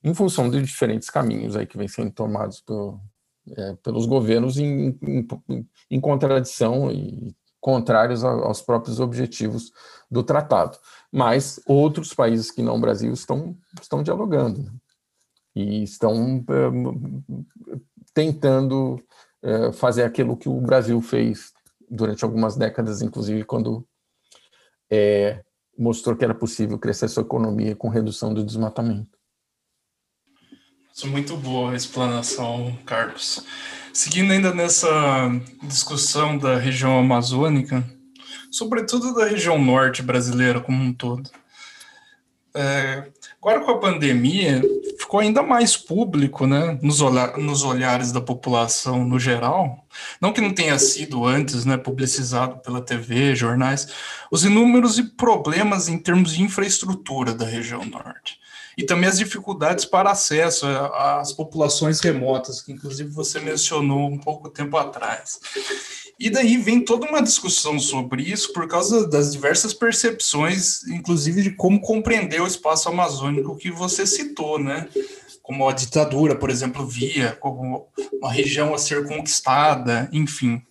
em 0.04 0.14
função 0.14 0.50
de 0.50 0.62
diferentes 0.62 1.10
caminhos 1.10 1.56
aí 1.56 1.66
que 1.66 1.78
vêm 1.78 1.88
sendo 1.88 2.12
tomados 2.12 2.60
por, 2.60 3.00
é, 3.56 3.76
pelos 3.82 4.06
governos 4.06 4.58
em, 4.58 4.98
em, 5.02 5.28
em, 5.90 6.02
contradição 6.02 6.92
e 6.92 7.34
contrários 7.60 8.24
aos 8.24 8.62
próprios 8.62 9.00
objetivos 9.00 9.72
do 10.10 10.24
tratado 10.24 10.80
mas 11.12 11.60
outros 11.68 12.14
países 12.14 12.50
que 12.50 12.64
não 12.64 12.78
o 12.78 12.82
Brasil 12.82 13.14
estão, 13.14 13.56
estão 13.80 14.02
dialogando 14.02 14.64
né? 14.64 14.72
E 15.56 15.84
estão 15.84 16.44
é, 16.48 17.78
tentando 18.14 19.02
é, 19.44 19.72
fazer 19.72 20.04
aquilo 20.04 20.38
que 20.38 20.50
o 20.50 20.62
Brasil 20.62 21.02
fez 21.02 21.52
durante 21.90 22.24
algumas 22.24 22.56
décadas, 22.56 23.02
inclusive 23.02 23.44
quando 23.44 23.86
é, 24.90 25.44
mostrou 25.78 26.16
que 26.16 26.24
era 26.24 26.36
possível 26.36 26.78
crescer 26.78 27.08
sua 27.08 27.24
economia 27.24 27.76
com 27.76 27.90
redução 27.90 28.34
do 28.34 28.44
desmatamento. 28.44 29.20
Muito 31.06 31.36
boa 31.38 31.72
a 31.72 31.76
explanação, 31.76 32.78
Carlos. 32.86 33.44
Seguindo 33.94 34.32
ainda 34.32 34.54
nessa 34.54 34.88
discussão 35.64 36.38
da 36.38 36.58
região 36.58 37.00
amazônica, 37.00 37.84
sobretudo 38.52 39.14
da 39.14 39.26
região 39.26 39.58
norte 39.58 40.04
brasileira 40.04 40.60
como 40.60 40.84
um 40.84 40.94
todo. 40.94 41.30
É, 42.54 43.10
agora 43.42 43.62
com 43.62 43.72
a 43.72 43.80
pandemia, 43.80 44.62
ficou 45.00 45.20
ainda 45.20 45.42
mais 45.42 45.76
público, 45.76 46.46
né, 46.46 46.78
nos, 46.80 47.02
olhar, 47.02 47.38
nos 47.40 47.64
olhares 47.64 48.12
da 48.12 48.22
população 48.22 49.04
no 49.04 49.20
geral, 49.20 49.84
não 50.22 50.32
que 50.32 50.40
não 50.40 50.54
tenha 50.54 50.78
sido 50.78 51.26
antes, 51.26 51.66
né, 51.66 51.76
publicizado 51.76 52.60
pela 52.60 52.82
TV, 52.82 53.36
jornais, 53.36 53.88
os 54.30 54.46
inúmeros 54.46 55.02
problemas 55.18 55.90
em 55.90 55.98
termos 55.98 56.36
de 56.36 56.44
infraestrutura 56.44 57.34
da 57.34 57.46
região 57.46 57.84
norte. 57.84 58.40
E 58.78 58.84
também 58.84 59.10
as 59.10 59.18
dificuldades 59.18 59.86
para 59.86 60.12
acesso 60.12 60.66
às 60.66 61.34
populações 61.34 62.00
remotas, 62.00 62.62
que 62.62 62.72
inclusive 62.72 63.10
você 63.10 63.40
mencionou 63.40 64.08
um 64.08 64.18
pouco 64.18 64.50
tempo 64.50 64.78
atrás. 64.78 65.40
E 66.20 66.30
daí 66.30 66.56
vem 66.56 66.86
toda 66.86 67.08
uma 67.08 67.22
discussão 67.22 67.80
sobre 67.80 68.22
isso 68.22 68.54
por 68.54 68.68
causa 68.68 69.08
das 69.08 69.32
diversas 69.32 69.74
percepções, 69.74 70.84
inclusive 70.88 71.42
de 71.42 71.52
como 71.52 71.82
compreender 71.82 72.40
o 72.40 72.46
espaço 72.48 72.88
amazônico 72.90 73.58
que 73.58 73.72
você 73.72 74.06
citou, 74.06 74.60
né? 74.60 74.88
Como 75.42 75.68
a 75.68 75.74
ditadura, 75.74 76.36
por 76.36 76.52
exemplo, 76.52 76.86
via, 76.86 77.36
como 77.40 77.88
uma 78.14 78.32
região 78.32 78.74
a 78.74 78.78
ser 78.78 79.08
conquistada, 79.08 80.08
enfim. 80.14 80.62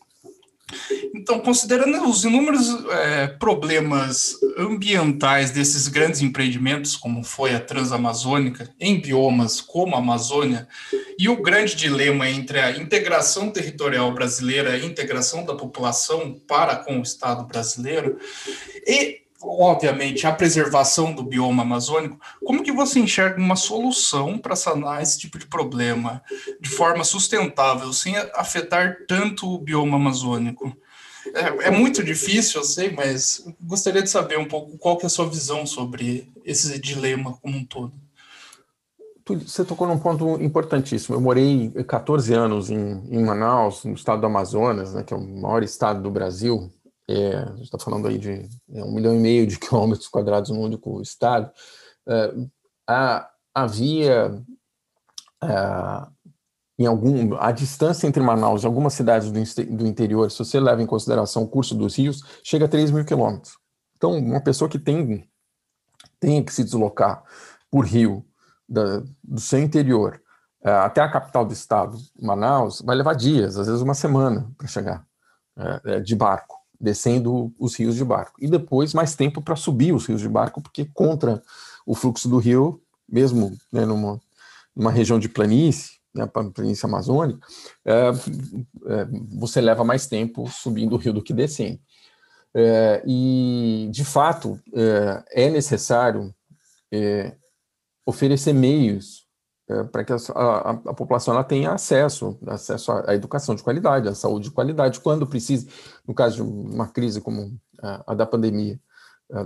Então, 1.15 1.41
considerando 1.41 2.09
os 2.09 2.25
inúmeros 2.25 2.69
é, 2.91 3.27
problemas 3.27 4.37
ambientais 4.57 5.51
desses 5.51 5.89
grandes 5.89 6.23
empreendimentos, 6.23 6.97
como 6.97 7.23
foi 7.23 7.55
a 7.55 7.61
Transamazônica, 7.61 8.73
em 8.79 9.01
biomas 9.01 9.61
como 9.61 9.95
a 9.95 9.99
Amazônia, 9.99 10.67
e 11.19 11.29
o 11.29 11.43
grande 11.43 11.75
dilema 11.75 12.29
entre 12.29 12.61
a 12.61 12.71
integração 12.77 13.51
territorial 13.51 14.13
brasileira 14.13 14.77
e 14.77 14.83
a 14.83 14.87
integração 14.87 15.45
da 15.45 15.55
população 15.55 16.41
para 16.47 16.77
com 16.77 16.99
o 16.99 17.03
Estado 17.03 17.45
brasileiro, 17.45 18.19
e, 18.87 19.21
obviamente, 19.43 20.27
a 20.27 20.33
preservação 20.33 21.13
do 21.13 21.23
bioma 21.23 21.63
amazônico, 21.63 22.19
como 22.45 22.63
que 22.63 22.73
você 22.73 23.01
enxerga 23.01 23.41
uma 23.41 23.57
solução 23.57 24.39
para 24.39 24.57
sanar 24.57 25.03
esse 25.03 25.19
tipo 25.19 25.39
de 25.39 25.47
problema 25.47 26.23
de 26.61 26.69
forma 26.69 27.05
sustentável, 27.05 27.93
sem 27.93 28.17
afetar 28.35 28.99
tanto 29.09 29.49
o 29.49 29.59
bioma 29.59 29.97
amazônico? 29.97 30.77
É, 31.35 31.69
é, 31.69 31.71
muito 31.71 32.03
difícil, 32.03 32.61
eu 32.61 32.65
sei, 32.65 32.91
mas 32.91 33.45
gostaria 33.61 34.03
de 34.03 34.11
saber 34.11 34.39
um 34.39 34.49
pouco 34.49 34.77
qual 34.79 34.97
que 34.97 35.05
é 35.05 35.07
a 35.07 35.11
sua 35.11 35.29
visão 35.29 35.67
sobre 35.67 36.29
esse 36.45 36.79
dilema 36.81 37.39
como 37.41 37.57
um 37.57 37.65
todo. 37.65 37.93
Você 39.29 39.65
tocou 39.65 39.87
num 39.87 39.99
ponto 39.99 40.43
importantíssimo. 40.43 41.15
Eu 41.15 41.21
morei 41.21 41.71
14 41.87 42.35
anos 42.35 42.69
em, 42.69 43.01
em 43.09 43.23
Manaus, 43.23 43.85
no 43.85 43.93
estado 43.93 44.21
do 44.21 44.27
Amazonas, 44.27 44.93
né, 44.93 45.05
que 45.05 45.15
é 45.15 45.17
o 45.17 45.21
maior 45.21 45.63
estado 45.63 46.03
do 46.03 46.11
Brasil. 46.11 46.71
É, 47.11 47.37
a 47.39 47.57
gente 47.57 47.65
está 47.65 47.79
falando 47.79 48.07
aí 48.07 48.19
de 48.19 48.49
é, 48.73 48.85
um 48.85 48.93
milhão 48.93 49.15
e 49.15 49.19
meio 49.19 49.47
de 49.47 49.59
quilômetros 49.61 50.07
quadrados 50.07 50.51
no 50.51 50.61
único 50.61 51.03
estado. 51.03 51.51
É, 52.09 52.35
havia 53.53 54.41
é, 55.43 56.07
em 56.79 56.87
algum 56.87 57.37
a 57.37 57.51
distância 57.51 58.07
entre 58.07 58.23
Manaus 58.23 58.63
e 58.63 58.67
algumas 58.67 58.95
cidades 58.95 59.31
do, 59.31 59.77
do, 59.77 59.87
interior, 59.87 60.31
se 60.31 60.39
você 60.39 60.61
leva 60.61 60.81
em 60.81 60.87
consideração 60.87 61.43
o 61.43 61.49
curso 61.49 61.75
dos 61.75 61.97
rios, 61.97 62.23
chega 62.45 62.67
a 62.67 62.69
3 62.69 62.91
mil 62.91 63.05
quilômetros. 63.05 63.59
Então, 63.97 64.17
uma 64.17 64.41
pessoa 64.41 64.69
que 64.69 64.79
tem, 64.79 65.29
tem 66.19 66.43
que 66.45 66.55
se 66.55 66.63
deslocar 66.63 67.25
por 67.71 67.85
rio 67.85 68.25
da, 68.69 69.03
do 69.23 69.41
seu 69.41 69.59
interior 69.59 70.23
é, 70.63 70.71
até 70.71 71.01
a 71.01 71.11
capital 71.11 71.45
do 71.45 71.53
estado, 71.53 71.99
Manaus, 72.21 72.81
vai 72.83 72.95
levar 72.95 73.15
dias, 73.15 73.57
às 73.57 73.67
vezes 73.67 73.83
uma 73.83 73.95
semana 73.95 74.51
para 74.57 74.67
chegar 74.67 75.05
é, 75.85 76.01
de 76.01 76.15
barco, 76.15 76.60
descendo 76.81 77.53
os 77.59 77.77
rios 77.77 77.95
de 77.95 78.05
barco. 78.05 78.33
E 78.41 78.49
depois 78.49 78.95
mais 78.95 79.15
tempo 79.15 79.43
para 79.43 79.57
subir 79.57 79.93
os 79.93 80.07
rios 80.07 80.21
de 80.21 80.29
barco, 80.29 80.63
porque 80.63 80.87
contra 80.87 81.43
o 81.85 81.95
fluxo 81.95 82.29
do 82.29 82.39
rio, 82.39 82.81
mesmo 83.09 83.57
né, 83.71 83.85
numa, 83.85 84.21
numa 84.75 84.91
região 84.91 85.19
de 85.19 85.29
planície, 85.29 86.01
né, 86.15 86.27
planície 86.27 86.87
amazônica, 86.87 87.47
é, 87.85 88.09
é, 88.87 89.07
você 89.39 89.61
leva 89.61 89.85
mais 89.85 90.07
tempo 90.07 90.49
subindo 90.49 90.95
o 90.95 90.99
rio 90.99 91.13
do 91.13 91.23
que 91.23 91.35
descendo. 91.35 91.79
É, 92.55 93.03
e, 93.07 93.89
de 93.93 94.05
fato, 94.05 94.59
é, 94.75 95.45
é 95.47 95.51
necessário 95.51 96.35
oferecer 98.05 98.53
meios 98.53 99.25
é, 99.71 99.85
para 99.85 100.03
que 100.03 100.13
a, 100.13 100.17
a, 100.35 100.71
a, 100.71 100.95
população 100.95 101.33
ela 101.33 101.45
tenha 101.45 101.71
acesso, 101.71 102.37
acesso 102.47 102.91
à, 102.91 103.11
à, 103.11 103.15
educação 103.15 103.55
de 103.55 103.63
qualidade, 103.63 104.09
à 104.09 104.15
saúde 104.15 104.49
de 104.49 104.55
qualidade, 104.55 104.99
quando 104.99 105.27
precise, 105.27 105.69
no 106.07 106.13
caso 106.13 106.37
de 106.37 106.43
uma 106.43 106.89
crise 106.89 107.21
como 107.21 107.57
a, 107.81 108.13
a 108.13 108.15
da 108.15 108.27
pandemia, 108.27 108.81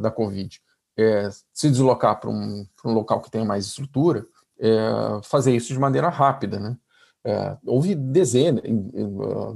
da 0.00 0.10
Covid, 0.10 0.62
é, 0.96 1.28
se 1.52 1.70
deslocar 1.70 2.18
para 2.18 2.30
um, 2.30 2.66
um 2.86 2.92
local 2.92 3.20
que 3.20 3.30
tenha 3.30 3.44
mais 3.44 3.66
estrutura, 3.66 4.26
é, 4.58 5.20
fazer 5.22 5.54
isso 5.54 5.72
de 5.72 5.78
maneira 5.78 6.08
rápida, 6.08 6.58
né? 6.58 6.76
É, 7.26 7.56
houve 7.64 7.94
dezenas, 7.94 8.62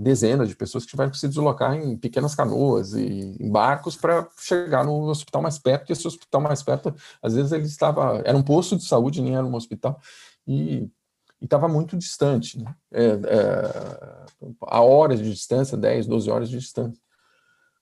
dezenas 0.00 0.48
de 0.48 0.56
pessoas 0.56 0.84
que 0.84 0.90
tiveram 0.90 1.10
que 1.10 1.18
se 1.18 1.28
deslocar 1.28 1.74
em 1.74 1.98
pequenas 1.98 2.34
canoas 2.34 2.94
e 2.94 3.36
em 3.38 3.50
barcos 3.50 3.94
para 3.94 4.26
chegar 4.38 4.86
no 4.86 5.02
hospital 5.02 5.42
mais 5.42 5.58
perto, 5.58 5.90
e 5.90 5.92
esse 5.92 6.06
hospital 6.06 6.40
mais 6.40 6.62
perto, 6.62 6.94
às 7.22 7.34
vezes 7.34 7.52
ele 7.52 7.66
estava, 7.66 8.22
era 8.24 8.36
um 8.36 8.42
posto 8.42 8.74
de 8.74 8.84
saúde, 8.84 9.20
nem 9.20 9.36
era 9.36 9.44
um 9.44 9.54
hospital, 9.54 10.00
e 10.48 10.90
estava 11.40 11.68
muito 11.68 11.96
distante, 11.96 12.58
né? 12.58 12.74
é, 12.90 13.04
é, 13.04 14.28
a 14.62 14.82
horas 14.82 15.20
de 15.20 15.30
distância, 15.30 15.76
10, 15.76 16.06
12 16.06 16.30
horas 16.30 16.48
de 16.48 16.58
distância. 16.58 17.00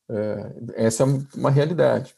É, 0.08 0.84
essa 0.86 1.04
é 1.04 1.06
uma 1.36 1.50
realidade. 1.50 2.14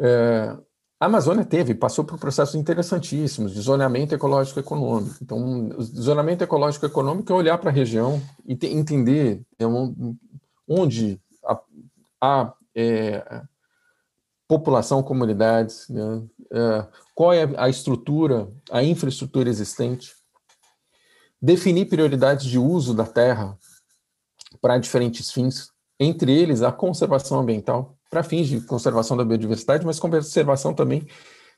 É, 0.00 0.56
a 0.98 1.06
Amazônia 1.06 1.44
teve, 1.44 1.74
passou 1.74 2.04
por 2.04 2.16
processos 2.16 2.54
interessantíssimos 2.54 3.52
de 3.52 3.60
zoneamento 3.60 4.14
ecológico 4.14 4.60
econômico. 4.60 5.16
Então, 5.20 5.68
zoneamento 5.82 6.44
ecológico 6.44 6.86
econômico 6.86 7.32
é 7.32 7.34
olhar 7.36 7.58
para 7.58 7.70
a 7.70 7.74
região 7.74 8.22
e 8.46 8.54
te, 8.54 8.68
entender 8.68 9.42
é, 9.58 9.64
onde 10.66 11.20
há 12.20 12.54
é, 12.74 13.42
população, 14.46 15.02
comunidades, 15.02 15.88
né, 15.88 16.22
qual 17.14 17.32
é 17.32 17.48
a 17.56 17.68
estrutura, 17.68 18.48
a 18.70 18.82
infraestrutura 18.82 19.48
existente, 19.48 20.14
definir 21.40 21.86
prioridades 21.86 22.46
de 22.46 22.58
uso 22.58 22.94
da 22.94 23.04
terra 23.04 23.58
para 24.60 24.78
diferentes 24.78 25.30
fins, 25.30 25.70
entre 25.98 26.32
eles 26.32 26.62
a 26.62 26.70
conservação 26.70 27.40
ambiental, 27.40 27.96
para 28.10 28.22
fins 28.22 28.46
de 28.46 28.60
conservação 28.60 29.16
da 29.16 29.24
biodiversidade, 29.24 29.86
mas 29.86 29.98
conservação 29.98 30.74
também 30.74 31.06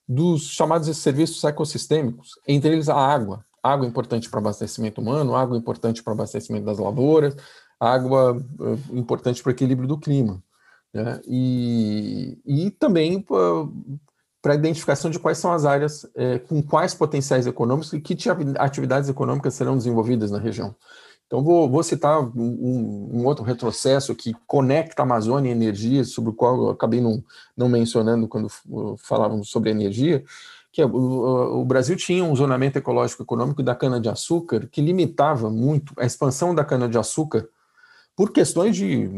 dos 0.06 0.50
chamados 0.50 0.94
serviços 0.96 1.42
ecossistêmicos, 1.44 2.38
entre 2.46 2.72
eles 2.72 2.88
a 2.88 2.96
água. 2.96 3.44
Água 3.62 3.86
importante 3.86 4.28
para 4.28 4.40
abastecimento 4.40 5.00
humano, 5.00 5.34
água 5.34 5.56
importante 5.56 6.02
para 6.02 6.12
abastecimento 6.12 6.66
das 6.66 6.78
lavouras, 6.78 7.34
água 7.80 8.34
uh, 8.34 8.96
importante 8.96 9.42
para 9.42 9.50
o 9.50 9.52
equilíbrio 9.52 9.88
do 9.88 9.98
clima. 9.98 10.42
Né? 10.92 11.20
E, 11.26 12.38
e 12.44 12.70
também 12.70 13.24
para 14.44 14.52
a 14.52 14.56
identificação 14.56 15.10
de 15.10 15.18
quais 15.18 15.38
são 15.38 15.54
as 15.54 15.64
áreas 15.64 16.06
é, 16.14 16.38
com 16.38 16.62
quais 16.62 16.92
potenciais 16.92 17.46
econômicos 17.46 17.94
e 17.94 17.98
que 17.98 18.14
atividades 18.58 19.08
econômicas 19.08 19.54
serão 19.54 19.74
desenvolvidas 19.74 20.30
na 20.30 20.38
região. 20.38 20.74
Então, 21.26 21.42
vou, 21.42 21.66
vou 21.66 21.82
citar 21.82 22.20
um, 22.20 23.10
um, 23.14 23.24
outro 23.24 23.42
retrocesso 23.42 24.14
que 24.14 24.36
conecta 24.46 25.00
a 25.00 25.04
Amazônia 25.06 25.48
e 25.48 25.52
energia, 25.52 26.04
sobre 26.04 26.28
o 26.28 26.34
qual 26.34 26.56
eu 26.56 26.68
acabei 26.68 27.00
não, 27.00 27.24
não 27.56 27.70
mencionando 27.70 28.28
quando 28.28 28.48
falávamos 28.98 29.48
sobre 29.48 29.70
energia, 29.70 30.22
que 30.70 30.82
é, 30.82 30.84
o, 30.84 31.62
o, 31.62 31.64
Brasil 31.64 31.96
tinha 31.96 32.22
um 32.22 32.36
zonamento 32.36 32.76
ecológico 32.76 33.22
econômico 33.22 33.62
da 33.62 33.74
cana-de-açúcar 33.74 34.68
que 34.70 34.82
limitava 34.82 35.48
muito 35.48 35.94
a 35.96 36.04
expansão 36.04 36.54
da 36.54 36.66
cana-de-açúcar 36.66 37.48
por 38.14 38.30
questões 38.30 38.76
de, 38.76 39.08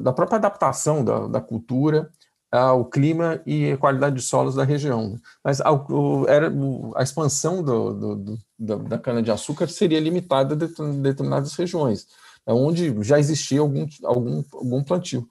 da 0.00 0.12
própria 0.12 0.36
adaptação 0.36 1.04
da, 1.04 1.26
da 1.26 1.40
cultura 1.40 2.12
ao 2.50 2.84
clima 2.84 3.40
e 3.46 3.76
qualidade 3.76 4.16
de 4.16 4.22
solos 4.22 4.54
da 4.54 4.64
região. 4.64 5.18
Mas 5.44 5.60
a, 5.60 5.70
o, 5.72 6.26
era, 6.28 6.52
a 6.96 7.02
expansão 7.02 7.62
do, 7.62 7.92
do, 7.92 8.38
do, 8.58 8.78
da 8.78 8.98
cana-de-açúcar 8.98 9.68
seria 9.68 10.00
limitada 10.00 10.54
a 10.54 10.92
determinadas 10.92 11.54
regiões, 11.54 12.06
onde 12.46 12.94
já 13.02 13.18
existia 13.18 13.60
algum, 13.60 13.86
algum, 14.04 14.42
algum 14.52 14.82
plantio. 14.82 15.28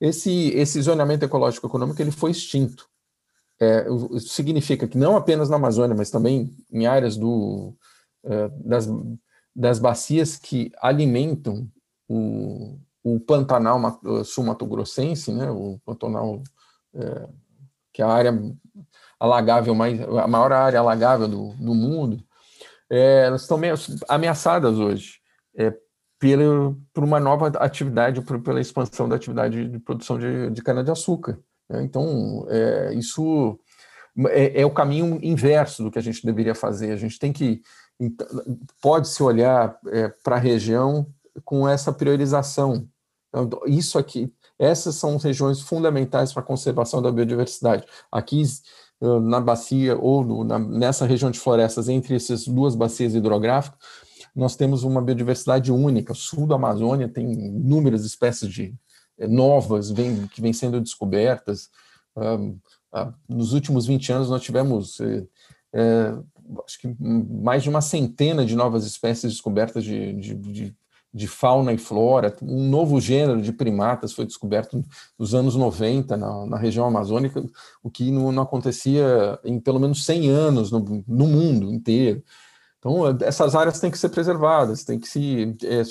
Esse, 0.00 0.48
esse 0.50 0.80
zoneamento 0.82 1.24
ecológico 1.24 1.66
econômico 1.66 2.00
ele 2.00 2.10
foi 2.10 2.30
extinto. 2.30 2.86
É, 3.60 3.86
significa 4.18 4.86
que 4.86 4.98
não 4.98 5.16
apenas 5.16 5.48
na 5.48 5.56
Amazônia, 5.56 5.96
mas 5.96 6.10
também 6.10 6.54
em 6.72 6.86
áreas 6.86 7.16
do, 7.16 7.74
é, 8.24 8.48
das, 8.64 8.88
das 9.54 9.78
bacias 9.78 10.36
que 10.36 10.72
alimentam 10.80 11.68
o, 12.08 12.78
o 13.04 13.20
Pantanal 13.20 13.78
sul-mato-grossense, 14.24 15.30
né, 15.30 15.50
o 15.50 15.78
Pantanal, 15.84 16.42
é, 16.94 17.28
que 17.92 18.00
é 18.00 18.04
a 18.04 18.08
área 18.08 18.32
alagável, 19.20 19.74
mais, 19.74 20.00
a 20.00 20.26
maior 20.26 20.50
área 20.52 20.80
alagável 20.80 21.28
do, 21.28 21.48
do 21.54 21.74
mundo, 21.74 22.24
é, 22.90 23.26
elas 23.26 23.42
estão 23.42 23.60
ameaçadas 24.08 24.78
hoje 24.78 25.20
é, 25.54 25.76
pela, 26.18 26.74
por 26.94 27.04
uma 27.04 27.20
nova 27.20 27.48
atividade, 27.58 28.22
por, 28.22 28.40
pela 28.40 28.60
expansão 28.60 29.06
da 29.06 29.16
atividade 29.16 29.68
de 29.68 29.78
produção 29.78 30.18
de, 30.18 30.50
de 30.50 30.62
cana-de-açúcar. 30.62 31.38
Né? 31.68 31.82
Então, 31.82 32.46
é, 32.48 32.94
isso 32.94 33.58
é, 34.30 34.64
o 34.64 34.70
caminho 34.70 35.18
inverso 35.22 35.82
do 35.82 35.90
que 35.90 35.98
a 35.98 36.02
gente 36.02 36.24
deveria 36.24 36.54
fazer. 36.54 36.92
A 36.92 36.96
gente 36.96 37.18
tem 37.18 37.32
que, 37.32 37.60
pode-se 38.80 39.22
olhar 39.22 39.78
é, 39.88 40.08
para 40.08 40.36
a 40.36 40.38
região 40.38 41.06
com 41.44 41.68
essa 41.68 41.92
priorização, 41.92 42.74
então, 42.76 42.93
isso 43.66 43.98
aqui, 43.98 44.32
essas 44.58 44.94
são 44.96 45.16
regiões 45.16 45.60
fundamentais 45.60 46.32
para 46.32 46.42
a 46.42 46.46
conservação 46.46 47.02
da 47.02 47.10
biodiversidade. 47.10 47.84
Aqui 48.10 48.42
na 49.00 49.40
bacia 49.40 49.96
ou 49.98 50.24
no, 50.24 50.44
na, 50.44 50.58
nessa 50.58 51.04
região 51.06 51.30
de 51.30 51.38
florestas, 51.38 51.88
entre 51.88 52.14
essas 52.14 52.46
duas 52.46 52.74
bacias 52.74 53.14
hidrográficas, 53.14 53.78
nós 54.34 54.56
temos 54.56 54.82
uma 54.82 55.02
biodiversidade 55.02 55.70
única. 55.70 56.12
O 56.12 56.16
sul 56.16 56.46
da 56.46 56.56
Amazônia 56.56 57.08
tem 57.08 57.32
inúmeras 57.32 58.04
espécies 58.04 58.50
de 58.50 58.74
eh, 59.18 59.28
novas 59.28 59.90
vem, 59.90 60.26
que 60.28 60.40
vêm 60.40 60.52
sendo 60.52 60.80
descobertas. 60.80 61.70
Uh, 62.16 62.58
nos 63.28 63.52
últimos 63.52 63.86
20 63.86 64.12
anos, 64.12 64.30
nós 64.30 64.42
tivemos 64.42 65.00
eh, 65.00 65.26
eh, 65.72 66.14
acho 66.64 66.78
que 66.78 66.96
mais 67.00 67.62
de 67.62 67.68
uma 67.68 67.80
centena 67.80 68.44
de 68.44 68.54
novas 68.54 68.84
espécies 68.84 69.32
descobertas 69.32 69.82
de, 69.82 70.12
de, 70.14 70.34
de 70.34 70.76
de 71.14 71.28
fauna 71.28 71.72
e 71.72 71.78
flora, 71.78 72.34
um 72.42 72.68
novo 72.68 73.00
gênero 73.00 73.40
de 73.40 73.52
primatas 73.52 74.12
foi 74.12 74.26
descoberto 74.26 74.84
nos 75.16 75.32
anos 75.32 75.54
90 75.54 76.16
na, 76.16 76.44
na 76.46 76.56
região 76.56 76.84
amazônica, 76.84 77.40
o 77.84 77.88
que 77.88 78.10
não, 78.10 78.32
não, 78.32 78.42
acontecia 78.42 79.38
em 79.44 79.60
pelo 79.60 79.78
menos 79.78 80.04
100 80.04 80.28
anos 80.28 80.72
no, 80.72 81.04
no, 81.06 81.26
mundo 81.28 81.72
inteiro. 81.72 82.20
Então, 82.80 83.06
essas 83.20 83.54
áreas 83.54 83.78
têm 83.78 83.92
que 83.92 83.98
ser 83.98 84.08
preservadas, 84.08 84.82
tem 84.82 84.98
que 84.98 85.06
se 85.06 85.56
é, 85.62 85.82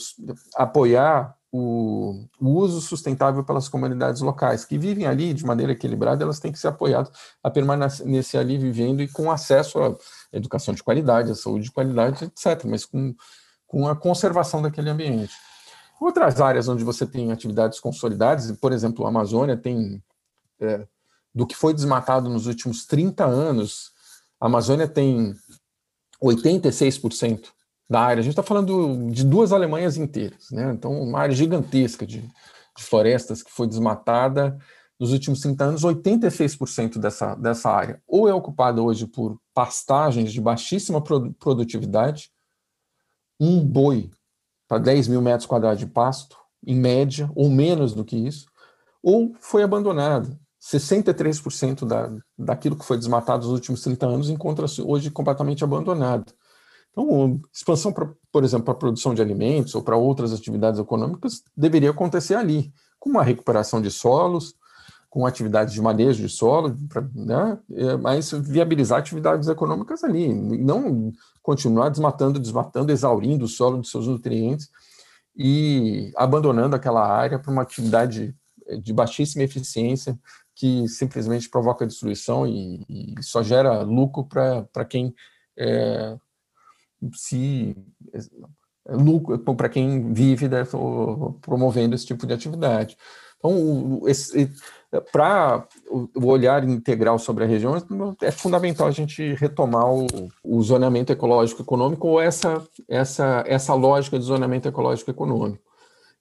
apoiar 0.55 1.33
o, 1.53 2.25
o, 2.41 2.49
uso 2.49 2.81
sustentável 2.81 3.45
pelas 3.45 3.69
comunidades 3.69 4.21
locais, 4.21 4.65
que 4.65 4.77
vivem 4.77 5.05
ali 5.05 5.33
de 5.33 5.45
maneira 5.45 5.71
equilibrada, 5.71 6.23
elas 6.23 6.39
têm 6.39 6.51
que 6.51 6.59
ser 6.59 6.67
apoiadas 6.67 7.11
a 7.41 7.49
permanecer 7.49 8.39
ali 8.39 8.57
vivendo 8.57 9.01
e 9.01 9.07
com 9.07 9.31
acesso 9.31 9.79
à 9.79 9.95
educação 10.33 10.73
de 10.73 10.83
qualidade, 10.83 11.31
à 11.31 11.35
saúde 11.35 11.65
de 11.65 11.71
qualidade, 11.71 12.25
etc., 12.25 12.65
mas 12.65 12.83
com 12.83 13.15
com 13.73 13.87
a 13.87 13.95
conservação 13.95 14.61
daquele 14.61 14.91
ambiente. 14.91 15.33
Outras 15.99 16.39
áreas 16.39 16.67
onde 16.67 16.83
você 16.83 17.07
tem 17.07 17.31
atividades 17.31 17.79
consolidadas, 17.79 18.51
por 18.51 18.71
exemplo, 18.71 19.03
a 19.03 19.09
Amazônia 19.09 19.57
tem, 19.57 19.99
é, 20.59 20.85
do 21.33 21.47
que 21.47 21.55
foi 21.55 21.73
desmatado 21.73 22.29
nos 22.29 22.45
últimos 22.45 22.85
30 22.85 23.25
anos, 23.25 23.91
a 24.39 24.45
Amazônia 24.45 24.87
tem 24.87 25.33
86% 26.23 27.47
da 27.89 28.01
área. 28.01 28.21
A 28.21 28.23
gente 28.23 28.33
está 28.33 28.43
falando 28.43 29.09
de 29.09 29.23
duas 29.23 29.51
Alemanhas 29.51 29.97
inteiras, 29.97 30.51
né? 30.51 30.71
Então, 30.71 30.91
uma 30.91 31.17
área 31.17 31.33
gigantesca 31.33 32.05
de, 32.05 32.21
de 32.21 32.83
florestas 32.83 33.41
que 33.41 33.51
foi 33.51 33.65
desmatada 33.65 34.55
nos 34.99 35.11
últimos 35.11 35.41
30 35.41 35.63
anos, 35.63 35.81
86% 35.81 36.99
dessa, 36.99 37.33
dessa 37.33 37.71
área 37.71 37.99
ou 38.07 38.29
é 38.29 38.33
ocupada 38.35 38.83
hoje 38.83 39.07
por 39.07 39.39
pastagens 39.51 40.31
de 40.31 40.39
baixíssima 40.39 41.01
produtividade, 41.01 42.31
um 43.43 43.63
boi 43.65 44.09
para 44.67 44.77
10 44.77 45.07
mil 45.07 45.21
metros 45.21 45.45
quadrados 45.45 45.79
de 45.79 45.87
pasto, 45.87 46.37
em 46.65 46.75
média, 46.75 47.29
ou 47.35 47.49
menos 47.49 47.93
do 47.93 48.05
que 48.05 48.15
isso, 48.15 48.47
ou 49.01 49.35
foi 49.39 49.63
abandonado, 49.63 50.37
63% 50.61 51.85
da, 51.85 52.09
daquilo 52.37 52.77
que 52.77 52.85
foi 52.85 52.97
desmatado 52.97 53.43
nos 53.43 53.53
últimos 53.53 53.81
30 53.81 54.05
anos 54.05 54.29
encontra-se 54.29 54.81
hoje 54.81 55.11
completamente 55.11 55.63
abandonado. 55.63 56.33
Então, 56.91 57.41
expansão, 57.51 57.91
pra, 57.91 58.09
por 58.31 58.43
exemplo, 58.45 58.65
para 58.65 58.73
a 58.73 58.77
produção 58.77 59.13
de 59.13 59.21
alimentos 59.21 59.75
ou 59.75 59.81
para 59.81 59.97
outras 59.97 60.31
atividades 60.31 60.79
econômicas 60.79 61.43
deveria 61.57 61.89
acontecer 61.89 62.35
ali, 62.35 62.71
com 62.97 63.09
uma 63.09 63.23
recuperação 63.23 63.81
de 63.81 63.91
solos, 63.91 64.55
com 65.13 65.27
atividades 65.27 65.75
de 65.75 65.79
manejo 65.79 66.23
de 66.23 66.27
solo, 66.27 66.75
pra, 66.89 67.03
né, 67.13 67.59
é, 67.71 67.95
mas 67.97 68.31
viabilizar 68.31 68.97
atividades 68.97 69.47
econômicas 69.47 70.03
ali, 70.03 70.33
não 70.33 71.13
continuar 71.39 71.89
desmatando, 71.89 72.39
desmatando, 72.39 72.91
exaurindo 72.91 73.45
o 73.45 73.47
solo 73.47 73.79
de 73.79 73.87
seus 73.87 74.07
nutrientes 74.07 74.71
e 75.37 76.11
abandonando 76.15 76.75
aquela 76.75 77.07
área 77.07 77.37
para 77.37 77.51
uma 77.51 77.61
atividade 77.61 78.35
de 78.81 78.91
baixíssima 78.91 79.43
eficiência 79.43 80.17
que 80.55 80.87
simplesmente 80.87 81.47
provoca 81.47 81.85
destruição 81.85 82.47
e, 82.47 82.83
e 82.89 83.13
só 83.21 83.43
gera 83.43 83.83
lucro 83.83 84.25
para 84.25 84.83
quem 84.83 85.13
é, 85.55 86.17
se 87.13 87.77
é, 88.11 88.95
lucro 88.95 89.37
para 89.37 89.69
quem 89.69 90.11
vive 90.11 90.49
né, 90.49 90.63
promovendo 91.39 91.93
esse 91.93 92.07
tipo 92.07 92.25
de 92.25 92.33
atividade. 92.33 92.97
Então, 93.37 94.01
para 94.99 95.67
o 95.91 96.25
olhar 96.27 96.63
integral 96.67 97.17
sobre 97.17 97.43
a 97.43 97.47
região, 97.47 97.75
é 98.21 98.31
fundamental 98.31 98.87
a 98.87 98.91
gente 98.91 99.33
retomar 99.33 99.91
o, 99.91 100.07
o 100.43 100.61
zoneamento 100.61 101.11
ecológico 101.11 101.61
econômico 101.61 102.07
ou 102.07 102.21
essa, 102.21 102.61
essa, 102.87 103.43
essa 103.47 103.73
lógica 103.73 104.19
de 104.19 104.25
zoneamento 104.25 104.67
ecológico 104.67 105.09
econômico. 105.09 105.63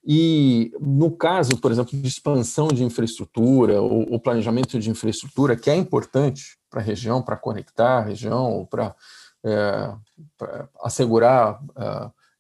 E 0.05 0.73
no 0.81 1.13
caso, 1.13 1.57
por 1.59 1.71
exemplo, 1.71 1.97
de 1.97 2.09
expansão 2.09 2.69
de 2.69 2.83
infraestrutura, 2.83 3.81
ou, 3.81 4.19
planejamento 4.19 4.79
de 4.79 4.91
infraestrutura, 4.91 5.55
que 5.55 5.71
é 5.71 5.77
importante 5.77 6.59
para 6.69 6.81
a 6.81 6.85
região, 6.85 7.23
para 7.23 7.37
conectar 7.37 7.99
a 7.99 8.03
região, 8.03 8.67
para 8.69 8.97
é, 9.45 9.95
assegurar 10.83 11.61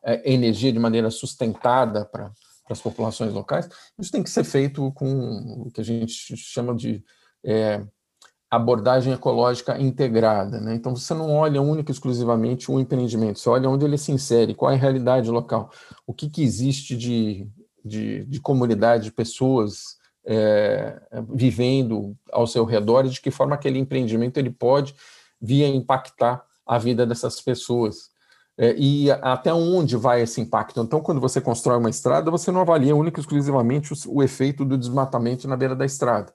é, 0.02 0.32
energia 0.32 0.72
de 0.72 0.78
maneira 0.78 1.10
sustentada 1.10 2.04
para 2.04 2.32
as 2.68 2.80
populações 2.80 3.32
locais, 3.32 3.68
isso 3.98 4.12
tem 4.12 4.22
que 4.22 4.30
ser 4.30 4.44
feito 4.44 4.90
com 4.92 5.64
o 5.66 5.70
que 5.70 5.80
a 5.80 5.84
gente 5.84 6.36
chama 6.36 6.74
de 6.74 7.04
é, 7.44 7.84
abordagem 8.50 9.12
ecológica 9.12 9.80
integrada. 9.80 10.60
Né? 10.60 10.74
Então, 10.74 10.94
você 10.94 11.14
não 11.14 11.32
olha 11.34 11.62
única 11.62 11.90
e 11.90 11.94
exclusivamente 11.94 12.70
o 12.70 12.78
empreendimento, 12.78 13.38
você 13.38 13.48
olha 13.48 13.68
onde 13.68 13.84
ele 13.84 13.98
se 13.98 14.12
insere, 14.12 14.54
qual 14.54 14.70
é 14.70 14.74
a 14.74 14.78
realidade 14.78 15.30
local, 15.30 15.70
o 16.06 16.12
que, 16.12 16.28
que 16.28 16.42
existe 16.42 16.96
de, 16.96 17.48
de, 17.84 18.24
de 18.26 18.40
comunidade, 18.40 19.04
de 19.04 19.12
pessoas 19.12 19.96
é, 20.24 21.00
vivendo 21.30 22.16
ao 22.30 22.46
seu 22.46 22.64
redor 22.64 23.06
e 23.06 23.10
de 23.10 23.20
que 23.20 23.30
forma 23.30 23.54
aquele 23.54 23.78
empreendimento 23.78 24.36
ele 24.36 24.50
pode 24.50 24.94
vir 25.40 25.64
a 25.64 25.68
impactar 25.68 26.44
a 26.64 26.78
vida 26.78 27.04
dessas 27.04 27.40
pessoas. 27.40 28.11
É, 28.58 28.74
e 28.76 29.10
até 29.10 29.52
onde 29.52 29.96
vai 29.96 30.22
esse 30.22 30.40
impacto? 30.40 30.80
Então, 30.80 31.00
quando 31.00 31.20
você 31.20 31.40
constrói 31.40 31.78
uma 31.78 31.90
estrada, 31.90 32.30
você 32.30 32.50
não 32.50 32.60
avalia 32.60 32.94
única 32.94 33.18
e 33.18 33.22
exclusivamente 33.22 33.92
o, 33.92 33.96
o 34.08 34.22
efeito 34.22 34.64
do 34.64 34.76
desmatamento 34.76 35.48
na 35.48 35.56
beira 35.56 35.74
da 35.74 35.86
estrada, 35.86 36.34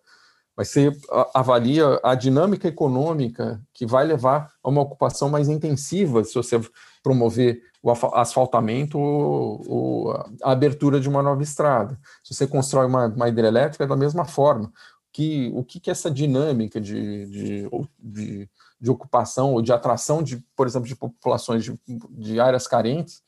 mas 0.55 0.69
você 0.69 0.91
avalia 1.35 1.99
a 2.03 2.15
dinâmica 2.15 2.67
econômica 2.67 3.61
que 3.71 3.85
vai 3.85 4.05
levar 4.05 4.51
a 4.63 4.69
uma 4.69 4.81
ocupação 4.81 5.29
mais 5.29 5.47
intensiva 5.47 6.23
se 6.23 6.33
você 6.33 6.59
promover 7.03 7.61
o 7.83 7.91
asfaltamento 7.91 8.97
ou, 8.97 9.63
ou 9.67 10.11
a 10.43 10.51
abertura 10.51 10.99
de 10.99 11.07
uma 11.07 11.21
nova 11.21 11.43
estrada. 11.43 11.97
Se 12.23 12.33
você 12.33 12.47
constrói 12.47 12.87
uma, 12.87 13.05
uma 13.05 13.29
hidrelétrica, 13.29 13.83
é 13.83 13.87
da 13.87 13.95
mesma 13.95 14.25
forma. 14.25 14.73
Que, 15.13 15.51
o 15.55 15.63
que, 15.63 15.79
que 15.79 15.91
essa 15.91 16.11
dinâmica 16.11 16.81
de, 16.81 17.25
de, 17.27 17.69
de 17.99 18.49
de 18.79 18.91
ocupação 18.91 19.53
ou 19.53 19.61
de 19.61 19.73
atração 19.73 20.21
de, 20.21 20.37
por 20.55 20.67
exemplo, 20.67 20.87
de 20.87 20.95
populações 20.95 21.63
de, 21.63 21.79
de 22.11 22.39
áreas 22.39 22.67
carentes 22.67 23.21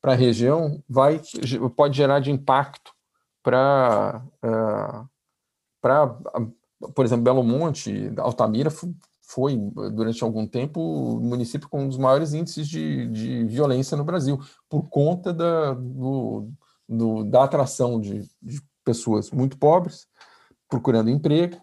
para 0.00 0.12
a 0.12 0.16
região 0.16 0.82
vai 0.88 1.20
pode 1.74 1.96
gerar 1.96 2.20
de 2.20 2.30
impacto 2.30 2.92
para 3.42 4.22
uh, 4.44 5.08
para 5.80 6.06
por 6.94 7.04
exemplo 7.04 7.24
Belo 7.24 7.42
Monte 7.42 8.12
Altamira 8.18 8.70
foi 9.22 9.56
durante 9.92 10.22
algum 10.22 10.46
tempo 10.46 10.80
o 10.80 11.20
município 11.20 11.68
com 11.68 11.84
um 11.84 11.88
dos 11.88 11.98
maiores 11.98 12.32
índices 12.32 12.68
de, 12.68 13.08
de 13.08 13.44
violência 13.44 13.96
no 13.96 14.04
Brasil 14.04 14.38
por 14.68 14.88
conta 14.88 15.32
da, 15.32 15.74
do, 15.74 16.48
do, 16.88 17.24
da 17.24 17.44
atração 17.44 18.00
de, 18.00 18.22
de 18.40 18.62
pessoas 18.84 19.30
muito 19.30 19.58
pobres 19.58 20.06
procurando 20.68 21.10
emprego 21.10 21.60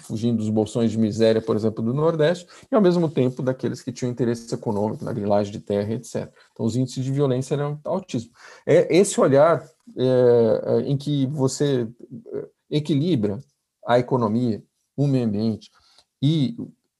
fugindo 0.00 0.38
dos 0.38 0.48
bolsões 0.48 0.90
de 0.90 0.98
miséria, 0.98 1.40
por 1.40 1.56
exemplo, 1.56 1.84
do 1.84 1.92
Nordeste, 1.92 2.46
e 2.70 2.74
ao 2.74 2.80
mesmo 2.80 3.08
tempo 3.08 3.42
daqueles 3.42 3.82
que 3.82 3.92
tinham 3.92 4.10
interesse 4.10 4.52
econômico 4.54 5.04
na 5.04 5.12
grilagem 5.12 5.52
de 5.52 5.60
terra, 5.60 5.92
etc. 5.92 6.32
Então, 6.52 6.66
os 6.66 6.76
índices 6.76 7.04
de 7.04 7.12
violência 7.12 7.54
eram 7.54 7.80
altíssimos. 7.84 8.34
É 8.66 8.96
esse 8.96 9.20
olhar 9.20 9.64
é, 9.96 10.62
é 10.64 10.80
em 10.82 10.96
que 10.96 11.26
você 11.26 11.88
é, 12.32 12.48
equilibra 12.70 13.38
a 13.86 13.98
economia, 13.98 14.62
o 14.96 15.06
meio 15.06 15.26
ambiente 15.26 15.70
e 16.22 16.56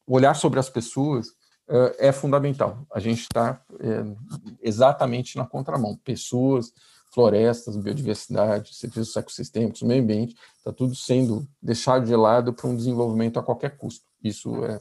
olhar 0.06 0.34
sobre 0.34 0.60
as 0.60 0.68
pessoas 0.68 1.28
é, 1.68 2.08
é 2.08 2.12
fundamental. 2.12 2.86
A 2.92 3.00
gente 3.00 3.22
está 3.22 3.60
é, 3.80 4.04
exatamente 4.62 5.36
na 5.36 5.46
contramão. 5.46 5.96
Pessoas, 6.04 6.72
florestas, 7.16 7.78
biodiversidade, 7.78 8.74
serviços 8.74 9.16
ecossistêmicos, 9.16 9.80
meio 9.80 10.02
ambiente, 10.02 10.36
está 10.58 10.70
tudo 10.70 10.94
sendo 10.94 11.48
deixado 11.62 12.04
de 12.04 12.14
lado 12.14 12.52
para 12.52 12.68
um 12.68 12.76
desenvolvimento 12.76 13.38
a 13.38 13.42
qualquer 13.42 13.78
custo. 13.78 14.04
Isso 14.22 14.62
é 14.66 14.78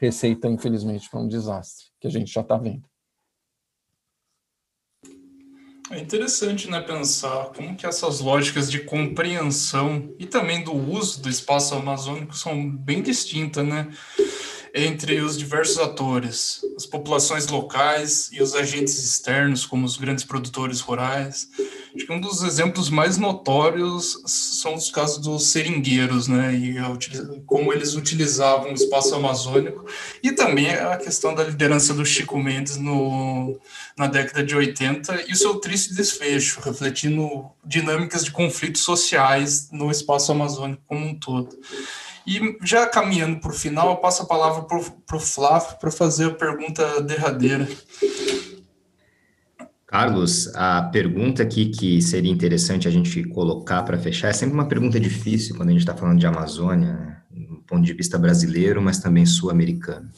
receita, 0.00 0.48
infelizmente, 0.48 1.08
para 1.08 1.20
um 1.20 1.28
desastre, 1.28 1.86
que 2.00 2.08
a 2.08 2.10
gente 2.10 2.32
já 2.32 2.40
está 2.40 2.56
vendo. 2.56 2.82
É 5.92 6.00
interessante, 6.00 6.68
né, 6.68 6.80
pensar 6.80 7.52
como 7.54 7.76
que 7.76 7.86
essas 7.86 8.18
lógicas 8.18 8.68
de 8.68 8.80
compreensão 8.80 10.12
e 10.18 10.26
também 10.26 10.64
do 10.64 10.74
uso 10.74 11.22
do 11.22 11.28
espaço 11.28 11.76
amazônico 11.76 12.36
são 12.36 12.68
bem 12.68 13.02
distintas, 13.02 13.64
né? 13.64 13.88
Entre 14.74 15.20
os 15.20 15.36
diversos 15.36 15.78
atores, 15.78 16.60
as 16.76 16.86
populações 16.86 17.46
locais 17.46 18.30
e 18.32 18.42
os 18.42 18.54
agentes 18.54 18.98
externos, 18.98 19.66
como 19.66 19.84
os 19.84 19.98
grandes 19.98 20.24
produtores 20.24 20.80
rurais. 20.80 21.48
Acho 21.94 22.06
que 22.06 22.12
um 22.12 22.20
dos 22.20 22.42
exemplos 22.42 22.88
mais 22.88 23.18
notórios 23.18 24.22
são 24.24 24.74
os 24.74 24.90
casos 24.90 25.18
dos 25.18 25.48
seringueiros, 25.48 26.26
né, 26.26 26.54
e 26.54 26.76
como 27.44 27.70
eles 27.70 27.94
utilizavam 27.94 28.70
o 28.70 28.74
espaço 28.74 29.14
amazônico, 29.14 29.84
e 30.22 30.32
também 30.32 30.70
a 30.70 30.96
questão 30.96 31.34
da 31.34 31.44
liderança 31.44 31.92
do 31.92 32.04
Chico 32.06 32.38
Mendes 32.38 32.78
no, 32.78 33.60
na 33.96 34.06
década 34.06 34.42
de 34.42 34.56
80 34.56 35.24
e 35.28 35.32
o 35.32 35.36
seu 35.36 35.56
triste 35.56 35.94
desfecho, 35.94 36.60
refletindo 36.60 37.50
dinâmicas 37.62 38.24
de 38.24 38.30
conflitos 38.30 38.82
sociais 38.82 39.68
no 39.70 39.90
espaço 39.90 40.32
amazônico 40.32 40.82
como 40.86 41.04
um 41.04 41.14
todo. 41.14 41.54
E 42.26 42.56
já 42.62 42.86
caminhando 42.86 43.40
para 43.40 43.50
o 43.50 43.54
final, 43.54 43.90
eu 43.90 43.96
passo 43.96 44.22
a 44.22 44.26
palavra 44.26 44.62
para 44.62 45.16
o 45.16 45.20
Flávio 45.20 45.76
para 45.78 45.90
fazer 45.90 46.26
a 46.26 46.34
pergunta 46.34 47.02
derradeira. 47.02 47.68
Carlos, 49.86 50.54
a 50.54 50.84
pergunta 50.84 51.42
aqui 51.42 51.66
que 51.66 52.00
seria 52.00 52.32
interessante 52.32 52.88
a 52.88 52.90
gente 52.90 53.22
colocar 53.24 53.82
para 53.82 53.98
fechar 53.98 54.28
é 54.28 54.32
sempre 54.32 54.54
uma 54.54 54.66
pergunta 54.66 54.98
difícil 54.98 55.54
quando 55.54 55.68
a 55.68 55.72
gente 55.72 55.82
está 55.82 55.94
falando 55.94 56.18
de 56.18 56.26
Amazônia, 56.26 56.92
né? 56.94 57.16
do 57.30 57.56
ponto 57.66 57.84
de 57.84 57.92
vista 57.92 58.18
brasileiro, 58.18 58.80
mas 58.80 59.00
também 59.00 59.26
sul-americano. 59.26 60.10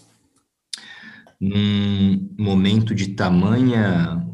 Num 1.41 2.29
momento 2.39 2.95
de 2.95 3.09
tamanha 3.09 4.25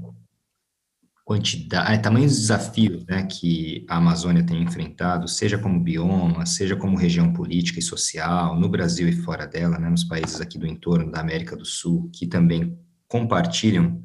quantidade, 1.30 1.92
é, 1.92 1.96
tamanhos 1.96 2.36
desafios 2.36 3.06
né, 3.06 3.22
que 3.22 3.86
a 3.88 3.98
Amazônia 3.98 4.42
tem 4.42 4.64
enfrentado, 4.64 5.28
seja 5.28 5.56
como 5.56 5.78
bioma, 5.78 6.44
seja 6.44 6.74
como 6.74 6.96
região 6.96 7.32
política 7.32 7.78
e 7.78 7.82
social, 7.82 8.58
no 8.58 8.68
Brasil 8.68 9.08
e 9.08 9.12
fora 9.12 9.46
dela, 9.46 9.78
né, 9.78 9.88
nos 9.88 10.02
países 10.02 10.40
aqui 10.40 10.58
do 10.58 10.66
entorno 10.66 11.08
da 11.08 11.20
América 11.20 11.56
do 11.56 11.64
Sul, 11.64 12.10
que 12.12 12.26
também 12.26 12.76
compartilham 13.06 14.02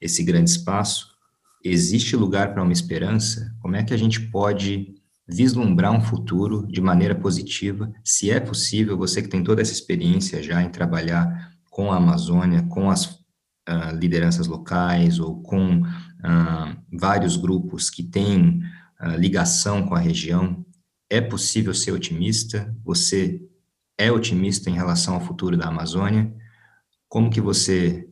esse 0.00 0.22
grande 0.22 0.50
espaço, 0.50 1.08
existe 1.64 2.14
lugar 2.14 2.54
para 2.54 2.62
uma 2.62 2.72
esperança? 2.72 3.52
Como 3.60 3.74
é 3.74 3.82
que 3.82 3.92
a 3.92 3.96
gente 3.98 4.20
pode 4.20 4.94
vislumbrar 5.26 5.90
um 5.90 6.00
futuro 6.00 6.64
de 6.68 6.80
maneira 6.80 7.16
positiva, 7.16 7.92
se 8.04 8.30
é 8.30 8.38
possível, 8.38 8.96
você 8.96 9.20
que 9.20 9.28
tem 9.28 9.42
toda 9.42 9.62
essa 9.62 9.72
experiência 9.72 10.40
já 10.40 10.62
em 10.62 10.70
trabalhar 10.70 11.56
com 11.68 11.90
a 11.90 11.96
Amazônia, 11.96 12.62
com 12.68 12.88
as 12.88 13.22
uh, 13.68 13.96
lideranças 13.98 14.46
locais 14.46 15.18
ou 15.18 15.42
com 15.42 15.82
uh, 16.24 16.76
vários 16.92 17.36
grupos 17.36 17.90
que 17.90 18.02
têm 18.02 18.62
uh, 19.00 19.16
ligação 19.18 19.86
com 19.86 19.94
a 19.94 19.98
região, 19.98 20.64
é 21.10 21.20
possível 21.20 21.74
ser 21.74 21.92
otimista? 21.92 22.74
Você 22.84 23.40
é 23.98 24.10
otimista 24.10 24.70
em 24.70 24.74
relação 24.74 25.14
ao 25.14 25.20
futuro 25.20 25.56
da 25.56 25.68
Amazônia? 25.68 26.34
Como 27.08 27.30
que 27.30 27.40
você 27.40 28.08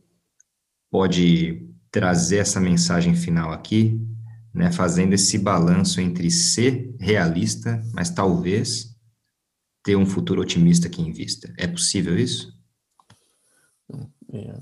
pode 0.91 1.67
trazer 1.89 2.37
essa 2.37 2.59
mensagem 2.59 3.15
final 3.15 3.51
aqui, 3.51 3.99
né, 4.53 4.71
fazendo 4.71 5.13
esse 5.13 5.37
balanço 5.37 5.99
entre 5.99 6.29
ser 6.29 6.93
realista, 6.99 7.81
mas 7.93 8.09
talvez 8.09 8.95
ter 9.83 9.95
um 9.95 10.05
futuro 10.05 10.41
otimista 10.41 10.89
que 10.89 11.01
invista. 11.01 11.53
É 11.57 11.67
possível 11.67 12.17
isso? 12.17 12.53
É. 14.33 14.59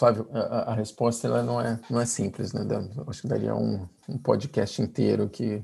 Flávio, 0.00 0.26
a, 0.32 0.72
a, 0.72 0.74
resposta 0.74 1.26
ela 1.26 1.42
não 1.42 1.60
é 1.60 1.78
não 1.90 2.00
é 2.00 2.06
simples, 2.06 2.54
né? 2.54 2.62
Acho 3.06 3.20
que 3.20 3.28
daria 3.28 3.54
um, 3.54 3.86
um 4.08 4.16
podcast 4.16 4.80
inteiro 4.80 5.28
que 5.28 5.62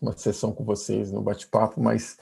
uma 0.00 0.16
sessão 0.16 0.52
com 0.52 0.64
vocês 0.64 1.12
no 1.12 1.20
bate-papo, 1.20 1.82
mas 1.82 2.16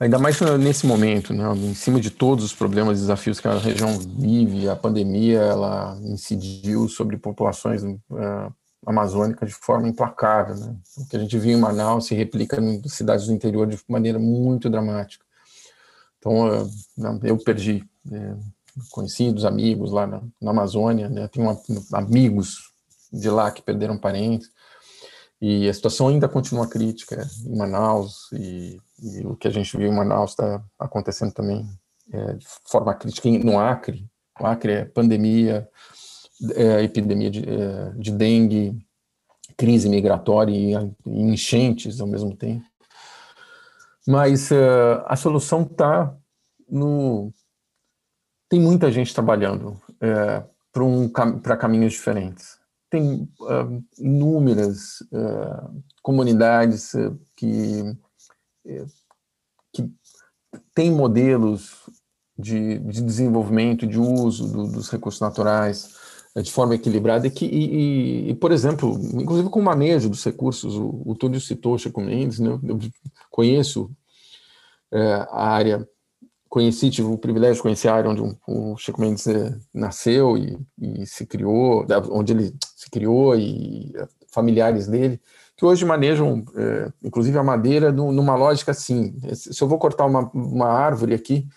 ainda 0.00 0.18
mais 0.18 0.40
nesse 0.58 0.88
momento, 0.88 1.32
né? 1.32 1.44
Em 1.54 1.72
cima 1.72 2.00
de 2.00 2.10
todos 2.10 2.44
os 2.44 2.52
problemas 2.52 2.98
e 2.98 3.02
desafios 3.02 3.38
que 3.38 3.46
a 3.46 3.56
região 3.56 3.96
vive, 3.96 4.68
a 4.68 4.74
pandemia 4.74 5.38
ela 5.38 5.96
incidiu 6.02 6.88
sobre 6.88 7.16
populações 7.16 7.84
uh, 7.84 8.52
amazônicas 8.84 9.50
de 9.50 9.54
forma 9.54 9.86
implacável, 9.86 10.56
né? 10.56 10.76
O 10.96 11.06
que 11.06 11.16
a 11.16 11.20
gente 11.20 11.38
viu 11.38 11.56
em 11.56 11.60
Manaus 11.60 12.06
se 12.06 12.14
replica 12.16 12.60
em 12.60 12.82
cidades 12.88 13.26
do 13.28 13.32
interior 13.32 13.68
de 13.68 13.78
maneira 13.88 14.18
muito 14.18 14.68
dramática. 14.68 15.24
Então, 16.18 16.64
uh, 16.64 17.20
eu 17.22 17.38
perdi 17.38 17.88
é, 18.10 18.34
conhecidos, 18.90 19.44
amigos 19.44 19.92
lá 19.92 20.06
na, 20.06 20.22
na 20.40 20.50
Amazônia, 20.50 21.08
né? 21.08 21.28
Uma, 21.36 21.60
amigos 21.92 22.72
de 23.12 23.30
lá 23.30 23.50
que 23.50 23.62
perderam 23.62 23.98
parentes. 23.98 24.50
E 25.40 25.68
a 25.68 25.74
situação 25.74 26.08
ainda 26.08 26.28
continua 26.28 26.66
crítica 26.66 27.26
em 27.46 27.56
Manaus, 27.56 28.30
e, 28.32 28.76
e 29.00 29.26
o 29.26 29.36
que 29.36 29.46
a 29.46 29.50
gente 29.50 29.76
viu 29.76 29.88
em 29.88 29.94
Manaus 29.94 30.30
está 30.30 30.62
acontecendo 30.78 31.32
também 31.32 31.64
é, 32.12 32.32
de 32.34 32.46
forma 32.64 32.94
crítica 32.94 33.28
no 33.30 33.58
Acre. 33.58 34.06
O 34.40 34.46
Acre 34.46 34.72
é 34.72 34.84
pandemia, 34.84 35.68
é, 36.54 36.82
epidemia 36.82 37.30
de, 37.30 37.48
é, 37.48 37.90
de 37.96 38.10
dengue, 38.12 38.76
crise 39.56 39.88
migratória 39.88 40.52
e, 40.52 40.72
e, 41.06 41.22
enchentes 41.22 42.00
ao 42.00 42.06
mesmo 42.06 42.36
tempo. 42.36 42.64
Mas 44.06 44.50
uh, 44.50 45.04
a 45.06 45.16
solução 45.16 45.62
está 45.62 46.14
no. 46.68 47.30
Tem 48.48 48.60
muita 48.60 48.90
gente 48.90 49.14
trabalhando 49.14 49.80
é, 50.00 50.42
para 50.72 50.84
um, 50.84 51.08
caminhos 51.08 51.92
diferentes 51.92 52.58
tem 52.90 53.28
uh, 53.40 53.84
inúmeras 53.98 55.00
uh, 55.12 55.82
comunidades 56.02 56.94
uh, 56.94 57.18
que, 57.36 57.82
eh, 58.66 58.86
que 59.72 59.90
têm 60.74 60.90
modelos 60.90 61.82
de, 62.38 62.78
de 62.78 63.02
desenvolvimento, 63.02 63.86
de 63.86 63.98
uso 63.98 64.50
do, 64.50 64.72
dos 64.72 64.88
recursos 64.88 65.20
naturais 65.20 65.96
de 66.36 66.52
forma 66.52 66.74
equilibrada 66.74 67.26
e 67.26 67.30
que, 67.30 67.44
e, 67.44 68.30
e, 68.30 68.34
por 68.34 68.52
exemplo, 68.52 68.96
inclusive 69.14 69.50
com 69.50 69.60
o 69.60 69.64
manejo 69.64 70.08
dos 70.08 70.24
recursos, 70.24 70.76
o, 70.76 71.02
o 71.04 71.14
Túlio 71.14 71.40
citou 71.40 71.76
Chico 71.76 72.00
Mendes, 72.00 72.38
né? 72.38 72.50
eu 72.62 72.78
conheço 73.28 73.90
a 75.30 75.48
área 75.48 75.86
conheci, 76.48 76.90
tive 76.90 77.08
o 77.08 77.18
privilégio 77.18 77.56
de 77.56 77.62
conhecer 77.62 77.88
a 77.88 77.94
área 77.94 78.10
onde 78.10 78.22
o 78.46 78.76
Chico 78.76 79.00
Mendes 79.00 79.26
eh, 79.26 79.54
nasceu 79.72 80.36
e, 80.36 80.58
e, 80.80 81.06
se 81.06 81.26
criou, 81.26 81.86
onde 82.10 82.32
ele 82.32 82.54
se 82.76 82.90
criou 82.90 83.36
e 83.36 83.92
eh, 83.94 84.08
familiares 84.30 84.86
dele, 84.86 85.20
que 85.56 85.64
hoje 85.64 85.84
manejam, 85.84 86.44
é, 86.54 86.92
inclusive, 87.02 87.36
a 87.36 87.42
madeira 87.42 87.90
numa 87.90 88.36
lógica 88.36 88.70
assim, 88.70 89.18
se 89.34 89.60
eu 89.60 89.66
vou 89.66 89.76
cortar 89.76 90.06
uma, 90.06 90.30
uma 90.32 90.68
árvore 90.68 91.14
aqui 91.14 91.48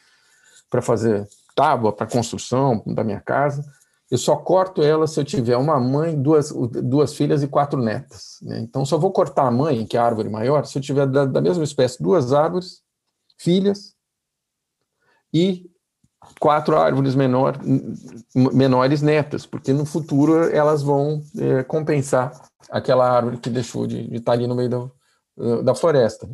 para 0.72 0.82
fazer 0.82 1.28
tábua 1.56 1.94
para 1.94 2.08
construção 2.08 2.82
da 2.88 3.04
minha 3.04 3.20
casa, 3.20 3.64
eu 4.10 4.18
só 4.18 4.36
corto 4.36 4.82
ela 4.82 5.06
se 5.06 5.20
eu 5.20 5.24
tiver 5.24 5.56
uma 5.56 5.80
mãe, 5.80 6.20
duas, 6.20 6.52
duas 6.52 7.14
filhas 7.14 7.44
e 7.44 7.48
quatro 7.48 7.80
netas. 7.80 8.40
Né? 8.42 8.60
Então, 8.62 8.84
só 8.84 8.98
vou 8.98 9.12
cortar 9.12 9.48
a 9.48 9.52
mãe, 9.52 9.86
que 9.86 9.96
é 9.96 10.00
a 10.00 10.04
árvore 10.04 10.30
maior, 10.30 10.66
se 10.66 10.80
eu 10.80 10.82
tiver 10.82 11.06
da, 11.06 11.26
da 11.26 11.40
mesma 11.40 11.64
espécie 11.64 12.02
duas 12.02 12.34
árvores, 12.34 12.82
filhas 13.38 13.94
e 15.34 15.70
quatro 16.40 16.78
árvores 16.78 17.16
menor, 17.16 17.58
menores 18.34 19.02
netas, 19.02 19.46
porque 19.46 19.74
no 19.74 19.86
futuro 19.86 20.50
elas 20.50 20.82
vão 20.82 21.22
é, 21.38 21.64
compensar 21.64 22.32
aquela 22.70 23.10
árvore 23.10 23.38
que 23.38 23.50
deixou 23.50 23.88
de, 23.88 24.08
de 24.08 24.18
estar 24.18 24.34
ali 24.34 24.48
no 24.48 24.56
meio 24.56 24.70
da, 24.70 25.62
da 25.64 25.76
floresta. 25.76 26.30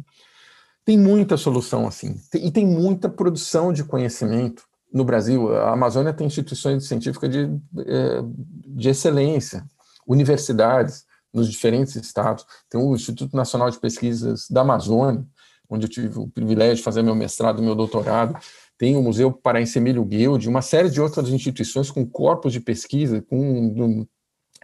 Tem 0.85 0.97
muita 0.97 1.35
solução 1.35 1.87
assim, 1.87 2.15
e 2.33 2.51
tem 2.51 2.65
muita 2.65 3.09
produção 3.09 3.73
de 3.73 3.83
conhecimento 3.83 4.63
no 4.93 5.03
Brasil. 5.03 5.53
A 5.55 5.73
Amazônia 5.73 6.13
tem 6.13 6.27
instituições 6.27 6.87
científicas 6.87 7.29
de, 7.29 7.49
é, 7.79 8.21
de 8.65 8.89
excelência, 8.89 9.65
universidades 10.07 11.05
nos 11.33 11.49
diferentes 11.49 11.95
estados. 11.95 12.45
Tem 12.69 12.79
o 12.79 12.95
Instituto 12.95 13.35
Nacional 13.35 13.69
de 13.69 13.79
Pesquisas 13.79 14.47
da 14.49 14.61
Amazônia, 14.61 15.25
onde 15.69 15.85
eu 15.85 15.89
tive 15.89 16.17
o 16.17 16.29
privilégio 16.29 16.77
de 16.77 16.83
fazer 16.83 17.01
meu 17.01 17.15
mestrado 17.15 17.61
meu 17.61 17.75
doutorado 17.75 18.39
tem 18.77 18.95
o 18.95 19.01
Museu 19.01 19.31
Paraense 19.31 19.77
Emílio 19.77 20.05
Guild, 20.05 20.47
uma 20.47 20.61
série 20.61 20.89
de 20.89 21.01
outras 21.01 21.29
instituições 21.29 21.89
com 21.89 22.05
corpos 22.05 22.53
de 22.53 22.59
pesquisa, 22.59 23.21
com 23.21 24.05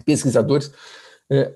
pesquisadores 0.05 0.71
é, 1.29 1.53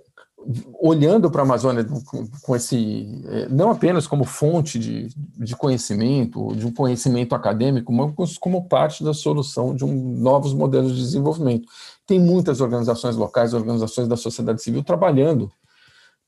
olhando 0.79 1.29
para 1.29 1.41
a 1.41 1.45
Amazônia 1.45 1.83
com, 1.83 2.27
com 2.41 2.55
esse, 2.55 3.21
é, 3.25 3.49
não 3.49 3.71
apenas 3.71 4.07
como 4.07 4.23
fonte 4.23 4.79
de, 4.79 5.09
de 5.37 5.55
conhecimento, 5.55 6.55
de 6.55 6.65
um 6.65 6.71
conhecimento 6.71 7.35
acadêmico, 7.35 7.91
mas 7.91 8.37
como 8.37 8.67
parte 8.67 9.03
da 9.03 9.13
solução 9.13 9.75
de 9.75 9.83
um, 9.83 9.93
novos 10.17 10.53
modelos 10.53 10.95
de 10.95 11.01
desenvolvimento. 11.01 11.67
Tem 12.05 12.19
muitas 12.19 12.61
organizações 12.61 13.15
locais, 13.15 13.53
organizações 13.53 14.07
da 14.07 14.15
sociedade 14.15 14.61
civil 14.61 14.83
trabalhando 14.83 15.51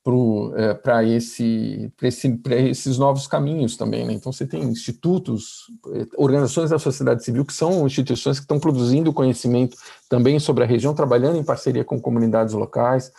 para 0.02 1.04
é, 1.04 1.08
esse, 1.10 1.92
esse, 2.02 2.40
esses 2.46 2.98
novos 2.98 3.26
caminhos 3.26 3.76
também. 3.76 4.06
Né? 4.06 4.14
Então, 4.14 4.32
você 4.32 4.46
tem 4.46 4.62
institutos, 4.62 5.66
é, 5.94 6.06
organizações 6.16 6.70
da 6.70 6.78
sociedade 6.78 7.22
civil, 7.22 7.44
que 7.44 7.52
são 7.52 7.86
instituições 7.86 8.38
que 8.38 8.44
estão 8.44 8.58
produzindo 8.58 9.12
conhecimento 9.12 9.76
também 10.08 10.38
sobre 10.38 10.64
a 10.64 10.66
região, 10.66 10.94
trabalhando 10.94 11.36
em 11.36 11.44
parceria 11.44 11.84
com 11.84 12.00
comunidades 12.00 12.54
locais, 12.54 13.12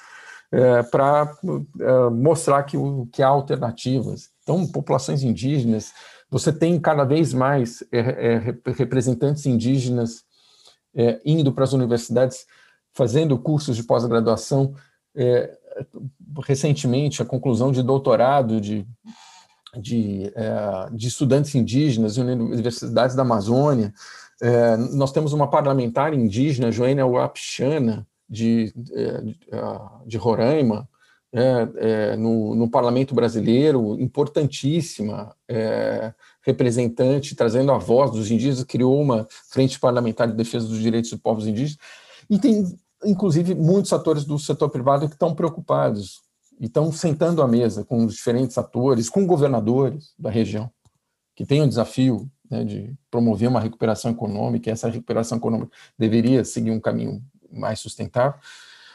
é, 0.51 0.82
para 0.84 1.32
é, 1.79 2.09
mostrar 2.09 2.63
que, 2.63 2.77
que 3.11 3.21
há 3.21 3.27
alternativas. 3.27 4.29
Então, 4.41 4.67
populações 4.67 5.21
indígenas, 5.21 5.93
você 6.32 6.51
tem 6.51 6.79
cada 6.79 7.03
vez 7.03 7.32
mais 7.32 7.84
é, 7.91 7.99
é, 7.99 8.71
representantes 8.71 9.45
indígenas 9.45 10.23
indo 11.23 11.53
para 11.53 11.63
as 11.63 11.71
universidades, 11.71 12.45
fazendo 12.93 13.39
cursos 13.39 13.77
de 13.77 13.84
pós-graduação, 13.84 14.75
é, 15.15 15.57
recentemente 16.43 17.22
a 17.22 17.26
conclusão 17.26 17.72
de 17.72 17.82
doutorado 17.84 18.59
de, 18.59 18.86
de, 19.80 20.32
é, 20.36 20.89
de 20.91 21.07
estudantes 21.07 21.53
indígenas 21.55 22.17
em 22.17 22.22
universidades 22.22 23.15
da 23.15 23.22
Amazônia. 23.22 23.93
É, 24.41 24.78
nós 24.78 25.11
temos 25.11 25.34
uma 25.34 25.49
parlamentar 25.49 26.13
indígena, 26.13 26.72
Joênia 26.72 27.05
Wapichana, 27.05 28.07
de, 28.30 28.74
é, 28.93 29.22
de, 29.22 29.39
de 30.07 30.17
Roraima, 30.17 30.88
é, 31.34 31.67
é, 31.78 32.15
no, 32.17 32.55
no, 32.55 32.69
parlamento 32.69 33.15
brasileiro, 33.15 33.97
importantíssima 34.01 35.34
é, 35.47 36.13
representante, 36.41 37.36
trazendo 37.36 37.72
a 37.72 37.78
voz 37.78 38.11
dos 38.11 38.30
indígenas, 38.30 38.65
criou 38.65 39.01
uma 39.01 39.26
frente 39.49 39.80
parlamentar 39.80 40.28
de 40.28 40.36
defesa 40.36 40.67
dos 40.67 40.80
direitos 40.80 41.09
dos 41.09 41.22
povos 41.22 41.47
indígenas, 41.47 41.78
e 42.30 42.38
tem 42.38 42.78
inclusive 43.04 43.56
muitos 43.56 43.93
atores 43.93 44.26
do 44.26 44.38
setor 44.38 44.70
privado 44.70 45.08
que 45.08 45.16
estão 45.16 45.34
preocupados 45.34 46.22
e 46.60 46.66
estão 46.66 46.91
sentando 46.91 47.41
à 47.41 47.47
mesa 47.47 47.84
com 47.84 48.06
os 48.06 48.14
diferentes 48.14 48.58
atores, 48.58 49.10
com 49.10 49.26
governadores 49.26 50.14
da 50.18 50.30
região, 50.30 50.70
que 51.36 51.45
tem 51.45 51.62
o 51.62 51.68
desafio 51.68 52.30
né, 52.49 52.64
de 52.64 52.93
promover 53.10 53.49
uma 53.49 53.60
recuperação 53.60 54.12
econômica, 54.12 54.70
e 54.70 54.74
essa 54.74 54.89
recuperação 54.89 55.38
econômica 55.38 55.72
deveria 55.97 56.43
seguir 56.43 56.72
um 56.72 56.80
caminho 56.80 57.24
mais 57.52 57.80
sustentável. 57.80 58.39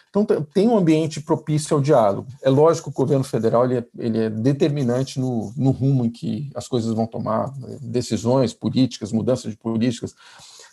Então, 0.09 0.25
tem 0.25 0.69
um 0.69 0.79
ambiente 0.79 1.21
propício 1.21 1.77
ao 1.77 1.83
diálogo. 1.83 2.29
É 2.43 2.49
lógico 2.49 2.91
que 2.91 2.97
o 2.97 3.03
governo 3.03 3.25
federal 3.25 3.65
ele 3.65 3.79
é, 3.79 3.85
ele 3.99 4.19
é 4.19 4.31
determinante 4.31 5.21
no, 5.21 5.53
no 5.57 5.71
rumo 5.71 6.07
em 6.07 6.11
que 6.11 6.51
as 6.55 6.67
coisas 6.69 6.95
vão 6.95 7.07
tomar, 7.07 7.55
né, 7.59 7.79
decisões 7.83 8.55
políticas, 8.55 9.13
mudanças 9.13 9.51
de 9.51 9.59
políticas, 9.59 10.15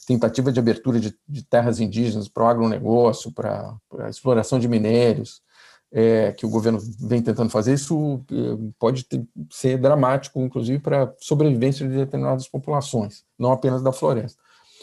tentativa 0.05 0.51
de 0.51 0.59
abertura 0.59 0.99
de, 0.99 1.15
de 1.27 1.43
terras 1.43 1.79
indígenas 1.79 2.27
para 2.27 2.43
o 2.43 2.47
agronegócio, 2.47 3.31
para 3.31 3.75
a 3.99 4.09
exploração 4.09 4.59
de 4.59 4.67
minérios, 4.67 5.41
é, 5.91 6.31
que 6.31 6.45
o 6.45 6.49
governo 6.49 6.79
vem 6.99 7.21
tentando 7.21 7.49
fazer, 7.49 7.73
isso 7.73 8.25
é, 8.31 8.71
pode 8.79 9.03
ter, 9.03 9.23
ser 9.51 9.77
dramático, 9.77 10.41
inclusive, 10.41 10.79
para 10.79 11.03
a 11.03 11.13
sobrevivência 11.19 11.87
de 11.87 11.95
determinadas 11.95 12.47
populações, 12.47 13.23
não 13.37 13.51
apenas 13.51 13.83
da 13.83 13.91
floresta. 13.91 14.41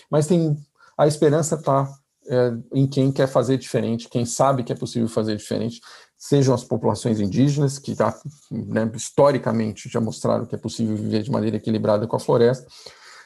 Mas 0.09 0.27
tem 0.27 0.57
a 0.97 1.07
esperança 1.07 1.57
está 1.57 1.89
é, 2.29 2.53
em 2.73 2.87
quem 2.87 3.11
quer 3.11 3.27
fazer 3.27 3.57
diferente, 3.57 4.09
quem 4.09 4.25
sabe 4.25 4.63
que 4.63 4.73
é 4.73 4.77
possível 4.77 5.09
fazer 5.09 5.37
diferente, 5.37 5.81
sejam 6.17 6.55
as 6.55 6.63
populações 6.63 7.19
indígenas, 7.19 7.79
que 7.79 7.95
já, 7.95 8.15
né, 8.51 8.89
historicamente 8.95 9.89
já 9.89 10.01
mostraram 10.01 10.45
que 10.45 10.55
é 10.55 10.59
possível 10.59 10.95
viver 10.95 11.23
de 11.23 11.31
maneira 11.31 11.57
equilibrada 11.57 12.07
com 12.07 12.15
a 12.15 12.21
floresta, 12.21 12.67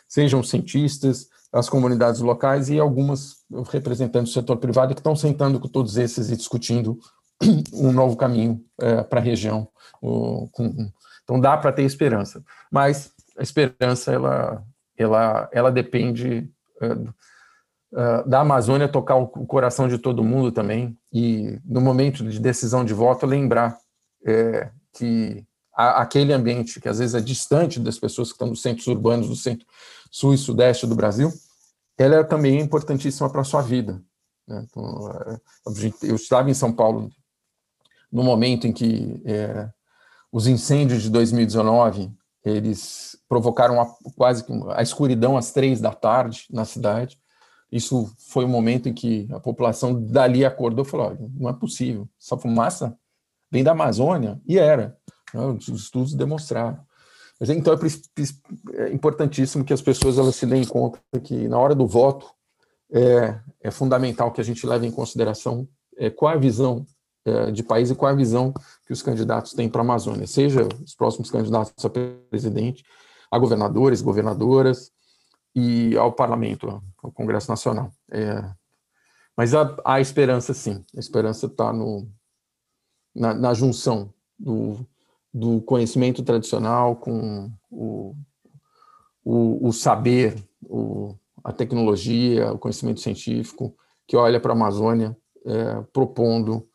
sejam 0.08 0.42
cientistas, 0.42 1.28
as 1.54 1.68
comunidades 1.68 2.20
locais 2.20 2.68
e 2.68 2.80
algumas 2.80 3.36
representantes 3.70 4.32
do 4.32 4.34
setor 4.34 4.56
privado 4.56 4.92
que 4.92 5.00
estão 5.00 5.14
sentando 5.14 5.60
com 5.60 5.68
todos 5.68 5.96
esses 5.96 6.28
e 6.28 6.36
discutindo 6.36 6.98
um 7.72 7.92
novo 7.92 8.16
caminho 8.16 8.60
é, 8.80 9.04
para 9.04 9.20
a 9.20 9.22
região. 9.22 9.68
O, 10.02 10.48
com, 10.50 10.90
então 11.22 11.40
dá 11.40 11.56
para 11.56 11.72
ter 11.72 11.84
esperança, 11.84 12.42
mas 12.72 13.12
a 13.38 13.42
esperança 13.42 14.12
ela, 14.12 14.64
ela, 14.98 15.48
ela 15.52 15.70
depende 15.70 16.50
uh, 16.82 17.08
uh, 17.92 18.28
da 18.28 18.40
Amazônia 18.40 18.88
tocar 18.88 19.14
o 19.14 19.28
coração 19.28 19.86
de 19.86 19.96
todo 19.96 20.24
mundo 20.24 20.50
também 20.50 20.98
e 21.12 21.60
no 21.64 21.80
momento 21.80 22.28
de 22.28 22.40
decisão 22.40 22.84
de 22.84 22.92
voto 22.92 23.26
lembrar 23.26 23.78
é, 24.26 24.70
que 24.92 25.46
a, 25.74 26.02
aquele 26.02 26.32
ambiente 26.32 26.80
que 26.80 26.88
às 26.88 26.98
vezes 26.98 27.14
é 27.14 27.20
distante 27.20 27.78
das 27.78 27.98
pessoas 27.98 28.28
que 28.28 28.34
estão 28.34 28.48
nos 28.48 28.60
centros 28.60 28.88
urbanos 28.88 29.28
do 29.28 29.36
centro 29.36 29.66
sul 30.10 30.34
e 30.34 30.38
sudeste 30.38 30.86
do 30.86 30.94
Brasil, 30.94 31.32
ela 31.96 32.16
é 32.16 32.24
também 32.24 32.60
importantíssima 32.60 33.30
para 33.30 33.40
a 33.40 33.44
sua 33.44 33.62
vida. 33.62 34.02
Né? 34.46 34.66
Então, 34.68 35.10
é, 35.10 35.40
eu 36.02 36.16
estava 36.16 36.50
em 36.50 36.54
São 36.54 36.72
Paulo 36.72 37.10
no 38.10 38.22
momento 38.22 38.66
em 38.66 38.72
que 38.72 39.22
é, 39.24 39.68
os 40.30 40.46
incêndios 40.46 41.02
de 41.02 41.10
2019 41.10 42.12
eles 42.44 43.16
provocaram 43.28 43.80
a, 43.80 43.86
quase 44.14 44.44
a 44.74 44.82
escuridão 44.82 45.36
às 45.36 45.52
três 45.52 45.80
da 45.80 45.92
tarde 45.92 46.46
na 46.50 46.64
cidade. 46.64 47.18
Isso 47.72 48.12
foi 48.30 48.44
o 48.44 48.48
momento 48.48 48.88
em 48.88 48.92
que 48.92 49.26
a 49.32 49.40
população 49.40 50.00
dali 50.04 50.44
acordou 50.44 50.84
e 50.84 50.88
falou: 50.88 51.16
não 51.34 51.48
é 51.48 51.52
possível, 51.52 52.08
essa 52.20 52.36
fumaça 52.36 52.96
vem 53.50 53.64
da 53.64 53.72
Amazônia. 53.72 54.40
E 54.46 54.58
era. 54.58 54.96
Né? 55.32 55.40
Os 55.46 55.68
estudos 55.68 56.14
demonstraram. 56.14 56.78
Mas, 57.44 57.50
então 57.50 57.74
é, 57.74 58.84
é 58.84 58.92
importantíssimo 58.92 59.64
que 59.64 59.72
as 59.74 59.82
pessoas 59.82 60.16
elas 60.16 60.34
se 60.34 60.46
deem 60.46 60.64
conta 60.64 60.98
que 61.22 61.46
na 61.46 61.58
hora 61.58 61.74
do 61.74 61.86
voto 61.86 62.26
é, 62.90 63.38
é 63.60 63.70
fundamental 63.70 64.32
que 64.32 64.40
a 64.40 64.44
gente 64.44 64.66
leve 64.66 64.86
em 64.86 64.90
consideração 64.90 65.68
é, 65.98 66.08
qual 66.08 66.32
a 66.32 66.38
visão 66.38 66.86
é, 67.26 67.50
de 67.50 67.62
país 67.62 67.90
e 67.90 67.94
qual 67.94 68.10
a 68.10 68.14
visão 68.14 68.54
que 68.86 68.94
os 68.94 69.02
candidatos 69.02 69.52
têm 69.52 69.68
para 69.68 69.82
a 69.82 69.84
Amazônia, 69.84 70.26
seja 70.26 70.66
os 70.82 70.94
próximos 70.94 71.30
candidatos 71.30 71.84
a 71.84 71.90
presidente, 72.30 72.82
a 73.30 73.38
governadores, 73.38 74.00
governadoras 74.00 74.90
e 75.54 75.94
ao 75.98 76.12
parlamento, 76.12 76.82
ao 77.02 77.12
Congresso 77.12 77.50
Nacional. 77.50 77.92
É, 78.10 78.42
mas 79.36 79.54
há, 79.54 79.76
há, 79.84 80.00
esperança, 80.00 80.54
sim. 80.54 80.82
A 80.96 81.00
esperança 81.00 81.44
está 81.44 81.74
na, 83.14 83.34
na 83.34 83.52
junção 83.52 84.14
do, 84.38 84.78
do 85.34 85.60
conhecimento 85.62 86.22
tradicional 86.22 86.94
com 86.94 87.50
o, 87.68 88.14
o, 89.24 89.68
o 89.68 89.72
saber, 89.72 90.36
o, 90.62 91.16
a 91.42 91.52
tecnologia, 91.52 92.52
o 92.52 92.58
conhecimento 92.58 93.00
científico, 93.00 93.76
que 94.06 94.16
olha 94.16 94.38
para 94.38 94.52
a 94.52 94.56
Amazônia 94.56 95.16
é, 95.44 95.82
propondo 95.92 96.68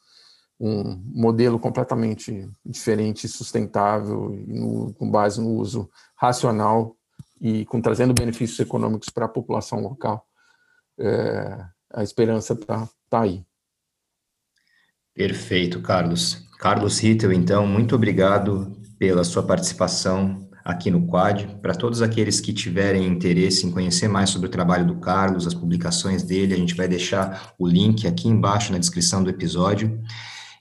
um 0.60 1.02
modelo 1.06 1.58
completamente 1.58 2.52
diferente, 2.66 3.30
sustentável, 3.30 4.30
no, 4.46 4.94
com 4.94 5.10
base 5.10 5.40
no 5.40 5.52
uso 5.52 5.90
racional 6.18 6.98
e 7.40 7.66
com 7.66 7.80
trazendo 7.80 8.14
benefícios 8.14 8.60
econômicos 8.60 9.10
para 9.10 9.26
a 9.26 9.30
população 9.30 9.80
local. 9.80 10.28
É, 11.00 11.66
a 11.94 12.04
esperança 12.04 12.52
está 12.52 12.90
tá 13.10 13.22
aí. 13.22 13.42
Perfeito, 15.14 15.82
Carlos. 15.82 16.49
Carlos 16.60 17.00
Rittel, 17.00 17.32
então, 17.32 17.66
muito 17.66 17.96
obrigado 17.96 18.78
pela 19.00 19.24
sua 19.24 19.42
participação 19.42 20.50
aqui 20.64 20.92
no 20.92 21.08
Quad. 21.08 21.46
Para 21.62 21.74
todos 21.74 22.02
aqueles 22.02 22.42
que 22.42 22.52
tiverem 22.52 23.08
interesse 23.08 23.66
em 23.66 23.72
conhecer 23.72 24.10
mais 24.10 24.30
sobre 24.30 24.50
o 24.50 24.52
trabalho 24.52 24.86
do 24.86 24.96
Carlos, 24.96 25.48
as 25.48 25.54
publicações 25.54 26.22
dele, 26.22 26.54
a 26.54 26.58
gente 26.58 26.76
vai 26.76 26.86
deixar 26.86 27.54
o 27.58 27.66
link 27.66 28.06
aqui 28.06 28.28
embaixo 28.28 28.74
na 28.74 28.78
descrição 28.78 29.24
do 29.24 29.30
episódio. 29.30 30.02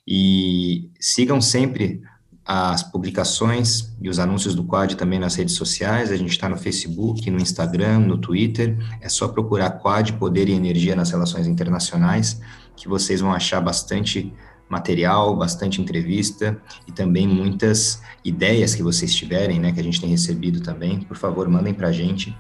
E 0.07 0.89
sigam 1.01 1.41
sempre 1.41 2.01
as 2.45 2.85
publicações 2.85 3.93
e 4.01 4.09
os 4.09 4.21
anúncios 4.21 4.55
do 4.55 4.63
Quad 4.63 4.95
também 4.95 5.19
nas 5.19 5.35
redes 5.35 5.57
sociais. 5.57 6.13
A 6.13 6.17
gente 6.17 6.31
está 6.31 6.49
no 6.49 6.57
Facebook, 6.57 7.29
no 7.29 7.41
Instagram, 7.41 7.99
no 7.99 8.19
Twitter. 8.19 8.79
É 9.01 9.09
só 9.09 9.27
procurar 9.27 9.73
Quad 9.73 10.13
Poder 10.13 10.49
e 10.49 10.53
Energia 10.53 10.95
nas 10.95 11.11
Relações 11.11 11.49
Internacionais, 11.49 12.41
que 12.77 12.87
vocês 12.87 13.21
vão 13.21 13.33
achar 13.33 13.61
bastante 13.61 14.33
material, 14.69 15.35
bastante 15.37 15.81
entrevista 15.81 16.61
e 16.87 16.93
também 16.93 17.27
muitas 17.27 18.03
ideias 18.25 18.75
que 18.75 18.83
vocês 18.83 19.15
tiverem, 19.15 19.59
né, 19.59 19.73
que 19.73 19.81
a 19.81 19.83
gente 19.83 20.01
tem 20.01 20.11
recebido 20.11 20.61
também, 20.61 21.01
por 21.01 21.17
favor, 21.17 21.49
mandem 21.49 21.73
para 21.73 21.89
a 21.89 21.93
gente 21.93 22.37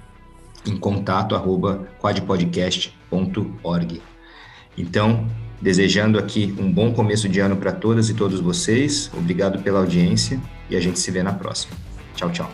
em 0.66 0.76
contato 0.76 1.34
arroba 1.34 1.88
quadpodcast.org. 2.00 4.02
Então, 4.76 5.26
desejando 5.60 6.18
aqui 6.18 6.54
um 6.58 6.70
bom 6.70 6.92
começo 6.92 7.28
de 7.28 7.40
ano 7.40 7.56
para 7.56 7.72
todas 7.72 8.10
e 8.10 8.14
todos 8.14 8.40
vocês, 8.40 9.10
obrigado 9.16 9.62
pela 9.62 9.80
audiência 9.80 10.40
e 10.68 10.76
a 10.76 10.80
gente 10.80 10.98
se 10.98 11.10
vê 11.10 11.22
na 11.22 11.32
próxima. 11.32 11.74
Tchau, 12.14 12.30
tchau. 12.30 12.50